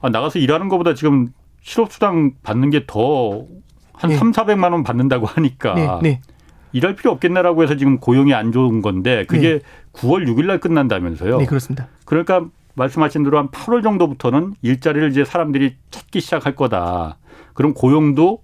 아, 0.00 0.08
나가서 0.10 0.38
일하는 0.38 0.68
것보다 0.68 0.94
지금 0.94 1.28
실업수당 1.60 2.34
받는 2.44 2.70
게 2.70 2.84
더한 2.86 3.46
네. 4.08 4.16
3, 4.16 4.30
400만 4.30 4.70
원 4.70 4.84
받는다고 4.84 5.26
하니까 5.26 5.74
네, 5.74 5.88
네. 6.02 6.20
일할 6.72 6.94
필요 6.94 7.12
없겠네라고 7.12 7.62
해서 7.62 7.76
지금 7.76 7.98
고용이 7.98 8.34
안 8.34 8.52
좋은 8.52 8.82
건데 8.82 9.24
그게 9.26 9.54
네. 9.54 9.60
9월 9.92 10.26
6일 10.26 10.46
날 10.46 10.58
끝난다면서요. 10.58 11.38
네, 11.38 11.46
그렇습니다. 11.46 11.88
그러니까 12.04 12.46
말씀하신 12.74 13.24
대로 13.24 13.38
한 13.38 13.48
8월 13.48 13.82
정도부터는 13.82 14.54
일자리를 14.62 15.10
이제 15.10 15.24
사람들이 15.24 15.76
찾기 15.90 16.20
시작할 16.20 16.54
거다. 16.54 17.18
그럼 17.54 17.74
고용도 17.74 18.42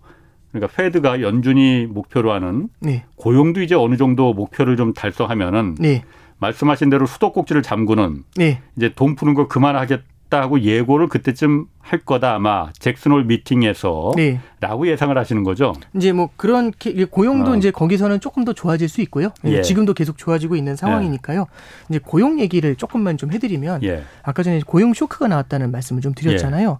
그러니까 0.50 0.72
페드가 0.76 1.20
연준이 1.20 1.86
목표로 1.86 2.32
하는 2.32 2.68
네. 2.80 3.04
고용도 3.16 3.62
이제 3.62 3.74
어느 3.74 3.96
정도 3.96 4.32
목표를 4.32 4.76
좀 4.76 4.92
달성하면은 4.92 5.76
네. 5.80 6.04
말씀하신 6.38 6.90
대로 6.90 7.06
수도꼭지를 7.06 7.62
잠그는 7.62 8.24
네. 8.36 8.60
이제 8.76 8.92
돈 8.94 9.14
푸는 9.14 9.34
거 9.34 9.48
그만하겠다 9.48 10.02
하겠다 10.34 10.42
하고 10.42 10.60
예고를 10.60 11.08
그때쯤 11.08 11.66
할 11.78 12.00
거다 12.00 12.34
아마 12.34 12.72
잭슨홀 12.78 13.24
미팅에서 13.24 14.12
네. 14.16 14.40
라고 14.60 14.88
예상을 14.88 15.16
하시는 15.16 15.44
거죠. 15.44 15.74
이제 15.94 16.12
뭐 16.12 16.30
그런 16.36 16.72
고용도 17.10 17.52
어. 17.52 17.56
이제 17.56 17.70
거기서는 17.70 18.20
조금 18.20 18.44
더 18.44 18.52
좋아질 18.52 18.88
수 18.88 19.00
있고요. 19.02 19.28
예. 19.44 19.62
지금도 19.62 19.94
계속 19.94 20.18
좋아지고 20.18 20.56
있는 20.56 20.76
상황이니까요. 20.76 21.40
예. 21.40 21.86
이제 21.88 22.00
고용 22.04 22.40
얘기를 22.40 22.74
조금만 22.74 23.16
좀 23.16 23.32
해드리면 23.32 23.82
예. 23.84 24.02
아까 24.22 24.42
전에 24.42 24.60
고용 24.66 24.92
쇼크가 24.92 25.28
나왔다는 25.28 25.70
말씀을 25.70 26.02
좀 26.02 26.12
드렸잖아요. 26.14 26.78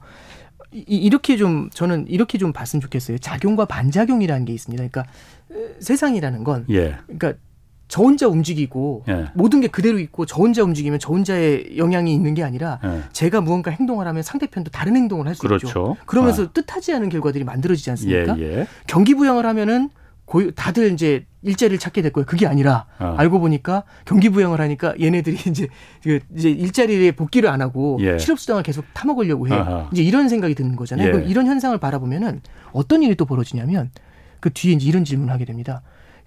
예. 0.75 0.79
이, 0.79 0.97
이렇게 0.97 1.37
좀 1.37 1.71
저는 1.71 2.07
이렇게 2.09 2.37
좀 2.37 2.53
봤으면 2.53 2.81
좋겠어요. 2.81 3.19
작용과 3.19 3.67
반작용이라는 3.67 4.45
게 4.45 4.53
있습니다. 4.53 4.89
그러니까 4.89 5.05
세상이라는 5.79 6.43
건 6.43 6.67
예. 6.71 6.97
그러니까 7.07 7.35
저 7.89 8.03
혼자 8.03 8.27
움직이고 8.27 9.05
예. 9.09 9.27
모든 9.35 9.61
게 9.61 9.69
그대로 9.69 9.99
있고 9.99 10.27
저 10.27 10.37
혼자 10.37 10.63
움직이면 10.63 10.99
저 10.99 11.13
혼자의 11.13 11.77
영향이 11.77 12.13
있는 12.13 12.35
게 12.35 12.43
아니라 12.43 12.81
예. 12.85 13.03
제가 13.13 13.41
무언가 13.41 13.71
행동을 13.71 14.07
하면 14.07 14.23
상대편도 14.23 14.71
다른 14.71 14.97
행동을 14.97 15.27
할수 15.27 15.43
그렇죠. 15.43 15.67
있죠. 15.69 15.97
그러면서 16.07 16.45
아. 16.45 16.49
뜻하지 16.53 16.95
않은 16.95 17.09
결과들이 17.09 17.45
만들어지지 17.45 17.91
않습니까? 17.91 18.39
예, 18.39 18.61
예. 18.61 18.67
경기 18.87 19.15
부양을 19.15 19.45
하면은 19.47 19.91
고유, 20.25 20.53
다들 20.55 20.93
이제 20.93 21.27
일자리를 21.43 21.79
찾게 21.79 22.01
될 22.01 22.11
거예요. 22.11 22.25
그게 22.25 22.47
아니라 22.47 22.87
아. 22.99 23.15
알고 23.19 23.41
보니까 23.41 23.85
경기 24.07 24.31
부양을 24.31 24.59
하니까 24.61 24.95
얘네들이 24.99 25.37
이제 25.51 25.69
그 26.03 26.21
이제 26.35 26.49
일자리에 26.51 27.13
복귀를 27.13 27.51
안 27.51 27.61
하고 27.61 27.99
예. 28.01 28.17
실업 28.19 28.41
수당을 28.41 28.63
계속 28.63 28.87
타먹으려고 28.95 29.49
해. 29.49 29.53
아하. 29.55 29.89
이제 29.93 30.03
이런 30.03 30.31
생각이 30.31 30.55
드는 30.55 30.77
거잖아요. 30.77 31.09
예. 31.09 31.13
그럼 31.13 31.29
이런 31.29 31.47
현상을 31.47 31.77
바라보면은 31.77 32.41
어떤 32.73 33.03
일이 33.03 33.15
또 33.15 33.27
벌어지냐면 33.27 33.91
그 34.41 34.51
뒤에 34.53 34.73
이제 34.73 34.89
이런 34.89 35.05
질문을 35.05 35.33
하게 35.33 35.45
됩니다. 35.45 35.83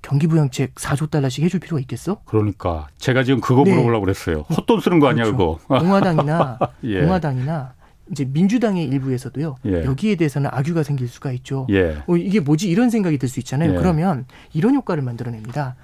경기부양책 0.08 0.76
4조 0.76 1.10
달러씩 1.10 1.44
해줄 1.44 1.60
필요가 1.60 1.82
있겠어? 1.82 2.22
그러니까 2.26 2.88
제가 2.98 3.24
지금 3.24 3.42
그거 3.42 3.64
네. 3.64 3.72
물어보려고 3.72 4.06
그랬어요. 4.06 4.46
헛돈 4.56 4.80
쓰는 4.80 5.00
거 5.00 5.08
아니야 5.10 5.26
그렇죠. 5.26 5.60
그거? 5.68 5.80
공화당이나 5.80 6.60
예. 6.84 7.02
공화당이나 7.02 7.74
이제 8.12 8.24
민주당의 8.24 8.86
일부에서도요. 8.86 9.58
예. 9.66 9.84
여기에 9.84 10.16
대해서는 10.16 10.50
악유가 10.54 10.84
생길 10.84 11.10
수가 11.10 11.34
있죠. 11.34 11.68
예. 11.72 11.98
어, 12.08 12.16
이게 12.16 12.40
뭐지 12.40 12.70
이런 12.70 12.90
생각이 12.90 13.18
들 13.18 13.28
수 13.28 13.40
있잖아요. 13.42 13.74
예. 13.74 13.76
그러면 13.76 14.26
이런 14.54 14.76
효과를 14.76 15.04
만들어냅니다. 15.04 15.76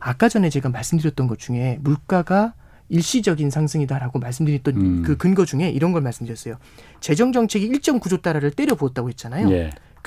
아까 0.00 0.28
전에 0.30 0.48
제가 0.48 0.70
말씀드렸던 0.70 1.26
것 1.26 1.38
중에 1.38 1.78
물가가 1.82 2.54
일시적인 2.88 3.50
상승이다라고 3.50 4.18
말씀드렸던 4.20 4.76
음. 4.76 5.02
그 5.04 5.16
근거 5.18 5.44
중에 5.44 5.68
이런 5.68 5.92
걸 5.92 6.00
말씀드렸어요. 6.00 6.54
재정 7.00 7.32
정책이 7.32 7.68
1.9조 7.72 8.22
달러를 8.22 8.52
때려 8.52 8.74
부었다고 8.74 9.08
했잖아요. 9.10 9.48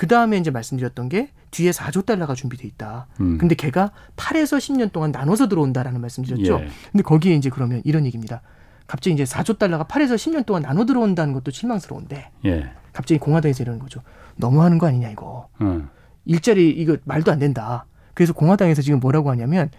그 0.00 0.06
다음에 0.06 0.38
이제 0.38 0.50
말씀드렸던 0.50 1.10
게 1.10 1.28
뒤에 1.50 1.72
4조 1.72 2.06
달러가 2.06 2.34
준비돼 2.34 2.66
있다. 2.68 3.06
음. 3.20 3.36
근데 3.36 3.54
걔가 3.54 3.92
8에서 4.16 4.56
10년 4.56 4.92
동안 4.92 5.12
나눠서 5.12 5.48
들어온다라는 5.48 6.00
말씀드렸죠. 6.00 6.60
예. 6.60 6.68
근데 6.90 7.02
거기에 7.02 7.34
이제 7.34 7.50
그러면 7.50 7.82
이런 7.84 8.06
얘기입니다. 8.06 8.40
갑자기 8.86 9.14
이제 9.14 9.24
4조 9.24 9.58
달러가 9.58 9.84
8에서 9.84 10.14
10년 10.14 10.46
동안 10.46 10.62
나눠 10.62 10.86
들어온다는 10.86 11.34
것도 11.34 11.50
실망스러운데 11.50 12.30
예. 12.46 12.70
갑자기 12.94 13.18
공화당에서 13.18 13.62
이러는 13.62 13.78
거죠. 13.78 14.00
너무하는 14.36 14.78
거 14.78 14.86
아니냐 14.86 15.10
이거. 15.10 15.48
음. 15.60 15.90
일자리 16.24 16.70
이거 16.70 16.96
말도 17.04 17.30
안 17.30 17.38
된다. 17.38 17.84
그래서 18.14 18.32
공화당에서 18.32 18.80
지금 18.82 19.00
뭐라고 19.00 19.30
하냐면 19.30 19.70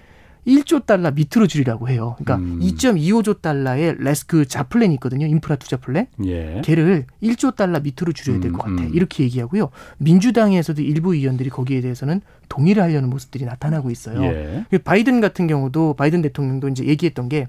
1조 0.47 0.85
달러 0.85 1.11
밑으로 1.11 1.45
줄이라고 1.47 1.87
해요. 1.89 2.15
그러니까 2.17 2.35
음. 2.37 2.59
2.25조 2.61 3.41
달러의 3.41 3.95
레스 3.99 4.25
그 4.25 4.47
jobs 4.47 4.68
plan이 4.68 4.95
있거든요. 4.95 5.27
인프라 5.27 5.55
투자 5.55 5.77
플랜. 5.77 6.07
예. 6.25 6.61
걔를 6.63 7.05
1조 7.21 7.55
달러 7.55 7.79
밑으로 7.79 8.11
줄여야 8.11 8.39
될것 8.39 8.65
음, 8.67 8.75
같아. 8.75 8.87
음. 8.89 8.93
이렇게 8.95 9.23
얘기하고요. 9.23 9.69
민주당에서도 9.99 10.81
일부 10.81 11.13
의원들이 11.15 11.49
거기에 11.51 11.81
대해서는 11.81 12.21
동의를 12.49 12.81
하려는 12.81 13.09
모습들이 13.09 13.45
나타나고 13.45 13.91
있어요. 13.91 14.23
예. 14.23 14.65
그 14.71 14.79
바이든 14.79 15.21
같은 15.21 15.45
경우도 15.47 15.93
바이든 15.93 16.21
대통령도 16.23 16.69
이제 16.69 16.85
얘기했던 16.85 17.29
게 17.29 17.47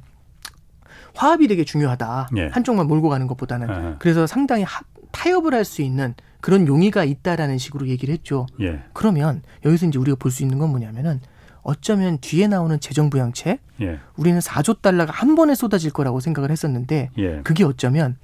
화합이 1.14 1.48
되게 1.48 1.64
중요하다. 1.64 2.28
예. 2.36 2.46
한쪽만 2.48 2.86
몰고 2.86 3.08
가는 3.08 3.26
것보다는. 3.26 3.70
아. 3.70 3.96
그래서 3.98 4.26
상당히 4.26 4.64
합, 4.64 4.84
타협을 5.12 5.54
할 5.54 5.64
수 5.64 5.82
있는 5.82 6.14
그런 6.40 6.66
용의가 6.66 7.04
있다라는 7.04 7.56
식으로 7.58 7.86
얘기를 7.88 8.12
했죠. 8.12 8.46
예. 8.60 8.80
그러면 8.92 9.42
여기서 9.64 9.86
이제 9.86 9.98
우리가 9.98 10.16
볼 10.18 10.30
수 10.30 10.42
있는 10.42 10.58
건 10.58 10.70
뭐냐면은 10.70 11.20
어쩌면 11.62 12.18
뒤에 12.20 12.48
나오는 12.48 12.78
재정 12.80 13.08
부양책 13.08 13.60
예. 13.80 14.00
우리는 14.16 14.38
4조 14.40 14.82
달러가 14.82 15.12
한 15.12 15.34
번에 15.34 15.54
쏟아질 15.54 15.90
거라고 15.92 16.20
생각을 16.20 16.50
했었는데 16.50 17.10
예. 17.18 17.40
그게 17.42 17.64
어쩌면 17.64 18.16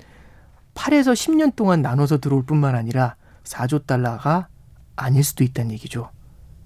8에서 0.74 1.12
10년 1.12 1.54
동안 1.56 1.82
나눠서 1.82 2.18
들어올 2.18 2.44
뿐만 2.44 2.74
아니라 2.74 3.16
4조 3.44 3.86
달러가 3.86 4.48
아닐 4.96 5.22
수도 5.22 5.44
있다는 5.44 5.72
얘기죠. 5.72 6.10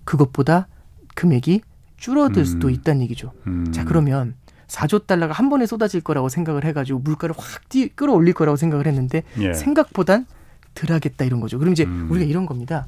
그것보다 0.04 0.68
금액이 1.14 1.60
줄어들 1.96 2.42
음. 2.42 2.44
수도 2.44 2.70
있다는 2.70 3.02
얘기죠. 3.02 3.32
음. 3.46 3.70
자 3.72 3.84
그러면 3.84 4.34
4조 4.66 5.06
달러가 5.06 5.34
한 5.34 5.50
번에 5.50 5.66
쏟아질 5.66 6.00
거라고 6.00 6.28
생각을 6.28 6.64
해가지고 6.64 7.00
물가를 7.00 7.34
확 7.38 7.68
뛰, 7.68 7.88
끌어올릴 7.88 8.32
거라고 8.32 8.56
생각을 8.56 8.86
했는데 8.86 9.22
예. 9.38 9.52
생각보단 9.52 10.26
덜하겠다 10.74 11.24
이런 11.26 11.40
거죠. 11.40 11.58
그럼 11.58 11.72
이제 11.72 11.84
음. 11.84 12.08
우리가 12.10 12.26
이런 12.26 12.46
겁니다. 12.46 12.86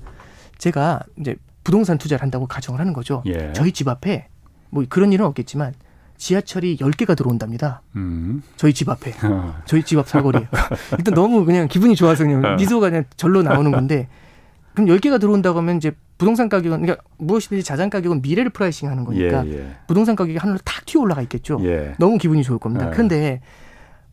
제가 0.57 1.01
이제 1.21 1.37
부동산 1.65 1.99
투자를 1.99 2.23
한다고 2.23 2.47
가정을 2.47 2.79
하는 2.79 2.93
거죠. 2.93 3.23
예. 3.27 3.53
저희 3.55 3.73
집 3.73 3.89
앞에 3.89 4.29
뭐 4.71 4.85
그런 4.89 5.13
일은 5.13 5.25
없겠지만 5.27 5.75
지하철이 6.17 6.77
10개가 6.77 7.17
들어온답니다. 7.17 7.83
음. 7.97 8.43
저희 8.57 8.73
집 8.73 8.89
앞에. 8.89 9.15
어. 9.25 9.57
저희 9.65 9.83
집 9.83 9.99
앞 9.99 10.09
사거리에. 10.09 10.47
일단 10.99 11.15
너무 11.15 11.45
그냥 11.45 11.67
기분이 11.67 11.97
좋아서 11.97 12.25
그냥 12.25 12.45
어. 12.45 12.57
미소가 12.57 12.91
그냥 12.91 13.05
절로 13.17 13.43
나오는 13.43 13.71
건데 13.73 14.09
그럼 14.75 14.89
10개가 14.89 15.21
들어온다고 15.21 15.59
하면 15.59 15.79
이제 15.79 15.93
부동산 16.19 16.49
가격은 16.49 16.83
그러니까 16.83 17.03
무엇이든지 17.19 17.65
자산 17.65 17.91
가격은 17.91 18.23
미래를 18.23 18.51
pricing 18.51 18.89
하는 18.89 19.05
거니까 19.05 19.45
예, 19.47 19.53
예. 19.53 19.77
부동산 19.89 20.15
가격이 20.15 20.39
하늘로 20.39 20.59
탁 20.65 20.85
튀어 20.87 21.01
올라가 21.01 21.23
있겠죠. 21.23 21.59
예. 21.63 21.95
너무 21.99 22.19
기분이 22.19 22.43
좋을 22.45 22.59
겁니다. 22.59 22.89
예. 22.89 22.91
근데 22.91 23.41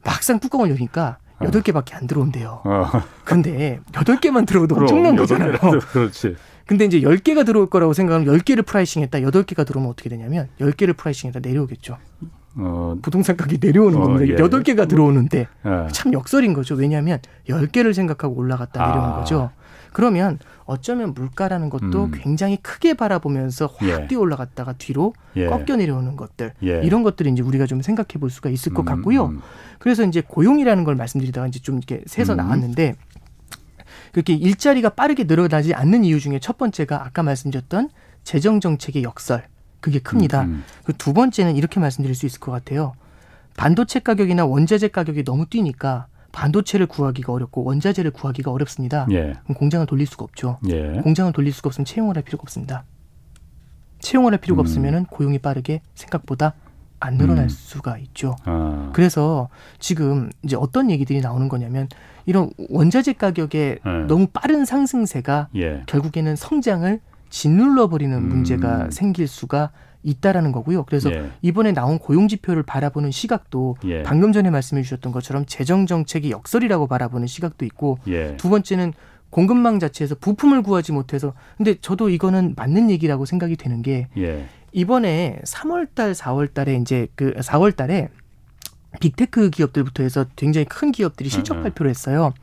막상 0.04 0.40
뚜껑을 0.40 0.70
여니까 0.72 1.18
어. 1.40 1.46
여덟 1.46 1.62
개밖에 1.62 1.96
안 1.96 2.08
들어온대요. 2.08 2.62
어. 2.64 2.86
근데 3.24 3.80
여덟 3.96 4.20
개만 4.20 4.46
들어오도 4.46 4.76
엄청난 4.76 5.16
거잖아요. 5.16 5.58
그렇지. 5.92 6.36
근데 6.72 6.86
이제 6.86 7.02
10개가 7.02 7.46
들어올 7.46 7.70
거라고 7.70 7.92
생각하면 7.92 8.34
10개를 8.34 8.66
pricing 8.66 9.02
했다. 9.02 9.20
8개가 9.20 9.66
들어오면 9.68 9.92
어떻게 9.92 10.10
되냐면 10.10 10.48
10개를 10.62 10.96
pricing 10.96 11.28
했다 11.28 11.42
내려오겠죠. 11.42 11.98
어, 12.56 12.96
부동산 13.02 13.36
가격이 13.36 13.58
내려오는 13.62 13.98
어, 13.98 14.04
겁니다. 14.04 14.26
예. 14.32 14.38
8개가 14.38 14.88
들어오는데 14.88 15.48
예. 15.66 15.88
참 15.92 16.14
역설인 16.14 16.54
거죠. 16.54 16.76
왜냐하면 16.76 17.20
10개를 17.50 17.94
생각하고 17.94 18.36
올라갔다 18.36 18.88
내려온 18.88 19.04
아. 19.04 19.16
거죠. 19.18 19.52
그러면 19.92 20.40
어쩌면 20.64 21.14
물가라는 21.14 21.70
것도 21.70 22.06
음. 22.06 22.12
굉장히 22.14 22.56
크게 22.56 22.94
바라보면서 22.94 23.66
확 23.66 23.90
예. 23.90 24.08
뛰어 24.08 24.22
올라갔다가 24.22 24.72
뒤로 24.72 25.14
예. 25.36 25.48
꺾여 25.48 25.76
내려오는 25.76 26.16
것들 26.16 26.54
예. 26.64 26.80
이런 26.86 27.04
것들을 27.04 27.30
이제 27.34 27.44
우리가 27.44 27.66
좀 27.66 27.82
생각해 27.82 28.18
볼 28.18 28.30
수가 28.30 28.50
있을 28.50 28.74
것 28.74 28.84
음, 28.84 28.86
같고요. 28.86 29.26
음. 29.26 29.42
그래서 29.78 30.06
이제 30.06 30.24
고용이라는 30.26 30.86
걸 30.86 30.96
말씀드리다가 30.96 31.48
이제 31.48 31.60
좀 31.60 31.80
이렇게 31.80 32.02
새서 32.06 32.36
음. 32.36 32.38
나왔는데 32.38 32.96
그렇게 34.12 34.34
일자리가 34.34 34.90
빠르게 34.90 35.24
늘어나지 35.24 35.74
않는 35.74 36.04
이유 36.04 36.20
중에 36.20 36.40
첫 36.40 36.58
번째가 36.58 37.06
아까 37.06 37.24
말씀드렸던 37.24 37.90
재정 38.24 38.60
정책의 38.60 39.04
역설. 39.04 39.48
그게 39.80 40.00
큽니다. 40.00 40.44
음, 40.44 40.50
음. 40.50 40.64
그두 40.84 41.14
번째는 41.14 41.56
이렇게 41.56 41.80
말씀드릴 41.80 42.16
수 42.16 42.26
있을 42.26 42.40
것 42.40 42.52
같아요. 42.52 42.94
반도체 43.58 44.00
가격이나 44.00 44.46
원자재 44.46 44.90
가격이 44.90 45.24
너무 45.24 45.48
뛰니까 45.48 46.08
반도체를 46.32 46.86
구하기가 46.86 47.34
어렵고 47.34 47.64
원자재를 47.64 48.12
구하기가 48.12 48.52
어렵습니다. 48.52 49.08
예. 49.12 49.34
그럼 49.44 49.56
공장을 49.56 49.86
돌릴 49.86 50.08
수가 50.08 50.24
없죠. 50.24 50.60
예. 50.70 51.00
공장을 51.04 51.34
돌릴 51.34 51.52
수가 51.52 51.68
없으면 51.68 51.86
채용을 51.86 52.16
할 52.16 52.24
필요가 52.24 52.44
없습니다. 52.44 52.86
채용을 54.00 54.32
할 54.34 54.40
필요가 54.40 54.62
음. 54.62 54.64
없으면 54.64 55.06
고용이 55.06 55.40
빠르게 55.40 55.82
생각보다 55.96 56.54
안 57.02 57.18
늘어날 57.18 57.46
음. 57.46 57.50
수가 57.50 57.98
있죠. 57.98 58.36
아. 58.46 58.92
그래서 58.94 59.50
지금 59.80 60.30
이제 60.44 60.56
어떤 60.56 60.90
얘기들이 60.90 61.20
나오는 61.20 61.50
거냐면 61.50 61.90
이런 62.26 62.52
원자재 62.70 63.14
가격의 63.14 63.80
네. 63.84 64.04
너무 64.08 64.28
빠른 64.28 64.64
상승세가 64.64 65.50
예. 65.56 65.84
결국에는 65.88 66.36
성장을 66.36 67.00
짓눌러 67.30 67.90
버리는 67.90 68.16
음. 68.16 68.30
문제가 68.30 68.90
생길 68.92 69.28
수가 69.28 69.72
있다라는 70.04 70.52
거고요. 70.52 70.84
그래서 70.86 71.12
예. 71.12 71.30
이번에 71.42 71.74
나온 71.74 71.98
고용 72.00 72.28
지표를 72.28 72.64
바라보는 72.64 73.12
시각도 73.12 73.78
예. 73.86 74.04
방금 74.04 74.32
전에 74.32 74.50
말씀해 74.50 74.84
주셨던 74.84 75.12
것처럼 75.12 75.46
재정 75.46 75.86
정책이 75.86 76.32
역설이라고 76.32 76.88
바라보는 76.88 77.28
시각도 77.28 77.66
있고 77.66 77.98
예. 78.08 78.38
두 78.38 78.50
번째는 78.50 78.94
공급망 79.32 79.80
자체에서 79.80 80.16
부품을 80.16 80.62
구하지 80.62 80.92
못해서 80.92 81.34
근데 81.58 81.76
저도 81.80 82.10
이거는 82.10 82.54
맞는 82.56 82.92
얘기라고 82.92 83.26
생각이 83.26 83.56
되는 83.56 83.82
게 83.82 84.08
예. 84.18 84.46
이번에 84.72 85.40
3월달, 85.46 86.14
4월달에 86.16 86.82
이제 86.82 87.08
그 87.16 87.34
4월달에 87.34 88.10
big 89.00 89.21
tech 89.21 89.50
기업들부터 89.50 90.04
해서 90.04 90.26
굉장히 90.36 90.66
큰 90.66 90.92
기업들이 90.92 91.30
실적 91.30 91.58
음. 91.58 91.64
발표를 91.64 91.90
했어요. 91.90 92.34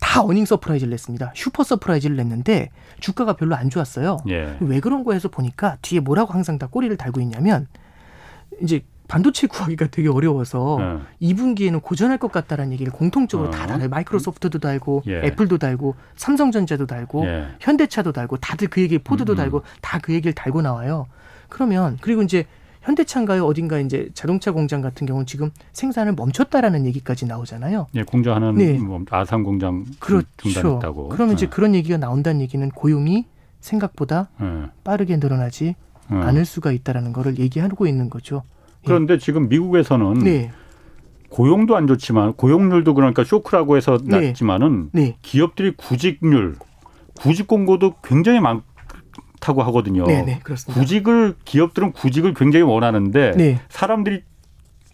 다 0.00 0.22
earning 0.22 0.44
surprise를 0.44 0.90
냈습니다. 0.90 1.32
super 1.34 1.62
surprise를 1.62 2.16
냈는데 2.16 2.70
주가가 3.00 3.34
별로 3.34 3.54
안 3.54 3.70
좋았어요. 3.70 4.18
예. 4.28 4.56
왜 4.60 4.80
그런 4.80 5.04
거에서 5.04 5.28
보니까 5.28 5.78
뒤에 5.82 6.00
뭐라고 6.00 6.32
항상 6.32 6.58
다 6.58 6.66
꼬리를 6.66 6.94
달고 6.96 7.20
있냐면 7.20 7.68
이제 8.60 8.82
반도체 9.06 9.46
구하기가 9.46 9.88
되게 9.88 10.08
어려워서 10.08 10.76
어. 10.80 11.02
2분기에는 11.22 11.80
고전할 11.82 12.18
것 12.18 12.32
같다라는 12.32 12.72
얘기를 12.72 12.92
공통적으로 12.92 13.48
어. 13.48 13.52
다 13.52 13.66
달아요. 13.66 13.88
마이크로소프트도 13.88 14.58
달고 14.58 15.04
예. 15.06 15.22
애플도 15.26 15.58
달고 15.58 15.94
삼성전자도 16.16 16.86
달고 16.86 17.24
예. 17.26 17.46
현대차도 17.60 18.12
달고 18.12 18.38
다들 18.38 18.68
그 18.68 18.80
얘기 18.80 18.98
포드도 18.98 19.34
음. 19.34 19.36
달고 19.36 19.62
다 19.80 19.98
그 20.00 20.12
얘기를 20.12 20.32
달고 20.34 20.60
나와요. 20.62 21.06
그러면 21.54 21.98
그리고 22.00 22.22
이제 22.22 22.46
현대차인가요? 22.82 23.46
어딘가 23.46 23.78
이제 23.78 24.08
자동차 24.12 24.50
공장 24.50 24.82
같은 24.82 25.06
경우는 25.06 25.24
지금 25.24 25.52
생산을 25.72 26.12
멈췄다라는 26.14 26.84
얘기까지 26.86 27.26
나오잖아요. 27.26 27.86
예, 27.94 28.02
공장하는 28.02 28.56
네. 28.56 28.72
뭐 28.76 29.00
아산 29.08 29.44
공장 29.44 29.84
그렇죠. 30.00 30.26
중단했다고. 30.38 31.10
그러면 31.10 31.28
네. 31.28 31.34
이제 31.34 31.46
그런 31.46 31.76
얘기가 31.76 31.96
나온다는 31.96 32.40
얘기는 32.40 32.68
고용이 32.70 33.26
생각보다 33.60 34.30
네. 34.40 34.64
빠르게 34.82 35.16
늘어나지 35.16 35.76
네. 36.10 36.16
않을 36.16 36.44
수가 36.44 36.72
있다라는 36.72 37.12
거를 37.12 37.38
얘기하고 37.38 37.86
있는 37.86 38.10
거죠. 38.10 38.42
예. 38.82 38.88
그런데 38.88 39.14
예. 39.14 39.18
지금 39.18 39.48
미국에서는 39.48 40.14
네. 40.24 40.50
고용도 41.30 41.76
안 41.76 41.86
좋지만 41.86 42.32
고용률도 42.32 42.94
그러니까 42.94 43.22
쇼크라고 43.22 43.76
해서 43.76 43.96
네. 44.04 44.26
낮지만은 44.28 44.90
네. 44.92 45.16
기업들이 45.22 45.72
구직률, 45.76 46.56
구직 47.14 47.46
공고도 47.46 47.94
굉장히 48.02 48.40
많 48.40 48.62
다고 49.44 49.62
하거든요. 49.64 50.06
네, 50.06 50.22
네, 50.22 50.40
그렇습니다. 50.42 50.80
구직을 50.80 51.34
기업들은 51.44 51.92
구직을 51.92 52.32
굉장히 52.32 52.64
원하는데 52.64 53.32
네. 53.36 53.60
사람들이 53.68 54.22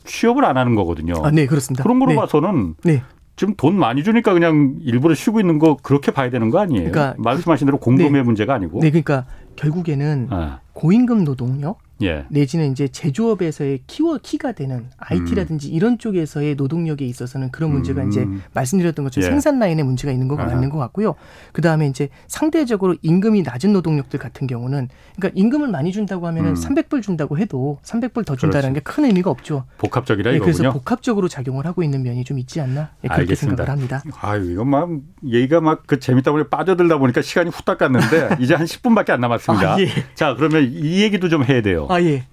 취업을 0.05 0.45
안 0.45 0.57
하는 0.57 0.75
거거든요. 0.75 1.15
아, 1.23 1.31
네, 1.31 1.47
그렇습니다. 1.47 1.85
그런 1.85 2.01
거로 2.01 2.11
네. 2.11 2.17
봐서는 2.17 2.75
네. 2.83 3.03
지금 3.37 3.55
돈 3.57 3.79
많이 3.79 4.03
주니까 4.03 4.33
그냥 4.33 4.75
일부러 4.81 5.15
쉬고 5.15 5.39
있는 5.39 5.61
거 5.61 5.77
그렇게 5.77 6.11
봐야 6.11 6.31
되는 6.31 6.51
거 6.51 6.59
아니에요? 6.59 6.91
그러니까 6.91 7.15
말씀하신 7.23 7.67
대로 7.67 7.79
공급의 7.79 8.11
네. 8.11 8.23
문제가 8.23 8.53
아니고. 8.55 8.81
네, 8.81 8.91
그러니까 8.91 9.25
결국에는 9.55 10.27
아. 10.31 10.59
고임금 10.73 11.25
노동력 11.25 11.79
예. 12.03 12.25
내지는 12.31 12.73
이제 12.73 12.89
제조업에서의 12.89 13.81
키워 13.87 14.19
키가 14.23 14.53
되는 14.53 14.87
IT라든지 14.99 15.69
음. 15.71 15.75
이런 15.75 15.99
쪽에서의 15.99 16.55
노동력에 16.55 17.05
있어서는 17.05 17.51
그런 17.51 17.71
문제가 17.73 18.03
음. 18.03 18.09
이제 18.09 18.27
말씀드렸던 18.55 19.05
것처럼 19.05 19.27
예. 19.27 19.31
생산 19.31 19.59
라인에 19.59 19.83
문제가 19.83 20.13
있는 20.13 20.29
거가 20.29 20.45
맞는 20.47 20.71
것 20.71 20.79
같고요. 20.79 21.15
그 21.53 21.63
다음에 21.63 21.87
이제 21.87 22.09
상대적으로 22.27 22.97
임금이 23.03 23.43
낮은 23.43 23.73
노동력들 23.73 24.19
같은 24.19 24.47
경우는 24.47 24.89
그러니까 25.17 25.39
임금을 25.39 25.69
많이 25.69 25.93
준다고 25.93 26.27
하면은 26.27 26.51
음. 26.51 26.55
300불 26.55 27.03
준다고 27.03 27.39
해도 27.39 27.79
300불 27.83 28.25
더 28.27 28.37
준다는 28.37 28.73
게 28.75 28.81
큰 28.83 29.05
의미가 29.05 29.31
없죠. 29.31 29.65
복합적이라 29.79 30.31
네, 30.31 30.37
이거군요. 30.39 30.57
그래서 30.57 30.73
복합적으로 30.73 31.29
작용을 31.29 31.67
하고 31.67 31.83
있는 31.83 32.03
면이 32.03 32.25
좀 32.25 32.39
있지 32.39 32.61
않나 32.61 32.91
네, 33.03 33.09
그렇게 33.09 33.21
알겠습니다. 33.23 33.65
생각을 33.65 33.71
합니다. 33.71 34.03
아유 34.21 34.53
이건 34.53 34.69
막 34.69 34.89
얘기가 35.27 35.61
막 35.61 35.81
그 35.87 35.99
재밌다 35.99 36.31
보니 36.33 36.45
빠져들다 36.49 36.99
보니까 36.99 37.21
시간이 37.23 37.51
후딱 37.51 37.79
갔는데 37.79 38.37
이제 38.41 38.55
한 38.55 38.65
10분밖에 38.67 39.11
안 39.11 39.21
남았습니다. 39.21 39.75
아, 39.75 39.81
예. 39.81 39.89
자 40.15 40.35
그러면 40.35 40.71
이 40.73 41.03
얘기도 41.03 41.29
좀 41.29 41.45
해야 41.45 41.63
돼요. 41.63 41.87
아 41.91 42.01
예. 42.03 42.24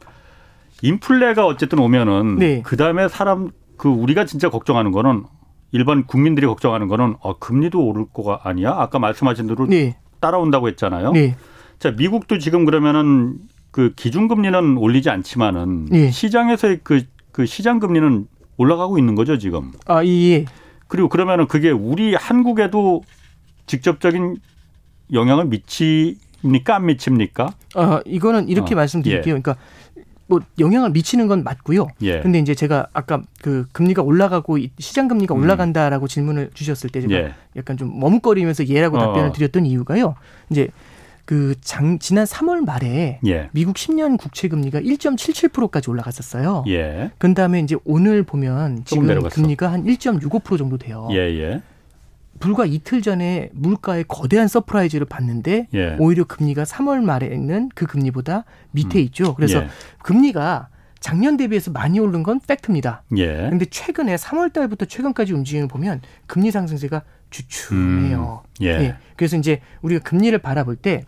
인플레가 0.84 1.48
어쨌든 1.48 1.80
오면은 1.80 2.38
네. 2.38 2.62
그 2.64 2.78
다음에 2.78 3.08
사람 3.08 3.50
그 3.76 3.90
우리가 3.90 4.26
진짜 4.26 4.50
걱정하는 4.50 4.92
거는 4.92 5.26
일반 5.72 6.06
국민들이 6.06 6.46
걱정하는 6.46 6.88
거는 6.88 7.16
어, 7.20 7.40
금리도 7.40 7.84
오를 7.84 8.06
거가 8.14 8.42
아니야? 8.44 8.72
아까 8.78 9.00
말씀하신 9.00 9.48
대로 9.48 9.66
네. 9.66 9.98
따라온다고 10.20 10.68
했잖아요. 10.68 11.12
네. 11.12 11.36
자 11.80 11.92
미국도 11.92 12.38
지금 12.38 12.66
그러면은 12.66 13.38
그 13.72 13.94
기준금리는 13.96 14.78
올리지 14.78 15.10
않지만은 15.10 15.86
네. 15.86 16.12
시장에서의 16.12 16.82
그, 16.84 17.04
그 17.32 17.46
시장 17.48 17.80
금리는 17.80 18.28
올라가고 18.58 19.00
있는 19.00 19.16
거죠 19.16 19.40
지금. 19.40 19.72
아 19.88 20.06
예. 20.06 20.46
그리고 20.88 21.10
그러면은 21.10 21.48
그게 21.48 21.72
우리 21.72 22.14
한국에도 22.14 23.02
직접적인 23.66 24.38
영향을 25.14 25.46
미 25.46 25.62
칩니까 26.42 26.76
안 26.76 26.86
미칩니까? 26.86 27.54
아 27.76 28.02
이거는 28.06 28.50
이렇게 28.50 28.74
어. 28.74 28.78
말씀드릴게요. 28.78 29.36
예. 29.36 29.40
그러니까 29.40 29.56
뭐 30.28 30.42
영향을 30.60 30.92
미치는 30.92 31.28
건 31.28 31.44
맞고요. 31.44 31.88
예. 32.02 32.20
근데 32.20 32.40
이제 32.40 32.54
제가 32.54 32.88
아까 32.94 33.22
그 33.42 33.66
금리가 33.72 34.02
올라가고 34.02 34.58
시장 34.78 35.08
금리가 35.08 35.34
음. 35.34 35.42
올라간다라고 35.42 36.08
질문을 36.08 36.52
주셨을 36.54 36.90
때 36.90 37.02
제가 37.02 37.14
예. 37.14 37.34
약간 37.56 37.78
좀 37.78 38.00
머뭇거리면서 38.00 38.68
예라고 38.68 38.98
어. 38.98 39.00
답변을 39.00 39.32
드렸던 39.32 39.66
이유가요. 39.66 40.16
이제 40.50 40.68
그 41.28 41.56
장, 41.60 42.00
지난 42.00 42.26
3월 42.26 42.64
말에 42.66 43.20
예. 43.26 43.50
미국 43.52 43.76
10년 43.76 44.18
국채 44.18 44.48
금리가 44.48 44.80
1.77%까지 44.80 45.90
올라갔었어요. 45.90 46.64
예. 46.68 47.12
그 47.18 47.34
다음에 47.34 47.60
이제 47.60 47.76
오늘 47.84 48.24
보면 48.24 48.84
지금 48.86 49.08
금리가 49.30 49.70
한 49.72 49.84
1.65% 49.84 50.58
정도 50.58 50.78
돼요. 50.78 51.10
예, 51.12 51.18
예. 51.18 51.62
불과 52.40 52.66
이틀 52.66 53.02
전에 53.02 53.50
물가에 53.54 54.04
거대한 54.08 54.48
surprise를 54.48 55.06
봤는데 55.06 55.68
예. 55.74 55.96
오히려 56.00 56.24
금리가 56.24 56.64
3월 56.64 57.02
말에는 57.04 57.70
그 57.76 57.86
금리보다 57.86 58.46
밑에 58.72 59.00
음. 59.00 59.04
있죠. 59.06 59.36
그래서 59.36 59.64
예. 59.64 59.68
금리가 60.04 60.70
작년 61.00 61.38
대비해서 61.38 61.72
많이 61.72 62.00
오른 62.00 62.24
건 62.24 62.40
팩트입니다. 62.46 63.04
예. 63.18 63.50
근데 63.50 63.66
최근에 63.66 64.16
3월 64.16 64.52
달부터 64.52 64.86
최근까지 64.86 65.34
움직임을 65.34 65.68
보면 65.68 66.02
금리 66.26 66.52
상승세가 66.52 67.04
주춤해요. 67.30 68.44
음. 68.44 68.64
예. 68.64 68.68
예. 68.68 68.96
그래서 69.16 69.38
이제 69.38 69.62
우리가 69.82 70.04
금리를 70.04 70.38
바라볼 70.40 70.76
때 70.76 71.06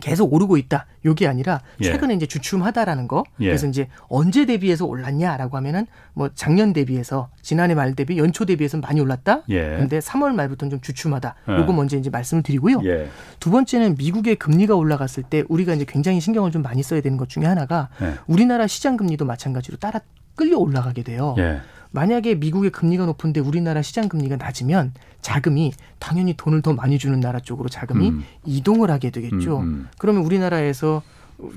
계속 0.00 0.32
오르고 0.32 0.56
있다. 0.56 0.86
요게 1.04 1.26
아니라 1.26 1.60
예. 1.80 1.84
최근에 1.84 2.12
예. 2.12 2.16
이제 2.16 2.26
주춤하다라는 2.26 3.08
거. 3.08 3.24
예. 3.40 3.46
그래서 3.46 3.66
이제 3.66 3.88
언제 4.08 4.46
대비해서 4.46 4.84
올랐냐라고 4.86 5.56
하면은 5.56 5.86
뭐 6.14 6.30
작년 6.34 6.72
대비해서 6.72 7.28
지난해 7.42 7.74
말 7.74 7.94
대비 7.94 8.18
연초 8.18 8.44
대비해서 8.44 8.78
많이 8.78 9.00
올랐다. 9.00 9.42
예. 9.48 9.76
근데 9.78 9.98
3월 9.98 10.34
말부터는 10.34 10.70
좀 10.70 10.80
주춤하다. 10.80 11.34
예. 11.48 11.52
요거 11.58 11.72
먼저 11.72 11.96
이제 11.96 12.10
말씀을 12.10 12.42
드리고요. 12.42 12.80
예. 12.84 13.08
두 13.40 13.50
번째는 13.50 13.96
미국의 13.98 14.36
금리가 14.36 14.74
올라갔을 14.74 15.22
때 15.22 15.44
우리가 15.48 15.74
이제 15.74 15.84
굉장히 15.86 16.20
신경을 16.20 16.50
좀 16.50 16.62
많이 16.62 16.82
써야 16.82 17.00
되는 17.00 17.16
것 17.16 17.28
중에 17.28 17.44
하나가 17.44 17.88
우리나라 18.26 18.66
시장 18.66 18.96
금리도 18.96 19.24
마찬가지로 19.24 19.78
따라 19.78 20.00
끌려 20.34 20.58
올라가게 20.58 21.02
돼요. 21.02 21.34
만약에 21.90 22.34
미국의 22.34 22.70
금리가 22.70 23.06
높은데 23.06 23.40
우리나라 23.40 23.82
시장 23.82 24.08
금리가 24.08 24.36
낮으면 24.36 24.92
자금이 25.20 25.72
당연히 25.98 26.34
돈을 26.34 26.62
더 26.62 26.72
많이 26.72 26.98
주는 26.98 27.18
나라 27.20 27.40
쪽으로 27.40 27.68
자금이 27.68 28.10
음. 28.10 28.24
이동을 28.44 28.90
하게 28.90 29.10
되겠죠. 29.10 29.58
음, 29.58 29.62
음. 29.62 29.88
그러면 29.98 30.24
우리나라에서 30.24 31.02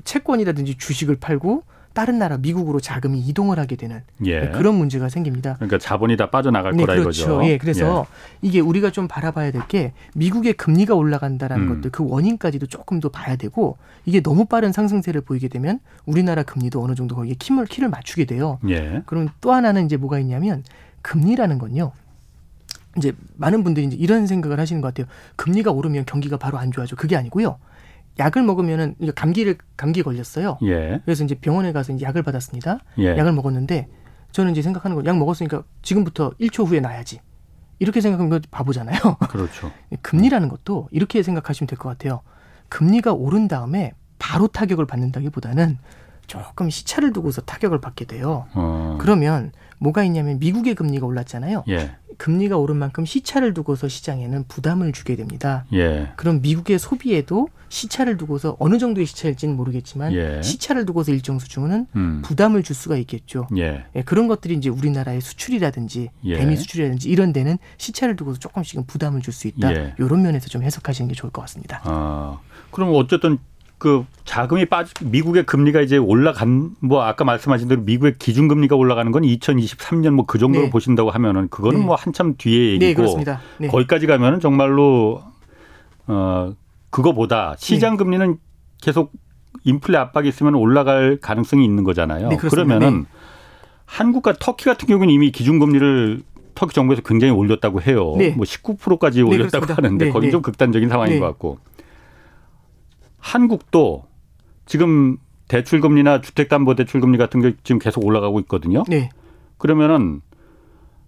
채권이라든지 0.04 0.76
주식을 0.78 1.16
팔고 1.16 1.64
다른 1.94 2.18
나라 2.18 2.38
미국으로 2.38 2.80
자금이 2.80 3.20
이동을 3.20 3.58
하게 3.58 3.76
되는 3.76 4.02
예. 4.24 4.40
네, 4.40 4.50
그런 4.50 4.74
문제가 4.76 5.08
생깁니다. 5.08 5.54
그러니까 5.54 5.78
자본이 5.78 6.16
다 6.16 6.30
빠져나갈 6.30 6.72
네, 6.72 6.84
거라 6.84 6.98
그렇죠. 6.98 7.22
이거죠. 7.22 7.46
예, 7.48 7.58
그래서 7.58 8.06
예. 8.08 8.38
이게 8.48 8.60
우리가 8.60 8.90
좀 8.90 9.08
바라봐야 9.08 9.50
될 9.50 9.62
게 9.68 9.92
미국의 10.14 10.54
금리가 10.54 10.94
올라간다라는 10.94 11.68
음. 11.68 11.74
것들 11.76 11.90
그 11.90 12.04
원인까지도 12.08 12.66
조금 12.66 12.98
더 13.00 13.08
봐야 13.10 13.36
되고 13.36 13.76
이게 14.04 14.20
너무 14.20 14.44
빠른 14.44 14.72
상승세를 14.72 15.20
보이게 15.20 15.48
되면 15.48 15.78
우리나라 16.04 16.42
금리도 16.42 16.82
어느 16.82 16.94
정도 16.94 17.14
거기에 17.14 17.34
키를 17.38 17.66
키를 17.66 17.88
맞추게 17.88 18.24
돼요. 18.24 18.58
예. 18.68 19.02
그럼 19.06 19.28
또 19.40 19.52
하나는 19.52 19.84
이제 19.86 19.96
뭐가 19.96 20.18
있냐면 20.18 20.64
금리라는 21.02 21.58
건요. 21.58 21.92
이제 22.98 23.12
많은 23.36 23.64
분들이 23.64 23.86
이제 23.86 23.96
이런 23.96 24.26
생각을 24.26 24.60
하시는 24.60 24.82
것 24.82 24.88
같아요. 24.94 25.06
금리가 25.36 25.70
오르면 25.70 26.04
경기가 26.06 26.36
바로 26.36 26.58
안 26.58 26.70
좋아져. 26.72 26.94
그게 26.96 27.16
아니고요. 27.16 27.56
약을 28.18 28.42
먹으면은 28.42 28.94
감기를 29.14 29.56
감기 29.76 30.02
걸렸어요. 30.02 30.58
예. 30.64 31.00
그래서 31.04 31.24
이제 31.24 31.34
병원에 31.34 31.72
가서 31.72 31.92
이제 31.92 32.04
약을 32.04 32.22
받았습니다. 32.22 32.78
예. 32.98 33.16
약을 33.16 33.32
먹었는데 33.32 33.88
저는 34.32 34.52
이제 34.52 34.62
생각하는 34.62 35.00
거약 35.02 35.16
먹었으니까 35.18 35.62
지금부터 35.82 36.30
1초 36.40 36.66
후에 36.66 36.80
나야지. 36.80 37.20
이렇게 37.78 38.00
생각하면 38.00 38.40
바보잖아요. 38.50 38.98
그렇죠. 39.30 39.72
금리라는 40.02 40.48
것도 40.48 40.88
이렇게 40.92 41.22
생각하시면 41.22 41.66
될 41.66 41.78
것 41.78 41.88
같아요. 41.88 42.20
금리가 42.68 43.12
오른 43.12 43.48
다음에 43.48 43.92
바로 44.18 44.46
타격을 44.46 44.86
받는다기보다는 44.86 45.78
조금 46.26 46.70
시차를 46.70 47.12
두고서 47.12 47.42
타격을 47.42 47.80
받게 47.80 48.04
돼요. 48.06 48.46
어. 48.54 48.96
그러면 49.00 49.52
뭐가 49.78 50.04
있냐면 50.04 50.38
미국의 50.38 50.74
금리가 50.76 51.04
올랐잖아요. 51.06 51.64
예. 51.68 51.96
금리가 52.18 52.56
오른 52.56 52.76
만큼 52.76 53.04
시차를 53.04 53.54
두고서 53.54 53.88
시장에는 53.88 54.44
부담을 54.48 54.92
주게 54.92 55.16
됩니다. 55.16 55.64
예. 55.72 56.12
그럼 56.16 56.40
미국의 56.42 56.78
소비에도 56.78 57.48
시차를 57.68 58.16
두고서 58.18 58.56
어느 58.58 58.78
정도의 58.78 59.06
시차일지는 59.06 59.56
모르겠지만 59.56 60.12
예. 60.12 60.42
시차를 60.42 60.84
두고서 60.84 61.10
일정 61.12 61.38
수준은 61.38 61.86
음. 61.96 62.22
부담을 62.22 62.62
줄 62.62 62.76
수가 62.76 62.96
있겠죠. 62.98 63.48
예. 63.56 63.84
예. 63.96 64.02
그런 64.02 64.28
것들이 64.28 64.54
이제 64.54 64.68
우리나라의 64.68 65.20
수출이라든지 65.20 66.10
예. 66.24 66.36
대미 66.36 66.56
수출이라든지 66.56 67.08
이런 67.08 67.32
데는 67.32 67.58
시차를 67.78 68.16
두고서 68.16 68.38
조금씩은 68.38 68.86
부담을 68.86 69.20
줄 69.22 69.32
수 69.32 69.48
있다. 69.48 69.70
이런 69.70 70.20
예. 70.20 70.22
면에서 70.22 70.48
좀 70.48 70.62
해석하시는 70.62 71.08
게 71.08 71.14
좋을 71.14 71.32
것 71.32 71.40
같습니다. 71.42 71.80
아, 71.84 72.38
그럼 72.70 72.90
어쨌든 72.94 73.38
그 73.82 74.06
자금이 74.24 74.66
빠지 74.66 74.94
미국의 75.04 75.44
금리가 75.44 75.80
이제 75.80 75.96
올라간 75.96 76.76
뭐 76.78 77.02
아까 77.02 77.24
말씀하신 77.24 77.66
대로 77.66 77.82
미국의 77.82 78.14
기준 78.16 78.46
금리가 78.46 78.76
올라가는 78.76 79.10
건 79.10 79.24
2023년 79.24 80.10
뭐 80.10 80.24
그 80.24 80.38
정도로 80.38 80.66
네. 80.66 80.70
보신다고 80.70 81.10
하면은 81.10 81.48
그거는 81.48 81.80
네. 81.80 81.86
뭐 81.86 81.96
한참 81.96 82.36
뒤에 82.38 82.78
네, 82.78 82.86
얘기고 82.86 83.18
네, 83.24 83.36
네. 83.58 83.66
거기까지 83.66 84.06
가면은 84.06 84.38
정말로 84.38 85.20
어 86.06 86.54
그거보다 86.90 87.56
시장 87.58 87.94
네. 87.94 87.96
금리는 87.96 88.38
계속 88.80 89.10
인플레 89.64 89.98
압박이 89.98 90.28
있으면 90.28 90.54
올라갈 90.54 91.18
가능성이 91.20 91.64
있는 91.64 91.82
거잖아요. 91.82 92.28
네, 92.28 92.36
그러면은 92.36 93.06
한국과 93.86 94.34
터키 94.38 94.66
같은 94.66 94.86
경우는 94.86 95.12
이미 95.12 95.32
기준 95.32 95.58
금리를 95.58 96.22
터키 96.54 96.72
정부에서 96.72 97.02
굉장히 97.02 97.32
올렸다고 97.32 97.82
해요. 97.82 98.14
뭐 98.36 98.44
19%까지 98.44 99.22
올렸다고 99.22 99.74
하는데 99.74 100.08
거기 100.10 100.30
좀 100.30 100.40
극단적인 100.40 100.88
상황인 100.88 101.18
것 101.18 101.26
같고. 101.26 101.58
한국도 103.22 104.04
지금 104.66 105.16
대출금리나 105.48 106.20
주택담보대출금리 106.20 107.16
같은 107.18 107.40
게 107.40 107.54
지금 107.62 107.78
계속 107.78 108.04
올라가고 108.04 108.40
있거든요. 108.40 108.82
네. 108.88 109.10
그러면은 109.58 110.20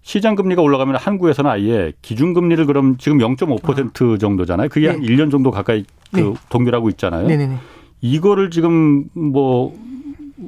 시장금리가 0.01 0.61
올라가면 0.61 0.95
한국에서는 0.95 1.49
아예 1.49 1.91
기준금리를 2.01 2.65
그럼 2.67 2.97
지금 2.97 3.17
0.5% 3.17 4.15
아. 4.15 4.17
정도잖아요. 4.17 4.69
그게 4.69 4.87
네. 4.87 4.93
한 4.93 5.01
1년 5.01 5.29
정도 5.29 5.51
가까이 5.51 5.83
그 6.11 6.19
네. 6.19 6.33
동결하고 6.49 6.89
있잖아요. 6.89 7.27
네네네. 7.27 7.57
이거를 8.01 8.49
지금 8.49 9.09
뭐 9.13 9.75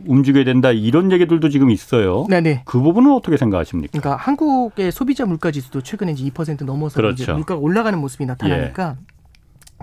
움직여야 0.06 0.44
된다 0.46 0.72
이런 0.72 1.12
얘기들도 1.12 1.50
지금 1.50 1.70
있어요. 1.70 2.26
네네. 2.30 2.64
그 2.66 2.80
부분은 2.80 3.12
어떻게 3.12 3.36
생각하십니까? 3.36 4.00
그러니까 4.00 4.24
한국의 4.24 4.92
소비자 4.92 5.26
물가 5.26 5.52
지수도 5.52 5.82
최근에 5.82 6.12
이제 6.12 6.24
2% 6.30 6.64
넘어서 6.66 6.96
그렇죠. 6.96 7.34
물가가 7.34 7.60
올라가는 7.60 7.98
모습이 8.00 8.26
나타나니까 8.26 8.96
예. 9.00 9.17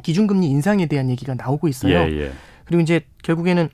기준금리 0.02 0.48
인상에 0.48 0.86
대한 0.86 1.08
얘기가 1.10 1.34
나오고 1.34 1.68
있어요. 1.68 1.94
예, 1.94 2.20
예. 2.20 2.32
그리고 2.64 2.82
이제 2.82 3.02
결국에는 3.22 3.68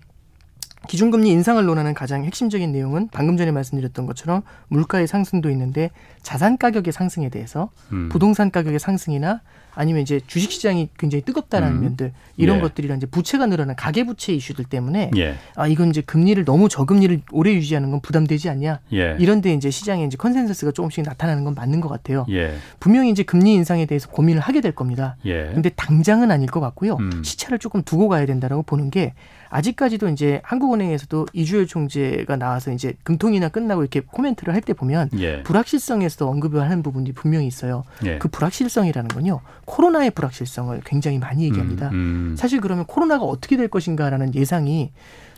기준금리 0.89 1.31
인상을 1.31 1.63
논하는 1.65 1.95
가장 1.95 2.25
핵심적인 2.25 2.73
내용은 2.73 3.09
방금 3.13 3.37
전에 3.37 3.51
말씀드렸던 3.51 4.07
것처럼 4.07 4.43
물가의 4.69 5.07
상승도 5.07 5.51
있는데 5.51 5.91
자산 6.23 6.57
가격의 6.57 6.93
상승에 6.93 7.29
대해서 7.29 7.71
음. 7.93 8.09
부동산 8.11 8.51
가격의 8.51 8.79
상승이나 8.79 9.43
아니면 9.81 10.03
이제 10.03 10.21
주식 10.27 10.53
시장이 10.53 10.91
굉장히 10.99 11.23
뜨겁다라는 11.25 11.79
음. 11.79 11.83
면들 11.83 12.13
이런 12.37 12.59
예. 12.59 12.61
것들이랑 12.61 12.99
이제 12.99 13.07
부채가 13.07 13.47
늘어난 13.47 13.75
가계 13.77 14.05
부채 14.05 14.35
이슈들 14.35 14.67
때문에 14.67 15.11
예. 15.17 15.37
아 15.57 15.67
이건 15.67 15.89
이제 15.89 16.03
금리를 16.03 16.45
너무 16.45 16.69
저금리를 16.69 17.23
오래 17.33 17.55
유지하는 17.55 17.91
건 17.91 18.01
부담되지 18.01 18.51
않냐 18.51 18.81
예. 18.93 19.17
이런데 19.19 19.55
이제 19.55 19.71
시장에 19.71 20.05
이제 20.05 20.19
consensus가 20.19 20.73
조금씩 20.73 21.05
나타나는 21.05 21.45
건 21.45 21.55
맞는 21.55 21.81
것 21.81 21.89
같아요. 21.89 22.27
예. 22.29 22.55
분명히 22.79 23.11
이제 23.11 23.23
금리 23.23 23.55
인상에 23.55 23.87
대해서 23.87 24.09
고민을 24.11 24.41
하게 24.43 24.61
될 24.61 24.73
겁니다. 24.73 25.17
예. 25.25 25.51
근데 25.55 25.71
당장은 25.71 26.31
아닐 26.31 26.47
것 26.51 26.61
같고요. 26.61 26.97
음. 27.01 27.23
시차를 27.25 27.59
조금 27.59 27.83
두고 27.83 28.09
가야 28.09 28.27
된다라고 28.27 28.63
보는 28.63 28.91
게 28.91 29.15
아직까지도 29.53 30.09
이제 30.11 30.41
한국은행에서도 30.45 31.27
이주열 31.33 31.67
총재가 31.67 32.37
나와서 32.37 32.71
이제 32.71 32.93
금통이나 33.03 33.49
끝나고 33.49 33.83
이렇게 33.83 34.01
코멘트를 34.01 34.55
할 34.55 34.61
때 34.61 34.75
보면 34.75 35.09
예. 35.19 35.43
불확실성에서도 35.43 36.29
언급을 36.29 36.61
하는 36.61 36.83
부분이 36.83 37.13
분명히 37.13 37.47
있어요. 37.47 37.83
예. 38.05 38.19
그 38.19 38.29
불확실성이라는 38.29 39.09
건요. 39.09 39.41
코로나의 39.71 40.11
불확실성을 40.11 40.81
굉장히 40.85 41.19
많이 41.19 41.45
얘기합니다. 41.45 41.91
음, 41.91 41.95
음. 42.33 42.37
사실 42.37 42.61
그러면 42.61 42.85
코로나가 42.87 43.25
어떻게 43.25 43.57
될 43.57 43.69
것인가라는 43.69 44.35
예상이 44.35 44.91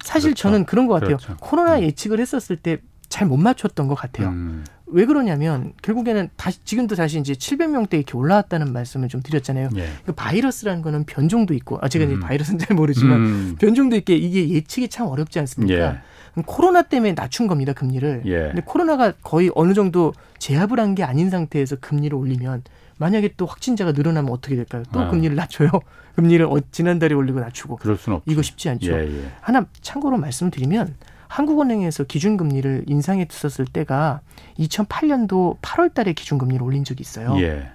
사실 0.03 0.31
그렇죠. 0.31 0.43
저는 0.43 0.65
그런 0.65 0.87
것 0.87 0.95
같아요. 0.95 1.19
그렇죠. 1.19 1.37
코로나 1.39 1.77
음. 1.79 1.83
예측을 1.83 2.19
했었을 2.19 2.57
때 2.57 2.79
잘 3.13 3.27
못 3.29 3.37
맞췄던 3.37 3.89
것 3.89 3.95
같아요. 3.95 4.29
음. 4.29 4.65
왜 4.87 5.05
그러냐면 5.05 5.75
결국에는 5.83 6.31
다시 6.37 6.65
지금도 6.65 6.97
다시 6.97 7.19
이제 7.21 7.35
700명대 7.35 7.93
이렇게 7.93 8.17
올라왔다는 8.17 8.73
말씀을 8.73 9.09
좀 9.09 9.21
드렸잖아요. 9.21 9.69
예. 9.77 9.87
그 10.07 10.13
바이러스라는 10.13 10.81
거는 10.81 11.05
변종도 11.05 11.53
있고 11.53 11.79
아 11.83 11.89
제가 11.91 12.07
음. 12.07 12.13
이제 12.13 12.21
바이러스는 12.21 12.59
잘 12.59 12.75
모르지만 12.75 13.21
음. 13.21 13.57
변종도 13.61 13.97
있게 13.97 14.17
이게 14.17 14.49
예측이 14.49 14.89
참 14.89 15.09
어렵지 15.09 15.39
않습니까? 15.41 15.75
예. 15.75 15.99
코로나 16.47 16.81
때문에 16.81 17.13
낮춘 17.13 17.47
겁니다 17.49 17.75
금리를. 17.75 18.23
예. 18.25 18.39
근데 18.49 18.63
코로나가 18.65 19.13
거의 19.23 19.51
어느 19.55 19.75
정도 19.75 20.15
제압을 20.39 20.81
한 20.81 20.95
게 20.95 21.05
아닌 21.05 21.29
상태에서 21.29 21.77
금리를 21.83 22.17
올리면 22.17 22.63
만약에 22.99 23.35
또 23.37 23.47
확진자가 23.47 23.93
늘어나면 23.93 24.33
어떻게 24.33 24.57
될까요? 24.57 24.83
또 24.93 25.01
아. 25.01 25.09
금리를 25.11 25.35
낮춰요. 25.35 25.71
금리를 26.17 26.45
어, 26.47 26.57
지난달에 26.71 27.15
올리고 27.15 27.41
낮추고. 27.41 27.77
그럴 27.77 27.97
수는 27.97 28.19
없죠. 28.19 28.31
이거 28.31 28.43
쉽지 28.43 28.69
않죠. 28.69 28.93
예, 28.93 29.07
예. 29.07 29.33
하나 29.41 29.67
참고로 29.81 30.19
말씀드리면 30.19 30.95
한국은행에서 31.29 32.05
기준금리를 32.05 32.85
인상했었을 32.87 33.65
때가 33.65 34.21
2008년도 34.59 35.61
8월 35.63 35.95
달에 35.95 36.13
기준금리를 36.13 36.63
올린 36.63 36.85
적이 36.85 37.01
있어요. 37.01 37.35
예. 37.41 37.71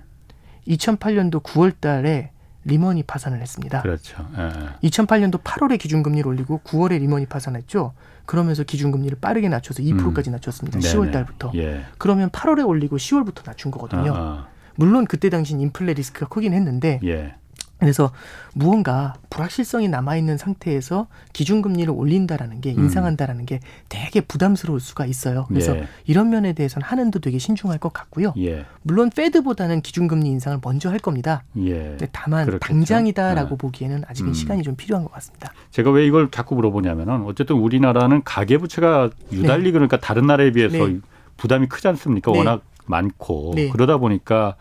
2008년도 0.68 1.42
9월 1.42 1.74
달에 1.80 2.32
리먼이 2.66 3.04
파산을 3.04 3.42
했습니다. 3.42 3.82
그렇죠. 3.82 4.28
예. 4.38 4.88
2008년도 4.88 5.42
8월에 5.42 5.80
기준금리를 5.80 6.28
올리고 6.28 6.62
9월에 6.64 7.00
리먼이 7.00 7.26
파산했죠. 7.26 7.94
그러면서 8.26 8.64
기준금리를 8.64 9.18
빠르게 9.20 9.48
낮춰서 9.50 9.82
2%까지 9.82 10.30
음. 10.30 10.32
낮췄습니다. 10.34 10.78
음. 10.78 10.82
10월 10.82 11.12
달부터. 11.12 11.52
예. 11.56 11.86
그러면 11.98 12.30
8월에 12.30 12.68
올리고 12.68 12.98
10월부터 12.98 13.46
낮춘 13.46 13.72
거거든요. 13.72 14.14
아, 14.14 14.18
아. 14.18 14.48
물론 14.78 15.06
그때 15.06 15.30
당시 15.30 15.54
인플레 15.54 15.94
리스크가 15.94 16.28
크긴 16.28 16.54
했는데 16.54 17.00
예. 17.04 17.36
그래서 17.80 18.12
무언가 18.54 19.14
불확실성이 19.30 19.88
남아있는 19.88 20.38
상태에서 20.38 21.08
기준금리를 21.34 21.94
올린다라는 21.96 22.60
게 22.60 22.74
음. 22.74 22.80
인상한다라는 22.80 23.46
게 23.46 23.60
되게 23.88 24.22
부담스러울 24.22 24.80
수가 24.80 25.06
있어요. 25.06 25.46
그래서 25.48 25.78
예. 25.78 25.88
이런 26.08 26.32
면에 26.32 26.54
대해서는 26.54 26.88
한은도 26.88 27.20
되게 27.20 27.38
신중할 27.38 27.78
것 27.78 27.94
같고요. 27.94 28.34
예. 28.40 28.66
물론 28.82 29.12
페드보다는 29.12 29.82
기준금리 29.82 30.28
인상을 30.28 30.60
먼저 30.64 30.90
할 30.90 30.98
겁니다. 30.98 31.44
예. 31.60 31.98
다만 32.12 32.46
그렇겠죠. 32.48 32.68
당장이다라고 32.68 33.50
네. 33.50 33.58
보기에는 33.58 34.04
아직은 34.08 34.32
음. 34.32 34.34
시간이 34.34 34.64
좀 34.64 34.76
필요한 34.76 35.04
것 35.04 35.12
같습니다. 35.14 35.54
제가 35.70 35.92
왜 35.92 36.08
이걸 36.08 36.32
자꾸 36.32 36.56
물어보냐면은 36.56 37.26
어쨌든 37.26 37.58
우리나라는 37.58 38.24
가계부채가 38.24 39.12
유달리 39.32 39.66
네. 39.66 39.72
그러니까 39.72 40.00
다른 40.00 40.26
나라에 40.26 40.52
비해서 40.52 40.88
네. 40.88 41.00
부담이 41.38 41.68
크지 41.68 41.88
않습니까? 41.90 42.32
네. 42.32 42.40
워낙 42.40 42.64
많고 42.88 43.54
네. 43.56 43.70
그러다 43.70 43.98
보니까 43.98 44.56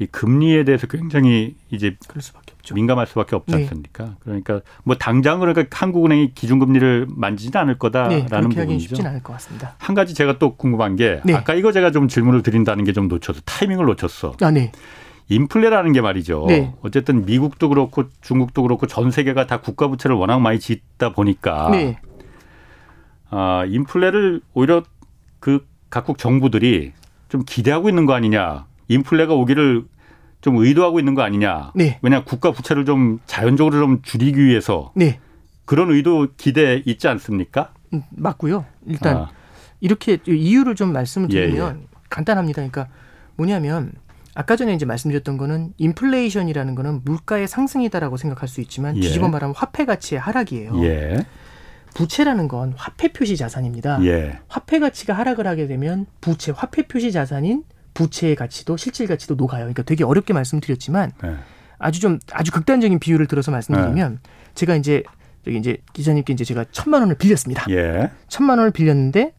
이 0.00 0.06
금리에 0.06 0.64
대해서 0.64 0.86
굉장히 0.88 1.54
이제 1.70 1.96
그럴 2.08 2.20
수밖에 2.20 2.52
없죠. 2.56 2.74
민감할 2.74 3.06
수밖에 3.06 3.36
없지 3.36 3.54
네. 3.54 3.62
않습니까? 3.62 4.16
그러니까 4.20 4.60
뭐 4.82 4.96
당장 4.96 5.38
그러니까 5.38 5.64
한국은행이 5.70 6.32
기준금리를 6.34 7.06
만지지는 7.10 7.60
않을 7.60 7.78
거다라는 7.78 8.48
네, 8.48 8.56
부분이죠. 8.56 8.88
쉽지는 8.88 9.10
않을 9.10 9.22
것 9.22 9.34
같습니다. 9.34 9.76
한 9.78 9.94
가지 9.94 10.12
제가 10.14 10.38
또 10.38 10.56
궁금한 10.56 10.96
게 10.96 11.20
네. 11.24 11.34
아까 11.34 11.54
이거 11.54 11.70
제가 11.70 11.92
좀 11.92 12.08
질문을 12.08 12.42
드린다는 12.42 12.84
게 12.84 12.92
좀 12.92 13.06
놓쳐서 13.08 13.40
타이밍을 13.44 13.86
놓쳤어. 13.86 14.36
아, 14.40 14.50
네. 14.50 14.72
인플레라는 15.28 15.92
게 15.92 16.00
말이죠. 16.00 16.44
네. 16.48 16.74
어쨌든 16.82 17.24
미국도 17.24 17.68
그렇고 17.68 18.04
중국도 18.20 18.62
그렇고 18.62 18.86
전 18.86 19.10
세계가 19.10 19.46
다 19.46 19.60
국가 19.60 19.88
부채를 19.88 20.16
워낙 20.16 20.38
많이 20.40 20.58
짓다 20.60 21.12
보니까 21.12 21.70
네. 21.70 21.98
아, 23.30 23.64
인플레를 23.66 24.40
오히려 24.54 24.82
그 25.40 25.66
각국 25.90 26.18
정부들이 26.18 26.92
좀 27.34 27.42
기대하고 27.44 27.88
있는 27.88 28.06
거 28.06 28.12
아니냐. 28.12 28.64
인플레가 28.86 29.34
오기를 29.34 29.86
좀 30.40 30.56
의도하고 30.56 31.00
있는 31.00 31.16
거 31.16 31.22
아니냐. 31.22 31.72
네. 31.74 31.98
왜냐 32.00 32.22
국가 32.22 32.52
부채를 32.52 32.84
좀 32.84 33.18
자연적으로 33.26 33.76
좀 33.76 34.02
줄이기 34.02 34.44
위해서 34.44 34.92
네. 34.94 35.18
그런 35.64 35.90
의도 35.90 36.28
기대 36.36 36.80
있지 36.86 37.08
않습니까? 37.08 37.72
음, 37.92 38.04
맞고요. 38.10 38.64
일단 38.86 39.16
아. 39.16 39.30
이렇게 39.80 40.18
이유를 40.24 40.76
좀 40.76 40.92
말씀을 40.92 41.28
예, 41.32 41.46
드리면 41.46 41.76
예, 41.76 41.80
예. 41.80 41.86
간단합니다. 42.08 42.62
그러니까 42.62 42.86
뭐냐면 43.34 43.90
아까 44.36 44.54
전에 44.54 44.72
이제 44.72 44.86
말씀드렸던 44.86 45.36
거는 45.36 45.72
인플레이션이라는 45.78 46.76
거는 46.76 47.00
물가의 47.04 47.48
상승이다라고 47.48 48.16
생각할 48.16 48.48
수 48.48 48.60
있지만 48.60 48.96
예. 48.96 49.00
뒤집어 49.00 49.28
말하면 49.28 49.56
화폐 49.56 49.84
가치의 49.84 50.20
하락이에요. 50.20 50.84
예. 50.84 51.26
부채라는 51.94 52.48
건 52.48 52.74
화폐 52.76 53.12
표시 53.12 53.36
자산입니다. 53.36 54.04
예. 54.04 54.38
화폐 54.48 54.78
가치가 54.78 55.14
하락을 55.14 55.46
하게 55.46 55.66
되면 55.66 56.06
부채, 56.20 56.52
화폐 56.54 56.82
표시 56.82 57.12
자산인 57.12 57.64
부채의 57.94 58.36
가치도 58.36 58.76
실질 58.76 59.06
가치도 59.06 59.36
녹아요. 59.36 59.60
그러니까 59.60 59.84
되게 59.84 60.04
어렵게 60.04 60.32
말씀드렸지만 60.32 61.12
네. 61.22 61.36
아주 61.78 62.00
좀 62.00 62.18
아주 62.32 62.50
극단적인 62.52 62.98
비유를 62.98 63.26
들어서 63.26 63.50
말씀드리면 63.50 64.18
네. 64.22 64.30
제가 64.54 64.74
이제 64.74 65.02
여기 65.46 65.58
이제 65.58 65.78
기자님께 65.92 66.32
이제 66.32 66.44
제가 66.44 66.64
천만 66.72 67.02
원을 67.02 67.14
빌렸습니다. 67.16 67.64
예. 67.70 68.10
천만 68.28 68.58
원을 68.58 68.72
빌렸는데 68.72 69.32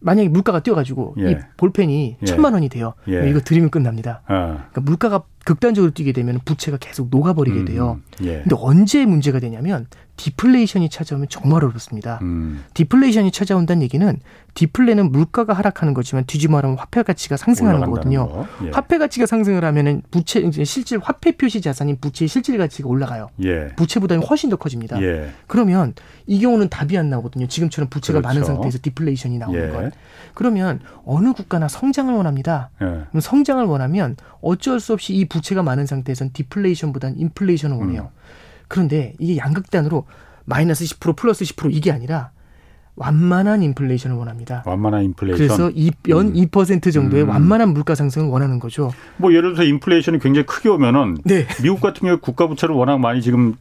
만약에 0.00 0.28
물가가 0.28 0.60
뛰어가지고 0.60 1.16
예. 1.18 1.30
이 1.32 1.36
볼펜이 1.56 2.18
예. 2.20 2.24
천만 2.24 2.52
원이 2.52 2.68
돼요. 2.68 2.94
예. 3.08 3.28
이거 3.28 3.40
드리면 3.40 3.70
끝납니다. 3.70 4.22
어. 4.28 4.62
그러니까 4.70 4.80
물가가 4.82 5.22
극단적으로 5.48 5.92
뛰게 5.92 6.12
되면 6.12 6.38
부채가 6.44 6.76
계속 6.78 7.08
녹아버리게 7.10 7.64
돼요. 7.64 8.00
음, 8.20 8.26
예. 8.26 8.40
근데 8.42 8.54
언제 8.58 9.06
문제가 9.06 9.40
되냐면 9.40 9.86
디플레이션이 10.16 10.90
찾아오면 10.90 11.28
정말 11.30 11.64
어렵습니다. 11.64 12.18
음. 12.22 12.64
디플레이션이 12.74 13.30
찾아온다는 13.30 13.82
얘기는 13.82 14.18
디플레는 14.54 15.10
물가가 15.12 15.52
하락하는 15.52 15.94
거지만 15.94 16.24
뒤집어 16.26 16.54
말하면 16.54 16.76
화폐 16.76 17.02
가치가 17.04 17.36
상승하는 17.36 17.80
거거든요. 17.80 18.44
예. 18.64 18.70
화폐 18.70 18.98
가치가 18.98 19.24
상승을 19.26 19.64
하면은 19.64 20.02
부채 20.10 20.40
이제 20.40 20.64
실질 20.64 20.98
화폐 20.98 21.30
표시 21.32 21.60
자산인 21.60 21.98
부채의 22.00 22.28
실질 22.28 22.58
가치가 22.58 22.88
올라가요. 22.88 23.30
예. 23.44 23.68
부채 23.76 24.00
부담이 24.00 24.24
훨씬 24.26 24.50
더 24.50 24.56
커집니다. 24.56 25.00
예. 25.00 25.30
그러면 25.46 25.94
이 26.26 26.40
경우는 26.40 26.68
답이 26.68 26.98
안 26.98 27.08
나오거든요. 27.08 27.46
지금처럼 27.46 27.88
부채가 27.88 28.18
그렇죠. 28.20 28.28
많은 28.28 28.44
상태에서 28.44 28.78
디플레이션이 28.82 29.38
나오는 29.38 29.68
예. 29.68 29.72
것. 29.72 29.92
그러면 30.34 30.80
어느 31.06 31.32
국가나 31.32 31.68
성장을 31.68 32.12
원합니다. 32.12 32.70
예. 32.82 32.86
그럼 33.10 33.20
성장을 33.20 33.64
원하면 33.64 34.16
어쩔 34.42 34.80
수 34.80 34.92
없이 34.92 35.14
이 35.14 35.24
부채가 35.28 35.62
많은 35.62 35.86
상태에서는 35.86 36.32
디플레이션보다는 36.32 37.18
인플레이션을 37.18 37.76
원해요. 37.76 38.10
음. 38.14 38.18
그런데 38.68 39.14
이게 39.18 39.36
양극단으로 39.36 40.06
마이너스 40.44 40.84
10% 40.84 41.16
플러스 41.16 41.44
10% 41.44 41.74
이게 41.74 41.92
아니라 41.92 42.30
완만한 42.96 43.62
인플레이션을 43.62 44.16
원합니다. 44.16 44.62
완만한 44.66 45.04
인플레이션. 45.04 45.38
그래서 45.38 45.70
이, 45.74 45.92
연 46.08 46.28
음. 46.28 46.32
2% 46.34 46.92
정도의 46.92 47.22
음. 47.22 47.28
완만한 47.28 47.72
물가 47.72 47.94
상승을 47.94 48.28
원하는 48.28 48.58
거죠. 48.58 48.90
뭐 49.16 49.32
예를 49.32 49.54
들어서 49.54 49.62
인플레이션이 49.62 50.18
굉장히 50.18 50.46
크게 50.46 50.68
오면은 50.68 51.18
네. 51.24 51.46
미국 51.62 51.80
같은 51.80 52.00
경우에 52.00 52.18
국가 52.20 52.48
부채를 52.48 52.74
워낙 52.74 52.98
많이 52.98 53.22
지금 53.22 53.54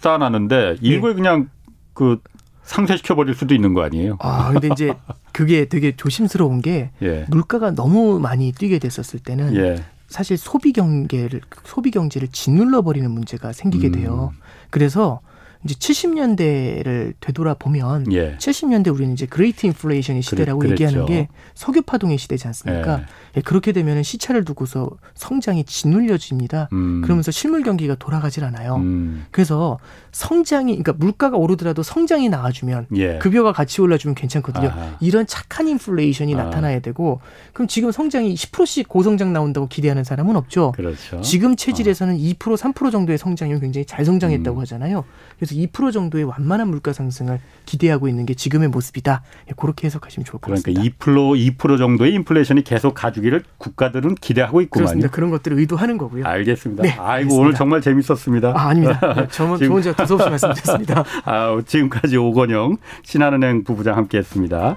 쌓아놨는데 0.00 0.78
일부에 0.80 1.10
네. 1.10 1.16
그냥 1.16 1.48
그 1.94 2.18
상쇄시켜 2.62 3.14
버릴 3.14 3.34
수도 3.34 3.54
있는 3.54 3.74
거 3.74 3.82
아니에요? 3.82 4.16
아, 4.20 4.52
근데 4.52 4.68
이제 4.72 4.94
그게 5.32 5.66
되게 5.66 5.94
조심스러운 5.96 6.60
게 6.60 6.90
예. 7.02 7.26
물가가 7.28 7.72
너무 7.72 8.18
많이 8.20 8.52
뛰게 8.52 8.78
됐었을 8.78 9.20
때는 9.20 9.56
예. 9.56 9.84
사실 10.10 10.36
소비 10.36 10.72
경계를 10.72 11.40
소비 11.64 11.92
경제를 11.92 12.28
짓눌러 12.28 12.82
버리는 12.82 13.08
문제가 13.10 13.52
생기게 13.52 13.88
음. 13.88 13.92
돼요. 13.92 14.32
그래서 14.68 15.20
이제 15.64 15.74
70년대를 15.74 17.14
되돌아 17.20 17.54
보면 17.54 18.10
예. 18.12 18.36
70년대 18.38 18.92
우리는 18.94 19.12
이제 19.12 19.26
Great 19.26 19.66
Inflation의 19.66 20.22
시대라고 20.22 20.60
그랬, 20.60 20.72
얘기하는 20.72 21.04
게 21.04 21.28
석유 21.54 21.82
파동의 21.82 22.16
시대지 22.16 22.46
않습니까? 22.46 23.00
예. 23.00 23.04
예, 23.36 23.40
그렇게 23.42 23.72
되면 23.72 24.02
시차를 24.02 24.44
두고서 24.44 24.90
성장이 25.14 25.64
짓눌려집니다. 25.64 26.70
음. 26.72 27.02
그러면서 27.02 27.30
실물 27.30 27.62
경기가 27.62 27.94
돌아가질 27.94 28.42
않아요. 28.44 28.76
음. 28.76 29.26
그래서 29.30 29.78
성장이 30.12 30.72
그러니까 30.78 30.94
물가가 30.94 31.36
오르더라도 31.36 31.82
성장이 31.82 32.30
나와주면 32.30 32.86
예. 32.96 33.18
급여가 33.18 33.52
같이 33.52 33.82
올라주면 33.82 34.14
괜찮거든요. 34.14 34.68
아하. 34.68 34.96
이런 35.00 35.26
착한 35.26 35.68
인플레이션이 35.68 36.34
아. 36.36 36.44
나타나야 36.44 36.80
되고 36.80 37.20
그럼 37.52 37.68
지금 37.68 37.92
성장이 37.92 38.34
10%씩 38.34 38.88
고성장 38.88 39.34
나온다고 39.34 39.68
기대하는 39.68 40.04
사람은 40.04 40.36
없죠. 40.36 40.72
그렇죠. 40.72 41.20
지금 41.20 41.54
체질에서는 41.54 42.14
어. 42.14 42.16
2% 42.16 42.36
3% 42.38 42.90
정도의 42.90 43.18
성장이면 43.18 43.60
굉장히 43.60 43.84
잘 43.84 44.06
성장했다고 44.06 44.58
음. 44.58 44.60
하잖아요. 44.62 45.04
그래서 45.40 45.54
2% 45.54 45.90
정도의 45.90 46.24
완만한 46.24 46.68
물가 46.68 46.92
상승을 46.92 47.40
기대하고 47.64 48.08
있는 48.08 48.26
게 48.26 48.34
지금의 48.34 48.68
모습이다. 48.68 49.22
예, 49.48 49.52
그렇게 49.56 49.86
해석하시면 49.86 50.26
좋을 50.26 50.38
것 50.38 50.42
그러니까 50.42 50.70
같습니다. 50.70 50.94
그러니까 50.98 51.34
2% 51.34 51.56
2% 51.56 51.78
정도의 51.78 52.12
인플레이션이 52.12 52.62
계속 52.62 52.92
가주기를 52.92 53.44
국가들은 53.56 54.16
기대하고 54.16 54.60
있구만요. 54.60 54.84
그렇습니다. 54.84 55.10
그런 55.10 55.30
것들을 55.30 55.58
의도하는 55.58 55.96
거고요. 55.96 56.26
알겠습니다. 56.26 56.82
네, 56.82 56.90
아이고 56.90 57.00
알겠습니다. 57.08 57.40
오늘 57.40 57.54
정말 57.54 57.80
재밌었습니다. 57.80 58.52
아, 58.54 58.68
아닙니다. 58.68 59.00
네, 59.16 59.28
저는 59.28 59.56
저 59.56 59.64
혼자 59.64 59.94
두서없이 59.94 60.28
말씀드렸습니다. 60.28 61.04
아, 61.24 61.62
지금까지 61.66 62.18
오건영 62.18 62.76
신한은행 63.02 63.64
부부장 63.64 63.96
함께했습니다. 63.96 64.76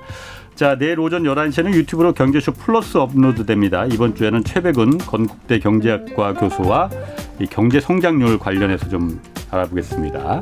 자, 0.55 0.77
내일 0.77 0.99
오전 0.99 1.23
11시에는 1.23 1.73
유튜브로 1.73 2.13
경제쇼 2.13 2.51
플러스 2.51 2.97
업로드됩니다. 2.97 3.85
이번 3.85 4.13
주에는 4.13 4.43
최백은 4.43 4.99
건국대 4.99 5.57
경제학과 5.57 6.33
교수와 6.33 6.91
이 7.39 7.47
경제 7.47 7.79
성장률 7.79 8.37
관련해서 8.37 8.87
좀 8.87 9.19
알아보겠습니다. 9.49 10.41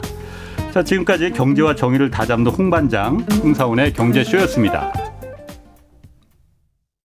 자, 0.71 0.83
지금까지 0.83 1.31
경제와 1.31 1.75
정의를 1.75 2.09
다잡는 2.11 2.51
홍반장 2.51 3.25
홍사원의 3.41 3.93
경제쇼였습니다. 3.93 4.91